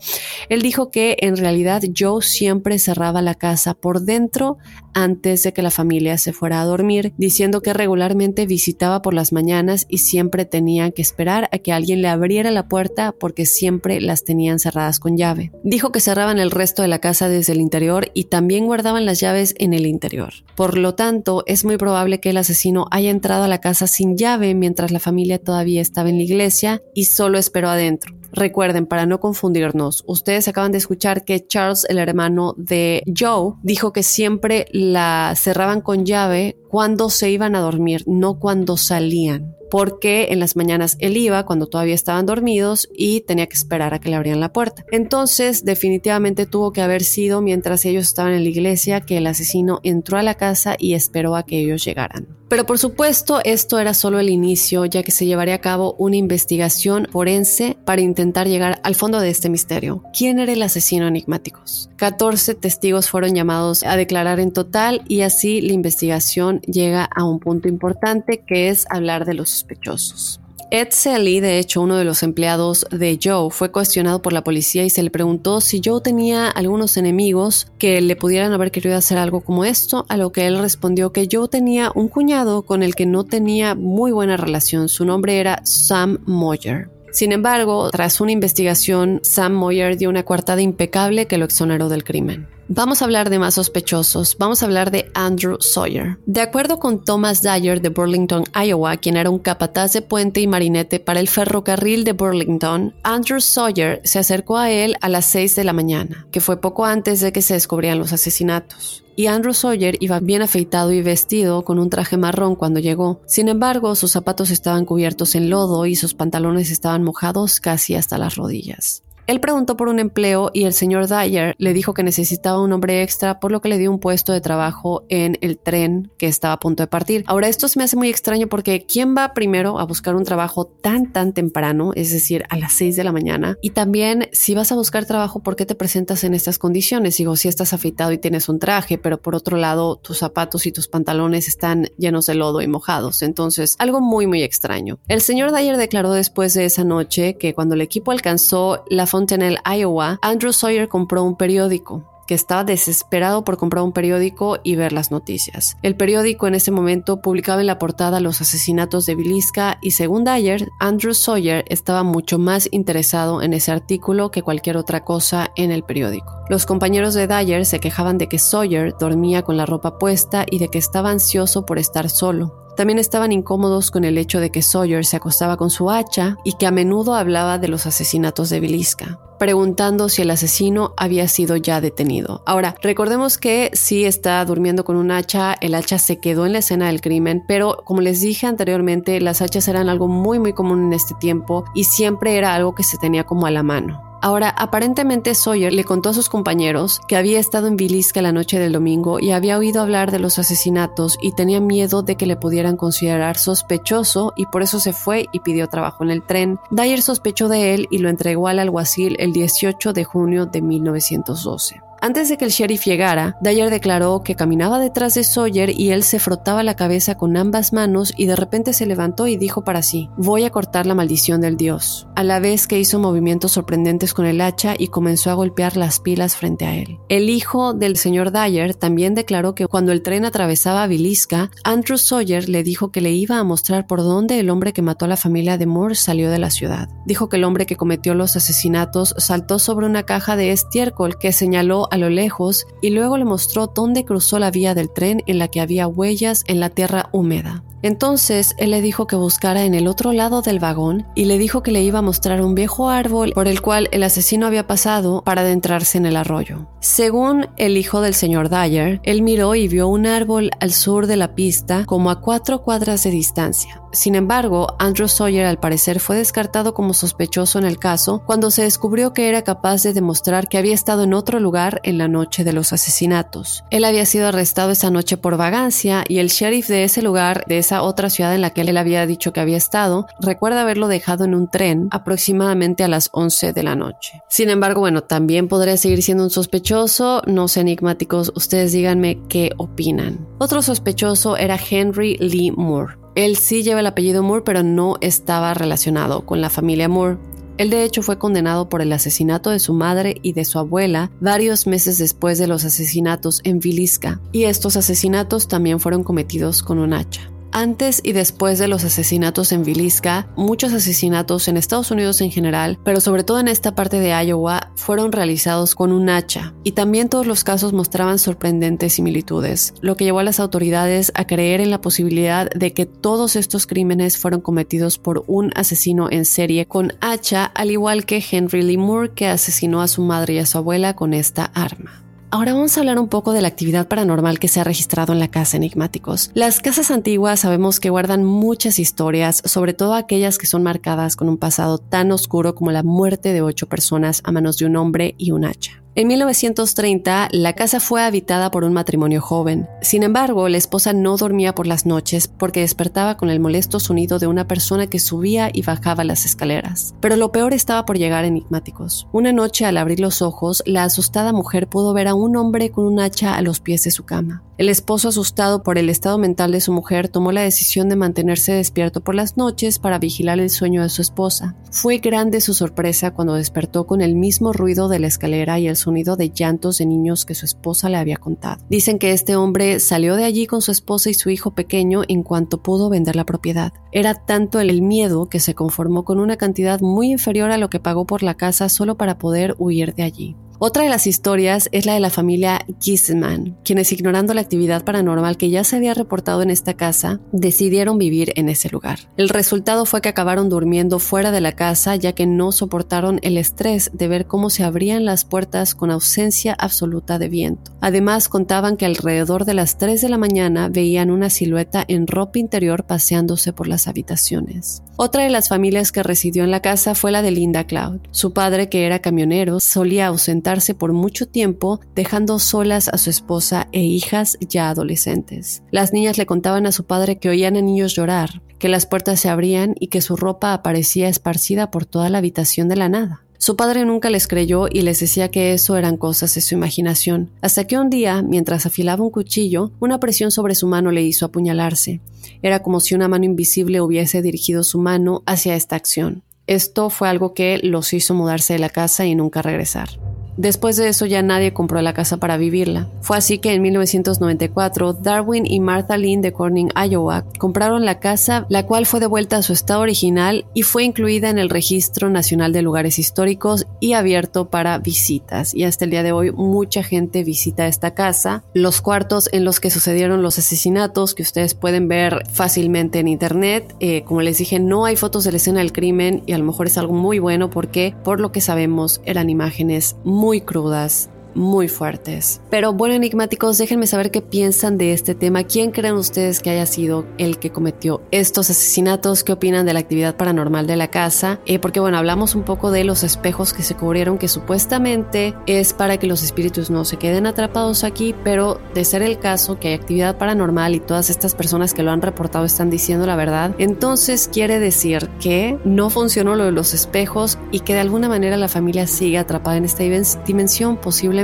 Él 0.49 0.61
dijo 0.61 0.89
que 0.89 1.17
en 1.19 1.37
realidad 1.37 1.83
Joe 1.95 2.23
siempre 2.23 2.79
cerraba 2.79 3.21
la 3.21 3.35
casa 3.35 3.73
por 3.73 4.01
dentro 4.01 4.57
antes 4.93 5.43
de 5.43 5.53
que 5.53 5.61
la 5.61 5.71
familia 5.71 6.17
se 6.17 6.33
fuera 6.33 6.61
a 6.61 6.65
dormir, 6.65 7.13
diciendo 7.17 7.61
que 7.61 7.73
regularmente 7.73 8.45
visitaba 8.45 9.01
por 9.01 9.13
las 9.13 9.31
mañanas 9.31 9.85
y 9.87 9.99
siempre 9.99 10.45
tenía 10.45 10.91
que 10.91 11.01
esperar 11.01 11.47
a 11.51 11.59
que 11.59 11.71
alguien 11.71 12.01
le 12.01 12.09
abriera 12.09 12.51
la 12.51 12.67
puerta 12.67 13.13
porque 13.17 13.45
siempre 13.45 14.01
las 14.01 14.23
tenían 14.23 14.59
cerradas 14.59 14.99
con 14.99 15.17
llave. 15.17 15.51
Dijo 15.63 15.91
que 15.91 15.99
cerraban 16.01 16.39
el 16.39 16.51
resto 16.51 16.81
de 16.81 16.87
la 16.87 16.99
casa 16.99 17.29
desde 17.29 17.53
el 17.53 17.61
interior 17.61 18.11
y 18.13 18.25
también 18.25 18.65
guardaban 18.65 19.05
las 19.05 19.19
llaves 19.19 19.55
en 19.57 19.73
el 19.73 19.85
interior. 19.85 20.33
Por 20.55 20.77
lo 20.77 20.95
tanto, 20.95 21.43
es 21.45 21.63
muy 21.63 21.77
probable 21.77 22.19
que 22.19 22.31
el 22.31 22.37
asesino 22.37 22.87
haya 22.91 23.09
entrado 23.09 23.43
a 23.43 23.47
la 23.47 23.61
casa 23.61 23.87
sin 23.87 24.17
llave 24.17 24.55
mientras 24.55 24.91
la 24.91 24.99
familia 24.99 25.39
todavía 25.39 25.81
estaba 25.81 26.09
en 26.09 26.17
la 26.17 26.23
iglesia 26.23 26.81
y 26.93 27.05
solo 27.11 27.37
esperó 27.37 27.69
adentro. 27.69 28.15
Recuerden, 28.33 28.85
para 28.85 29.05
no 29.05 29.19
confundirnos, 29.19 30.03
ustedes 30.07 30.47
acaban 30.47 30.71
de 30.71 30.77
escuchar 30.77 31.25
que 31.25 31.45
Charles, 31.45 31.85
el 31.89 31.97
hermano 31.97 32.53
de 32.57 33.03
Joe, 33.05 33.55
dijo 33.61 33.91
que 33.91 34.03
siempre 34.03 34.67
la 34.71 35.33
cerraban 35.35 35.81
con 35.81 36.05
llave 36.05 36.57
cuando 36.71 37.09
se 37.09 37.29
iban 37.29 37.53
a 37.57 37.59
dormir, 37.59 38.03
no 38.07 38.39
cuando 38.39 38.77
salían 38.77 39.57
porque 39.71 40.27
en 40.31 40.41
las 40.41 40.57
mañanas 40.57 40.97
él 40.99 41.15
iba 41.15 41.45
cuando 41.45 41.65
todavía 41.65 41.95
estaban 41.95 42.25
dormidos 42.25 42.89
y 42.93 43.21
tenía 43.21 43.47
que 43.47 43.55
esperar 43.55 43.93
a 43.93 43.99
que 43.99 44.09
le 44.09 44.17
abrieran 44.17 44.41
la 44.41 44.51
puerta. 44.51 44.83
Entonces, 44.91 45.63
definitivamente 45.63 46.45
tuvo 46.45 46.73
que 46.73 46.81
haber 46.81 47.03
sido 47.03 47.41
mientras 47.41 47.85
ellos 47.85 48.03
estaban 48.03 48.33
en 48.33 48.43
la 48.43 48.49
iglesia 48.49 48.99
que 48.99 49.17
el 49.17 49.27
asesino 49.27 49.79
entró 49.83 50.17
a 50.17 50.23
la 50.23 50.35
casa 50.35 50.75
y 50.77 50.93
esperó 50.93 51.37
a 51.37 51.43
que 51.43 51.61
ellos 51.61 51.85
llegaran. 51.85 52.27
Pero 52.49 52.65
por 52.65 52.77
supuesto, 52.79 53.39
esto 53.45 53.79
era 53.79 53.93
solo 53.93 54.19
el 54.19 54.27
inicio, 54.27 54.83
ya 54.83 55.03
que 55.03 55.11
se 55.11 55.25
llevaría 55.25 55.55
a 55.55 55.61
cabo 55.61 55.95
una 55.97 56.17
investigación 56.17 57.07
forense 57.09 57.77
para 57.85 58.01
intentar 58.01 58.45
llegar 58.45 58.81
al 58.83 58.95
fondo 58.95 59.21
de 59.21 59.29
este 59.29 59.49
misterio. 59.49 60.03
¿Quién 60.11 60.37
era 60.37 60.51
el 60.51 60.61
asesino 60.61 61.07
enigmáticos? 61.07 61.89
14 61.95 62.55
testigos 62.55 63.09
fueron 63.09 63.35
llamados 63.35 63.83
a 63.83 63.95
declarar 63.95 64.41
en 64.41 64.51
total 64.51 65.01
y 65.07 65.21
así 65.21 65.61
la 65.61 65.71
investigación 65.71 66.59
llega 66.61 67.05
a 67.05 67.23
un 67.23 67.39
punto 67.39 67.67
importante 67.67 68.43
que 68.45 68.69
es 68.69 68.85
hablar 68.89 69.25
de 69.25 69.33
los 69.33 69.49
sospechosos. 69.49 70.41
Ed 70.73 70.87
Selly, 70.91 71.41
de 71.41 71.59
hecho 71.59 71.81
uno 71.81 71.97
de 71.97 72.05
los 72.05 72.23
empleados 72.23 72.85
de 72.91 73.19
Joe, 73.21 73.51
fue 73.51 73.71
cuestionado 73.71 74.21
por 74.21 74.31
la 74.31 74.45
policía 74.45 74.85
y 74.85 74.89
se 74.89 75.03
le 75.03 75.09
preguntó 75.09 75.59
si 75.59 75.81
Joe 75.83 75.99
tenía 75.99 76.47
algunos 76.47 76.95
enemigos 76.95 77.67
que 77.77 77.99
le 77.99 78.15
pudieran 78.15 78.53
haber 78.53 78.71
querido 78.71 78.95
hacer 78.95 79.17
algo 79.17 79.41
como 79.41 79.65
esto, 79.65 80.05
a 80.07 80.15
lo 80.15 80.31
que 80.31 80.47
él 80.47 80.59
respondió 80.59 81.11
que 81.11 81.27
Joe 81.29 81.49
tenía 81.49 81.91
un 81.93 82.07
cuñado 82.07 82.61
con 82.61 82.83
el 82.83 82.95
que 82.95 83.05
no 83.05 83.25
tenía 83.25 83.75
muy 83.75 84.13
buena 84.13 84.37
relación. 84.37 84.87
Su 84.87 85.03
nombre 85.03 85.41
era 85.41 85.59
Sam 85.65 86.19
Moyer. 86.25 86.89
Sin 87.11 87.31
embargo, 87.31 87.89
tras 87.91 88.21
una 88.21 88.31
investigación, 88.31 89.19
Sam 89.23 89.53
Moyer 89.53 89.97
dio 89.97 90.09
una 90.09 90.23
coartada 90.23 90.61
impecable 90.61 91.27
que 91.27 91.37
lo 91.37 91.45
exoneró 91.45 91.89
del 91.89 92.03
crimen. 92.03 92.47
Vamos 92.73 93.01
a 93.01 93.05
hablar 93.05 93.29
de 93.29 93.37
más 93.37 93.55
sospechosos. 93.55 94.37
Vamos 94.39 94.63
a 94.63 94.65
hablar 94.65 94.91
de 94.91 95.11
Andrew 95.13 95.57
Sawyer. 95.59 96.17
De 96.25 96.39
acuerdo 96.39 96.79
con 96.79 97.03
Thomas 97.03 97.43
Dyer 97.43 97.81
de 97.81 97.89
Burlington, 97.89 98.45
Iowa, 98.55 98.95
quien 98.95 99.17
era 99.17 99.29
un 99.29 99.39
capataz 99.39 99.91
de 99.91 100.01
puente 100.01 100.39
y 100.39 100.47
marinete 100.47 101.01
para 101.01 101.19
el 101.19 101.27
ferrocarril 101.27 102.05
de 102.05 102.13
Burlington, 102.13 102.95
Andrew 103.03 103.41
Sawyer 103.41 103.99
se 104.05 104.19
acercó 104.19 104.57
a 104.57 104.71
él 104.71 104.95
a 105.01 105.09
las 105.09 105.25
6 105.25 105.57
de 105.57 105.65
la 105.65 105.73
mañana, 105.73 106.27
que 106.31 106.39
fue 106.39 106.61
poco 106.61 106.85
antes 106.85 107.19
de 107.19 107.33
que 107.33 107.41
se 107.41 107.55
descubrieran 107.55 107.99
los 107.99 108.13
asesinatos 108.13 109.03
y 109.21 109.27
Andrew 109.27 109.53
Sawyer 109.53 109.97
iba 109.99 110.19
bien 110.19 110.41
afeitado 110.41 110.91
y 110.91 111.03
vestido 111.03 111.61
con 111.63 111.77
un 111.77 111.91
traje 111.91 112.17
marrón 112.17 112.55
cuando 112.55 112.79
llegó. 112.79 113.21
Sin 113.27 113.49
embargo, 113.49 113.93
sus 113.93 114.13
zapatos 114.13 114.49
estaban 114.49 114.83
cubiertos 114.83 115.35
en 115.35 115.51
lodo 115.51 115.85
y 115.85 115.95
sus 115.95 116.15
pantalones 116.15 116.71
estaban 116.71 117.03
mojados 117.03 117.59
casi 117.59 117.93
hasta 117.93 118.17
las 118.17 118.35
rodillas. 118.35 119.03
Él 119.27 119.39
preguntó 119.39 119.77
por 119.77 119.87
un 119.87 119.99
empleo 119.99 120.51
y 120.53 120.63
el 120.63 120.73
señor 120.73 121.07
Dyer 121.07 121.55
le 121.57 121.73
dijo 121.73 121.93
que 121.93 122.03
necesitaba 122.03 122.61
un 122.61 122.73
hombre 122.73 123.03
extra, 123.03 123.39
por 123.39 123.51
lo 123.51 123.61
que 123.61 123.69
le 123.69 123.77
dio 123.77 123.91
un 123.91 123.99
puesto 123.99 124.33
de 124.33 124.41
trabajo 124.41 125.03
en 125.09 125.37
el 125.41 125.57
tren 125.57 126.11
que 126.17 126.27
estaba 126.27 126.55
a 126.55 126.59
punto 126.59 126.83
de 126.83 126.87
partir. 126.87 127.23
Ahora, 127.27 127.47
esto 127.47 127.67
se 127.67 127.79
me 127.79 127.85
hace 127.85 127.95
muy 127.95 128.09
extraño 128.09 128.47
porque 128.47 128.85
¿quién 128.85 129.15
va 129.15 129.33
primero 129.33 129.79
a 129.79 129.85
buscar 129.85 130.15
un 130.15 130.23
trabajo 130.23 130.65
tan, 130.65 131.11
tan 131.11 131.33
temprano, 131.33 131.91
es 131.95 132.11
decir, 132.11 132.43
a 132.49 132.57
las 132.57 132.73
6 132.73 132.95
de 132.95 133.03
la 133.03 133.11
mañana? 133.11 133.57
Y 133.61 133.71
también, 133.71 134.27
si 134.31 134.55
vas 134.55 134.71
a 134.71 134.75
buscar 134.75 135.05
trabajo, 135.05 135.39
¿por 135.41 135.55
qué 135.55 135.65
te 135.65 135.75
presentas 135.75 136.23
en 136.23 136.33
estas 136.33 136.57
condiciones? 136.57 137.17
Digo, 137.17 137.35
si 137.35 137.47
estás 137.47 137.73
afeitado 137.73 138.11
y 138.11 138.17
tienes 138.17 138.49
un 138.49 138.59
traje, 138.59 138.97
pero 138.97 139.21
por 139.21 139.35
otro 139.35 139.57
lado, 139.57 139.97
tus 139.97 140.17
zapatos 140.17 140.65
y 140.65 140.71
tus 140.71 140.87
pantalones 140.87 141.47
están 141.47 141.87
llenos 141.97 142.25
de 142.25 142.35
lodo 142.35 142.61
y 142.61 142.67
mojados. 142.67 143.21
Entonces, 143.21 143.75
algo 143.79 144.01
muy, 144.01 144.27
muy 144.27 144.43
extraño. 144.43 144.99
El 145.07 145.21
señor 145.21 145.51
Dyer 145.51 145.77
declaró 145.77 146.11
después 146.11 146.53
de 146.53 146.65
esa 146.65 146.83
noche 146.83 147.37
que 147.37 147.53
cuando 147.53 147.75
el 147.75 147.81
equipo 147.81 148.11
alcanzó 148.11 148.83
la 148.89 149.07
Fontenelle, 149.11 149.59
Iowa, 149.65 150.19
Andrew 150.21 150.53
Sawyer 150.53 150.87
compró 150.87 151.21
un 151.23 151.35
periódico 151.35 152.05
que 152.27 152.33
estaba 152.33 152.63
desesperado 152.63 153.43
por 153.43 153.57
comprar 153.57 153.83
un 153.83 153.91
periódico 153.91 154.59
y 154.63 154.77
ver 154.77 154.93
las 154.93 155.11
noticias. 155.11 155.75
El 155.81 155.97
periódico 155.97 156.47
en 156.47 156.55
ese 156.55 156.71
momento 156.71 157.19
publicaba 157.19 157.59
en 157.59 157.67
la 157.67 157.77
portada 157.77 158.21
los 158.21 158.39
asesinatos 158.39 159.05
de 159.05 159.15
Biliska 159.15 159.79
y 159.81 159.91
según 159.91 160.23
Dyer, 160.23 160.69
Andrew 160.79 161.13
Sawyer 161.13 161.65
estaba 161.67 162.03
mucho 162.03 162.39
más 162.39 162.69
interesado 162.71 163.41
en 163.41 163.51
ese 163.51 163.73
artículo 163.73 164.31
que 164.31 164.43
cualquier 164.43 164.77
otra 164.77 165.03
cosa 165.03 165.51
en 165.57 165.71
el 165.71 165.83
periódico. 165.83 166.31
Los 166.49 166.65
compañeros 166.65 167.13
de 167.13 167.27
Dyer 167.27 167.65
se 167.65 167.81
quejaban 167.81 168.17
de 168.17 168.29
que 168.29 168.39
Sawyer 168.39 168.95
dormía 168.97 169.41
con 169.41 169.57
la 169.57 169.65
ropa 169.65 169.97
puesta 169.97 170.45
y 170.49 170.59
de 170.59 170.69
que 170.69 170.77
estaba 170.77 171.09
ansioso 171.09 171.65
por 171.65 171.79
estar 171.79 172.09
solo. 172.09 172.60
También 172.75 172.99
estaban 172.99 173.31
incómodos 173.31 173.91
con 173.91 174.03
el 174.03 174.17
hecho 174.17 174.39
de 174.39 174.51
que 174.51 174.61
Sawyer 174.61 175.05
se 175.05 175.17
acostaba 175.17 175.57
con 175.57 175.69
su 175.69 175.89
hacha 175.89 176.37
y 176.43 176.53
que 176.53 176.67
a 176.67 176.71
menudo 176.71 177.15
hablaba 177.15 177.57
de 177.57 177.67
los 177.67 177.85
asesinatos 177.85 178.49
de 178.49 178.59
Villisca 178.59 179.19
preguntando 179.41 180.07
si 180.07 180.21
el 180.21 180.29
asesino 180.29 180.93
había 180.97 181.27
sido 181.27 181.55
ya 181.55 181.81
detenido. 181.81 182.43
Ahora, 182.45 182.75
recordemos 182.83 183.39
que 183.39 183.71
si 183.73 184.05
está 184.05 184.45
durmiendo 184.45 184.85
con 184.85 184.97
un 184.97 185.09
hacha, 185.09 185.55
el 185.61 185.73
hacha 185.73 185.97
se 185.97 186.19
quedó 186.19 186.45
en 186.45 186.53
la 186.53 186.59
escena 186.59 186.85
del 186.85 187.01
crimen, 187.01 187.43
pero 187.47 187.81
como 187.83 188.01
les 188.01 188.21
dije 188.21 188.45
anteriormente, 188.45 189.19
las 189.19 189.41
hachas 189.41 189.67
eran 189.67 189.89
algo 189.89 190.07
muy 190.07 190.37
muy 190.37 190.53
común 190.53 190.85
en 190.85 190.93
este 190.93 191.15
tiempo 191.15 191.65
y 191.73 191.85
siempre 191.85 192.37
era 192.37 192.53
algo 192.53 192.75
que 192.75 192.83
se 192.83 192.99
tenía 192.99 193.23
como 193.23 193.47
a 193.47 193.51
la 193.51 193.63
mano. 193.63 194.10
Ahora, 194.21 194.49
aparentemente 194.49 195.33
Sawyer 195.33 195.73
le 195.73 195.83
contó 195.83 196.09
a 196.09 196.13
sus 196.13 196.29
compañeros 196.29 197.01
que 197.07 197.15
había 197.15 197.39
estado 197.39 197.67
en 197.67 197.75
Villisca 197.75 198.21
la 198.21 198.31
noche 198.31 198.59
del 198.59 198.71
domingo 198.71 199.19
y 199.19 199.31
había 199.31 199.57
oído 199.57 199.81
hablar 199.81 200.11
de 200.11 200.19
los 200.19 200.37
asesinatos 200.37 201.17
y 201.21 201.33
tenía 201.33 201.59
miedo 201.59 202.03
de 202.03 202.15
que 202.15 202.27
le 202.27 202.35
pudieran 202.35 202.77
considerar 202.77 203.37
sospechoso 203.37 204.33
y 204.35 204.45
por 204.45 204.61
eso 204.61 204.79
se 204.79 204.93
fue 204.93 205.27
y 205.31 205.39
pidió 205.39 205.67
trabajo 205.67 206.03
en 206.03 206.11
el 206.11 206.21
tren. 206.21 206.59
Dyer 206.69 207.01
sospechó 207.01 207.49
de 207.49 207.73
él 207.73 207.87
y 207.89 207.97
lo 207.97 208.09
entregó 208.09 208.47
al 208.47 208.59
alguacil 208.59 209.15
el 209.19 209.33
18 209.33 209.91
de 209.91 210.03
junio 210.03 210.45
de 210.45 210.61
1912. 210.61 211.81
Antes 212.03 212.29
de 212.29 212.37
que 212.37 212.45
el 212.45 212.51
sheriff 212.51 212.83
llegara, 212.83 213.37
Dyer 213.41 213.69
declaró 213.69 214.23
que 214.23 214.33
caminaba 214.33 214.79
detrás 214.79 215.13
de 215.13 215.23
Sawyer 215.23 215.69
y 215.69 215.91
él 215.91 216.01
se 216.01 216.17
frotaba 216.17 216.63
la 216.63 216.75
cabeza 216.75 217.13
con 217.13 217.37
ambas 217.37 217.73
manos 217.73 218.11
y 218.17 218.25
de 218.25 218.35
repente 218.35 218.73
se 218.73 218.87
levantó 218.87 219.27
y 219.27 219.37
dijo 219.37 219.63
para 219.63 219.83
sí, 219.83 220.09
voy 220.17 220.43
a 220.45 220.49
cortar 220.49 220.87
la 220.87 220.95
maldición 220.95 221.41
del 221.41 221.57
dios, 221.57 222.07
a 222.15 222.23
la 222.23 222.39
vez 222.39 222.65
que 222.65 222.79
hizo 222.79 222.97
movimientos 222.97 223.51
sorprendentes 223.51 224.15
con 224.15 224.25
el 224.25 224.41
hacha 224.41 224.73
y 224.75 224.87
comenzó 224.87 225.29
a 225.29 225.35
golpear 225.35 225.77
las 225.77 225.99
pilas 225.99 226.35
frente 226.35 226.65
a 226.65 226.75
él. 226.75 226.97
El 227.07 227.29
hijo 227.29 227.75
del 227.75 227.97
señor 227.97 228.31
Dyer 228.31 228.73
también 228.73 229.13
declaró 229.13 229.53
que 229.53 229.67
cuando 229.67 229.91
el 229.91 230.01
tren 230.01 230.25
atravesaba 230.25 230.87
Villisca, 230.87 231.51
Andrew 231.63 231.99
Sawyer 231.99 232.49
le 232.49 232.63
dijo 232.63 232.91
que 232.91 233.01
le 233.01 233.11
iba 233.11 233.37
a 233.37 233.43
mostrar 233.43 233.85
por 233.85 233.99
dónde 233.99 234.39
el 234.39 234.49
hombre 234.49 234.73
que 234.73 234.81
mató 234.81 235.05
a 235.05 235.07
la 235.07 235.17
familia 235.17 235.59
de 235.59 235.67
Moore 235.67 235.93
salió 235.93 236.31
de 236.31 236.39
la 236.39 236.49
ciudad. 236.49 236.89
Dijo 237.05 237.29
que 237.29 237.37
el 237.37 237.43
hombre 237.43 237.67
que 237.67 237.75
cometió 237.75 238.15
los 238.15 238.35
asesinatos 238.35 239.13
saltó 239.19 239.59
sobre 239.59 239.85
una 239.85 240.01
caja 240.01 240.35
de 240.35 240.51
estiércol 240.51 241.19
que 241.19 241.31
señaló 241.31 241.89
a 241.91 241.97
lo 241.97 242.09
lejos 242.09 242.65
y 242.81 242.89
luego 242.89 243.17
le 243.17 243.25
mostró 243.25 243.67
dónde 243.67 244.05
cruzó 244.05 244.39
la 244.39 244.49
vía 244.49 244.73
del 244.73 244.89
tren 244.89 245.21
en 245.27 245.37
la 245.37 245.49
que 245.49 245.61
había 245.61 245.87
huellas 245.87 246.43
en 246.47 246.59
la 246.59 246.71
tierra 246.71 247.09
húmeda. 247.11 247.63
Entonces 247.81 248.55
él 248.57 248.71
le 248.71 248.81
dijo 248.81 249.07
que 249.07 249.15
buscara 249.15 249.63
en 249.63 249.73
el 249.73 249.87
otro 249.87 250.13
lado 250.13 250.41
del 250.41 250.59
vagón 250.59 251.07
y 251.15 251.25
le 251.25 251.37
dijo 251.37 251.63
que 251.63 251.71
le 251.71 251.81
iba 251.81 251.99
a 251.99 252.03
mostrar 252.03 252.41
un 252.41 252.55
viejo 252.55 252.89
árbol 252.89 253.31
por 253.33 253.47
el 253.47 253.61
cual 253.61 253.89
el 253.91 254.03
asesino 254.03 254.45
había 254.47 254.67
pasado 254.67 255.23
para 255.23 255.41
adentrarse 255.41 255.97
en 255.97 256.05
el 256.05 256.15
arroyo. 256.15 256.67
Según 256.79 257.47
el 257.57 257.77
hijo 257.77 258.01
del 258.01 258.13
señor 258.13 258.49
Dyer, 258.49 258.99
él 259.03 259.21
miró 259.21 259.55
y 259.55 259.67
vio 259.67 259.87
un 259.87 260.05
árbol 260.05 260.51
al 260.59 260.73
sur 260.73 261.07
de 261.07 261.17
la 261.17 261.35
pista 261.35 261.85
como 261.85 262.09
a 262.09 262.21
cuatro 262.21 262.63
cuadras 262.63 263.03
de 263.03 263.11
distancia. 263.11 263.81
Sin 263.93 264.15
embargo, 264.15 264.75
Andrew 264.79 265.07
Sawyer 265.07 265.45
al 265.45 265.59
parecer 265.59 265.99
fue 265.99 266.15
descartado 266.15 266.73
como 266.73 266.93
sospechoso 266.93 267.59
en 267.59 267.65
el 267.65 267.77
caso 267.77 268.23
cuando 268.25 268.49
se 268.49 268.63
descubrió 268.63 269.13
que 269.13 269.27
era 269.27 269.41
capaz 269.41 269.83
de 269.83 269.93
demostrar 269.93 270.47
que 270.47 270.57
había 270.57 270.73
estado 270.73 271.03
en 271.03 271.13
otro 271.13 271.39
lugar 271.39 271.81
en 271.83 271.97
la 271.97 272.07
noche 272.07 272.43
de 272.43 272.53
los 272.53 272.71
asesinatos. 272.71 273.65
Él 273.69 273.83
había 273.83 274.05
sido 274.05 274.27
arrestado 274.27 274.71
esa 274.71 274.91
noche 274.91 275.17
por 275.17 275.35
vagancia 275.35 276.05
y 276.07 276.19
el 276.19 276.29
sheriff 276.29 276.67
de 276.69 276.85
ese 276.85 277.01
lugar, 277.01 277.43
de 277.47 277.57
esa 277.57 277.70
otra 277.79 278.09
ciudad 278.09 278.35
en 278.35 278.41
la 278.41 278.49
que 278.49 278.61
él 278.61 278.77
había 278.77 279.05
dicho 279.05 279.33
que 279.33 279.39
había 279.39 279.57
estado, 279.57 280.07
recuerda 280.19 280.61
haberlo 280.61 280.87
dejado 280.87 281.25
en 281.25 281.35
un 281.35 281.49
tren 281.49 281.87
aproximadamente 281.91 282.83
a 282.83 282.87
las 282.87 283.09
11 283.13 283.53
de 283.53 283.63
la 283.63 283.75
noche. 283.75 284.21
Sin 284.29 284.49
embargo, 284.49 284.81
bueno, 284.81 285.03
también 285.03 285.47
podría 285.47 285.77
seguir 285.77 286.03
siendo 286.03 286.23
un 286.23 286.29
sospechoso, 286.29 287.21
no 287.27 287.47
sé 287.47 287.61
enigmáticos, 287.61 288.33
ustedes 288.35 288.73
díganme 288.73 289.21
qué 289.29 289.51
opinan. 289.57 290.27
Otro 290.39 290.61
sospechoso 290.61 291.37
era 291.37 291.57
Henry 291.57 292.17
Lee 292.17 292.51
Moore. 292.51 292.95
Él 293.15 293.35
sí 293.35 293.63
lleva 293.63 293.81
el 293.81 293.87
apellido 293.87 294.23
Moore, 294.23 294.43
pero 294.45 294.63
no 294.63 294.95
estaba 295.01 295.53
relacionado 295.53 296.25
con 296.25 296.41
la 296.41 296.49
familia 296.49 296.87
Moore. 296.87 297.17
Él 297.57 297.69
de 297.69 297.83
hecho 297.83 298.01
fue 298.01 298.17
condenado 298.17 298.69
por 298.69 298.81
el 298.81 298.91
asesinato 298.93 299.49
de 299.49 299.59
su 299.59 299.73
madre 299.73 300.17
y 300.23 300.33
de 300.33 300.45
su 300.45 300.57
abuela 300.57 301.11
varios 301.19 301.67
meses 301.67 301.97
después 301.97 302.39
de 302.39 302.47
los 302.47 302.65
asesinatos 302.65 303.41
en 303.43 303.59
Villisca, 303.59 304.19
y 304.31 304.45
estos 304.45 304.77
asesinatos 304.77 305.47
también 305.47 305.79
fueron 305.79 306.03
cometidos 306.03 306.63
con 306.63 306.79
un 306.79 306.93
hacha. 306.93 307.29
Antes 307.53 307.99
y 308.01 308.13
después 308.13 308.59
de 308.59 308.69
los 308.69 308.85
asesinatos 308.85 309.51
en 309.51 309.65
Villisca, 309.65 310.29
muchos 310.37 310.71
asesinatos 310.71 311.49
en 311.49 311.57
Estados 311.57 311.91
Unidos 311.91 312.21
en 312.21 312.31
general, 312.31 312.79
pero 312.85 313.01
sobre 313.01 313.25
todo 313.25 313.41
en 313.41 313.49
esta 313.49 313.75
parte 313.75 313.99
de 313.99 314.11
Iowa, 314.25 314.71
fueron 314.75 315.11
realizados 315.11 315.75
con 315.75 315.91
un 315.91 316.09
hacha, 316.09 316.53
y 316.63 316.71
también 316.71 317.09
todos 317.09 317.27
los 317.27 317.43
casos 317.43 317.73
mostraban 317.73 318.19
sorprendentes 318.19 318.93
similitudes, 318.93 319.73
lo 319.81 319.97
que 319.97 320.05
llevó 320.05 320.19
a 320.19 320.23
las 320.23 320.39
autoridades 320.39 321.11
a 321.13 321.27
creer 321.27 321.59
en 321.59 321.71
la 321.71 321.81
posibilidad 321.81 322.49
de 322.49 322.71
que 322.71 322.85
todos 322.85 323.35
estos 323.35 323.67
crímenes 323.67 324.17
fueron 324.17 324.39
cometidos 324.39 324.97
por 324.97 325.25
un 325.27 325.51
asesino 325.53 326.09
en 326.09 326.23
serie 326.23 326.67
con 326.67 326.93
hacha, 327.01 327.43
al 327.43 327.69
igual 327.69 328.05
que 328.05 328.23
Henry 328.31 328.61
Lee 328.61 328.77
Moore, 328.77 329.11
que 329.13 329.27
asesinó 329.27 329.81
a 329.81 329.89
su 329.89 330.03
madre 330.03 330.35
y 330.35 330.37
a 330.37 330.45
su 330.45 330.57
abuela 330.57 330.95
con 330.95 331.13
esta 331.13 331.45
arma. 331.45 332.01
Ahora 332.33 332.53
vamos 332.53 332.77
a 332.77 332.79
hablar 332.79 332.97
un 332.97 333.09
poco 333.09 333.33
de 333.33 333.41
la 333.41 333.49
actividad 333.49 333.89
paranormal 333.89 334.39
que 334.39 334.47
se 334.47 334.61
ha 334.61 334.63
registrado 334.63 335.11
en 335.11 335.19
la 335.19 335.27
casa 335.27 335.57
Enigmáticos. 335.57 336.31
Las 336.33 336.61
casas 336.61 336.89
antiguas 336.89 337.41
sabemos 337.41 337.81
que 337.81 337.89
guardan 337.89 338.23
muchas 338.23 338.79
historias, 338.79 339.41
sobre 339.43 339.73
todo 339.73 339.95
aquellas 339.95 340.37
que 340.37 340.47
son 340.47 340.63
marcadas 340.63 341.17
con 341.17 341.27
un 341.27 341.37
pasado 341.37 341.77
tan 341.77 342.09
oscuro 342.13 342.55
como 342.55 342.71
la 342.71 342.83
muerte 342.83 343.33
de 343.33 343.41
ocho 343.41 343.67
personas 343.67 344.21
a 344.23 344.31
manos 344.31 344.57
de 344.57 344.65
un 344.65 344.77
hombre 344.77 345.13
y 345.17 345.31
un 345.31 345.43
hacha. 345.43 345.83
En 345.93 346.07
1930, 346.07 347.27
la 347.33 347.51
casa 347.51 347.81
fue 347.81 348.01
habitada 348.01 348.49
por 348.49 348.63
un 348.63 348.71
matrimonio 348.71 349.19
joven. 349.19 349.67
Sin 349.81 350.03
embargo, 350.03 350.47
la 350.47 350.55
esposa 350.55 350.93
no 350.93 351.17
dormía 351.17 351.53
por 351.53 351.67
las 351.67 351.85
noches 351.85 352.29
porque 352.29 352.61
despertaba 352.61 353.17
con 353.17 353.29
el 353.29 353.41
molesto 353.41 353.77
sonido 353.81 354.17
de 354.17 354.27
una 354.27 354.47
persona 354.47 354.87
que 354.87 354.99
subía 354.99 355.49
y 355.51 355.63
bajaba 355.63 356.05
las 356.05 356.23
escaleras. 356.23 356.95
Pero 357.01 357.17
lo 357.17 357.33
peor 357.33 357.53
estaba 357.53 357.85
por 357.85 357.97
llegar 357.97 358.23
enigmáticos. 358.23 359.09
Una 359.11 359.33
noche, 359.33 359.65
al 359.65 359.75
abrir 359.75 359.99
los 359.99 360.21
ojos, 360.21 360.63
la 360.65 360.85
asustada 360.85 361.33
mujer 361.33 361.67
pudo 361.67 361.91
ver 361.93 362.07
a 362.07 362.15
un 362.15 362.37
hombre 362.37 362.71
con 362.71 362.85
un 362.85 363.01
hacha 363.01 363.35
a 363.35 363.41
los 363.41 363.59
pies 363.59 363.83
de 363.83 363.91
su 363.91 364.05
cama. 364.05 364.43
El 364.61 364.69
esposo, 364.69 365.09
asustado 365.09 365.63
por 365.63 365.79
el 365.79 365.89
estado 365.89 366.19
mental 366.19 366.51
de 366.51 366.61
su 366.61 366.71
mujer, 366.71 367.09
tomó 367.09 367.31
la 367.31 367.41
decisión 367.41 367.89
de 367.89 367.95
mantenerse 367.95 368.53
despierto 368.53 369.01
por 369.01 369.15
las 369.15 369.35
noches 369.35 369.79
para 369.79 369.97
vigilar 369.97 370.39
el 370.39 370.51
sueño 370.51 370.83
de 370.83 370.89
su 370.89 371.01
esposa. 371.01 371.55
Fue 371.71 371.97
grande 371.97 372.41
su 372.41 372.53
sorpresa 372.53 373.09
cuando 373.11 373.33
despertó 373.33 373.87
con 373.87 374.01
el 374.01 374.13
mismo 374.13 374.53
ruido 374.53 374.87
de 374.87 374.99
la 374.99 375.07
escalera 375.07 375.57
y 375.57 375.67
el 375.67 375.77
sonido 375.81 376.15
de 376.15 376.29
llantos 376.29 376.77
de 376.77 376.85
niños 376.85 377.25
que 377.25 377.35
su 377.35 377.45
esposa 377.45 377.89
le 377.89 377.97
había 377.97 378.17
contado. 378.17 378.63
Dicen 378.69 378.99
que 378.99 379.11
este 379.11 379.35
hombre 379.35 379.79
salió 379.79 380.15
de 380.15 380.23
allí 380.23 380.47
con 380.47 380.61
su 380.61 380.71
esposa 380.71 381.09
y 381.09 381.13
su 381.13 381.29
hijo 381.29 381.51
pequeño 381.51 382.03
en 382.07 382.23
cuanto 382.23 382.61
pudo 382.61 382.89
vender 382.89 383.15
la 383.15 383.25
propiedad. 383.25 383.73
Era 383.91 384.13
tanto 384.13 384.59
el 384.59 384.81
miedo 384.81 385.27
que 385.27 385.39
se 385.39 385.55
conformó 385.55 386.05
con 386.05 386.19
una 386.19 386.37
cantidad 386.37 386.79
muy 386.79 387.11
inferior 387.11 387.51
a 387.51 387.57
lo 387.57 387.69
que 387.69 387.79
pagó 387.79 388.05
por 388.05 388.23
la 388.23 388.35
casa 388.35 388.69
solo 388.69 388.95
para 388.95 389.17
poder 389.17 389.55
huir 389.57 389.93
de 389.95 390.03
allí. 390.03 390.35
Otra 390.63 390.83
de 390.83 390.89
las 390.89 391.07
historias 391.07 391.69
es 391.71 391.87
la 391.87 391.95
de 391.95 391.99
la 391.99 392.11
familia 392.11 392.63
Gisman, 392.79 393.57
quienes 393.63 393.91
ignorando 393.91 394.35
la 394.35 394.41
actividad 394.41 394.85
paranormal 394.85 395.35
que 395.35 395.49
ya 395.49 395.63
se 395.63 395.75
había 395.75 395.95
reportado 395.95 396.43
en 396.43 396.51
esta 396.51 396.75
casa, 396.75 397.19
decidieron 397.31 397.97
vivir 397.97 398.31
en 398.35 398.47
ese 398.47 398.69
lugar. 398.69 398.99
El 399.17 399.29
resultado 399.29 399.87
fue 399.87 400.01
que 400.01 400.09
acabaron 400.09 400.49
durmiendo 400.49 400.99
fuera 400.99 401.31
de 401.31 401.41
la 401.41 401.53
casa 401.53 401.95
ya 401.95 402.13
que 402.13 402.27
no 402.27 402.51
soportaron 402.51 403.19
el 403.23 403.39
estrés 403.39 403.89
de 403.91 404.07
ver 404.07 404.27
cómo 404.27 404.51
se 404.51 404.63
abrían 404.63 405.03
las 405.03 405.25
puertas 405.25 405.73
con 405.73 405.89
ausencia 405.89 406.53
absoluta 406.53 407.17
de 407.17 407.27
viento. 407.27 407.71
Además 407.81 408.29
contaban 408.29 408.77
que 408.77 408.85
alrededor 408.85 409.45
de 409.45 409.55
las 409.55 409.79
3 409.79 409.99
de 409.99 410.09
la 410.09 410.19
mañana 410.19 410.69
veían 410.69 411.09
una 411.09 411.31
silueta 411.31 411.83
en 411.87 412.05
ropa 412.05 412.37
interior 412.37 412.83
paseándose 412.83 413.51
por 413.51 413.67
las 413.67 413.87
habitaciones. 413.87 414.83
Otra 414.95 415.23
de 415.23 415.31
las 415.31 415.49
familias 415.49 415.91
que 415.91 416.03
residió 416.03 416.43
en 416.43 416.51
la 416.51 416.61
casa 416.61 416.93
fue 416.93 417.11
la 417.11 417.23
de 417.23 417.31
Linda 417.31 417.63
Cloud. 417.63 418.01
Su 418.11 418.33
padre, 418.33 418.69
que 418.69 418.85
era 418.85 418.99
camionero, 418.99 419.59
solía 419.59 420.05
ausentar 420.05 420.50
por 420.77 420.91
mucho 420.91 421.27
tiempo, 421.27 421.79
dejando 421.95 422.37
solas 422.39 422.89
a 422.89 422.97
su 422.97 423.09
esposa 423.09 423.67
e 423.71 423.81
hijas 423.81 424.37
ya 424.41 424.69
adolescentes. 424.69 425.63
Las 425.71 425.93
niñas 425.93 426.17
le 426.17 426.25
contaban 426.25 426.65
a 426.65 426.71
su 426.71 426.85
padre 426.85 427.17
que 427.17 427.29
oían 427.29 427.55
a 427.55 427.61
niños 427.61 427.95
llorar, 427.95 428.41
que 428.59 428.67
las 428.67 428.85
puertas 428.85 429.19
se 429.19 429.29
abrían 429.29 429.75
y 429.79 429.87
que 429.87 430.01
su 430.01 430.15
ropa 430.15 430.53
aparecía 430.53 431.07
esparcida 431.07 431.71
por 431.71 431.85
toda 431.85 432.09
la 432.09 432.17
habitación 432.17 432.67
de 432.67 432.75
la 432.75 432.89
nada. 432.89 433.23
Su 433.37 433.55
padre 433.55 433.85
nunca 433.85 434.11
les 434.11 434.27
creyó 434.27 434.67
y 434.69 434.81
les 434.81 434.99
decía 434.99 435.31
que 435.31 435.53
eso 435.53 435.75
eran 435.75 435.97
cosas 435.97 436.35
de 436.35 436.41
su 436.41 436.53
imaginación, 436.53 437.31
hasta 437.41 437.65
que 437.65 437.79
un 437.79 437.89
día, 437.89 438.21
mientras 438.21 438.67
afilaba 438.67 439.03
un 439.03 439.09
cuchillo, 439.09 439.71
una 439.79 439.99
presión 439.99 440.29
sobre 440.29 440.53
su 440.53 440.67
mano 440.67 440.91
le 440.91 441.01
hizo 441.01 441.25
apuñalarse. 441.25 442.01
Era 442.43 442.61
como 442.61 442.79
si 442.79 442.93
una 442.93 443.07
mano 443.07 443.25
invisible 443.25 443.81
hubiese 443.81 444.21
dirigido 444.21 444.63
su 444.63 444.79
mano 444.79 445.23
hacia 445.25 445.55
esta 445.55 445.75
acción. 445.75 446.21
Esto 446.45 446.89
fue 446.89 447.09
algo 447.09 447.33
que 447.33 447.59
los 447.63 447.93
hizo 447.93 448.13
mudarse 448.13 448.53
de 448.53 448.59
la 448.59 448.69
casa 448.69 449.05
y 449.05 449.15
nunca 449.15 449.41
regresar. 449.41 449.89
Después 450.37 450.77
de 450.77 450.87
eso 450.87 451.05
ya 451.05 451.21
nadie 451.21 451.53
compró 451.53 451.81
la 451.81 451.93
casa 451.93 452.17
para 452.17 452.37
vivirla. 452.37 452.87
Fue 453.01 453.17
así 453.17 453.39
que 453.39 453.53
en 453.53 453.61
1994 453.61 454.93
Darwin 454.93 455.45
y 455.45 455.59
Martha 455.59 455.97
Lynn 455.97 456.21
de 456.21 456.31
Corning, 456.31 456.69
Iowa, 456.75 457.25
compraron 457.37 457.85
la 457.85 457.99
casa, 457.99 458.45
la 458.49 458.65
cual 458.65 458.85
fue 458.85 458.99
devuelta 458.99 459.37
a 459.37 459.41
su 459.41 459.53
estado 459.53 459.81
original 459.81 460.45
y 460.53 460.63
fue 460.63 460.83
incluida 460.83 461.29
en 461.29 461.37
el 461.37 461.49
Registro 461.49 462.09
Nacional 462.09 462.53
de 462.53 462.61
Lugares 462.61 462.99
Históricos 462.99 463.67
y 463.79 463.93
abierto 463.93 464.49
para 464.49 464.77
visitas. 464.77 465.53
Y 465.53 465.63
hasta 465.63 465.85
el 465.85 465.91
día 465.91 466.03
de 466.03 466.11
hoy 466.11 466.31
mucha 466.31 466.83
gente 466.83 467.23
visita 467.23 467.67
esta 467.67 467.93
casa. 467.93 468.43
Los 468.53 468.81
cuartos 468.81 469.29
en 469.33 469.43
los 469.43 469.59
que 469.59 469.69
sucedieron 469.69 470.21
los 470.23 470.39
asesinatos 470.39 471.13
que 471.13 471.23
ustedes 471.23 471.53
pueden 471.53 471.87
ver 471.87 472.23
fácilmente 472.31 472.99
en 472.99 473.07
internet. 473.07 473.75
Eh, 473.79 474.03
como 474.03 474.21
les 474.21 474.37
dije, 474.37 474.59
no 474.59 474.85
hay 474.85 474.95
fotos 474.95 475.23
de 475.23 475.31
la 475.31 475.37
escena 475.37 475.59
del 475.59 475.73
crimen 475.73 476.23
y 476.25 476.33
a 476.33 476.37
lo 476.37 476.45
mejor 476.45 476.67
es 476.67 476.77
algo 476.77 476.93
muy 476.93 477.19
bueno 477.19 477.49
porque 477.49 477.95
por 478.03 478.19
lo 478.19 478.31
que 478.31 478.41
sabemos 478.41 479.01
eran 479.05 479.29
imágenes 479.29 479.95
muy 480.03 480.20
crudas 480.41 481.09
muy 481.33 481.67
fuertes. 481.67 482.41
Pero 482.49 482.73
bueno, 482.73 482.95
enigmáticos, 482.95 483.57
déjenme 483.57 483.87
saber 483.87 484.11
qué 484.11 484.21
piensan 484.21 484.77
de 484.77 484.93
este 484.93 485.15
tema. 485.15 485.43
¿Quién 485.43 485.71
creen 485.71 485.95
ustedes 485.95 486.39
que 486.39 486.49
haya 486.49 486.65
sido 486.65 487.05
el 487.17 487.37
que 487.39 487.51
cometió 487.51 488.01
estos 488.11 488.49
asesinatos? 488.49 489.23
¿Qué 489.23 489.33
opinan 489.33 489.65
de 489.65 489.73
la 489.73 489.79
actividad 489.79 490.15
paranormal 490.15 490.67
de 490.67 490.75
la 490.75 490.89
casa? 490.89 491.39
Eh, 491.45 491.59
porque 491.59 491.79
bueno, 491.79 491.97
hablamos 491.97 492.35
un 492.35 492.43
poco 492.43 492.71
de 492.71 492.83
los 492.83 493.03
espejos 493.03 493.53
que 493.53 493.63
se 493.63 493.75
cubrieron, 493.75 494.17
que 494.17 494.27
supuestamente 494.27 495.35
es 495.45 495.73
para 495.73 495.97
que 495.97 496.07
los 496.07 496.23
espíritus 496.23 496.69
no 496.69 496.85
se 496.85 496.97
queden 496.97 497.25
atrapados 497.25 497.83
aquí, 497.83 498.15
pero 498.23 498.59
de 498.73 498.83
ser 498.85 499.01
el 499.01 499.19
caso 499.19 499.59
que 499.59 499.69
hay 499.69 499.73
actividad 499.73 500.17
paranormal 500.17 500.75
y 500.75 500.79
todas 500.79 501.09
estas 501.09 501.35
personas 501.35 501.73
que 501.73 501.83
lo 501.83 501.91
han 501.91 502.01
reportado 502.01 502.45
están 502.45 502.69
diciendo 502.69 503.05
la 503.05 503.15
verdad, 503.15 503.55
entonces 503.57 504.29
quiere 504.31 504.59
decir 504.59 505.09
que 505.19 505.57
no 505.63 505.89
funcionó 505.89 506.35
lo 506.35 506.45
de 506.45 506.51
los 506.51 506.73
espejos 506.73 507.37
y 507.51 507.61
que 507.61 507.73
de 507.73 507.79
alguna 507.79 508.09
manera 508.09 508.37
la 508.37 508.47
familia 508.47 508.87
sigue 508.87 509.17
atrapada 509.17 509.57
en 509.57 509.65
esta 509.65 509.83
dimensión 510.25 510.77
posible 510.77 511.20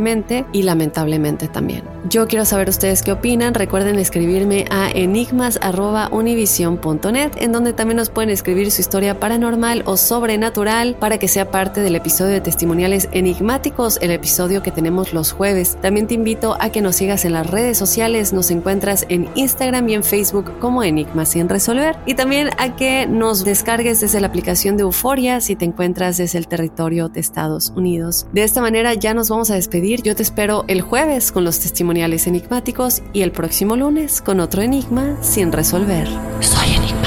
y 0.54 0.64
lamentablemente 0.64 1.48
también. 1.48 1.84
Yo 2.10 2.28
quiero 2.28 2.44
saber 2.46 2.70
ustedes 2.70 3.02
qué 3.02 3.12
opinan. 3.12 3.54
Recuerden 3.54 4.00
escribirme 4.00 4.64
a 4.70 4.90
enigmas.univision.net, 4.92 7.32
en 7.38 7.52
donde 7.52 7.74
también 7.74 7.98
nos 7.98 8.10
pueden 8.10 8.30
escribir 8.30 8.72
su 8.72 8.80
historia 8.82 9.20
paranormal 9.20 9.84
o 9.86 9.98
sobrenatural 9.98 10.96
para 10.96 11.18
que 11.18 11.28
sea 11.28 11.52
parte 11.52 11.82
del 11.82 11.96
episodio 11.96 12.34
de 12.34 12.42
testimoniales 12.42 13.10
enigmáticos, 13.12 13.98
el 14.02 14.12
episodio 14.12 14.64
que 14.64 14.72
tenemos 14.72 15.14
los 15.14 15.32
jueves. 15.32 15.78
También 15.82 16.06
te 16.08 16.14
invito 16.14 16.56
a 16.60 16.70
que 16.70 16.82
nos 16.82 16.98
sigas 16.98 17.26
en 17.26 17.34
las 17.34 17.50
redes 17.50 17.78
sociales. 17.78 18.32
Nos 18.32 18.52
encuentras 18.52 19.06
en 19.10 19.28
Instagram 19.36 19.90
y 19.90 19.96
en 19.96 20.04
Facebook 20.04 20.60
como 20.60 20.84
Enigmas 20.84 21.30
sin 21.30 21.50
resolver. 21.50 21.98
Y 22.06 22.14
también 22.14 22.52
a 22.58 22.76
que 22.76 23.08
nos 23.08 23.44
descargues 23.44 24.00
desde 24.00 24.22
la 24.22 24.28
aplicación 24.28 24.78
de 24.78 24.84
Euforia 24.84 25.42
si 25.42 25.56
te 25.56 25.66
encuentras 25.66 26.18
desde 26.18 26.38
el 26.38 26.48
territorio 26.48 27.10
de 27.10 27.20
Estados 27.20 27.74
Unidos. 27.76 28.28
De 28.32 28.44
esta 28.44 28.62
manera 28.62 28.94
ya 28.94 29.14
nos 29.14 29.30
vamos 29.30 29.52
a 29.52 29.56
despedir 29.56 29.87
yo 29.96 30.16
te 30.16 30.24
espero 30.24 30.66
el 30.68 30.82
jueves 30.82 31.32
con 31.32 31.46
los 31.46 31.60
testimoniales 31.60 32.28
enigmáticos 32.28 33.02
y 33.14 33.22
el 33.22 33.32
próximo 33.32 33.78
lunes 33.78 34.22
con 34.22 34.42
otro 34.42 34.62
enigma 34.62 35.18
sin 35.22 35.52
resolver. 35.52 36.08
Soy 36.42 36.76
enigmático. 36.76 37.07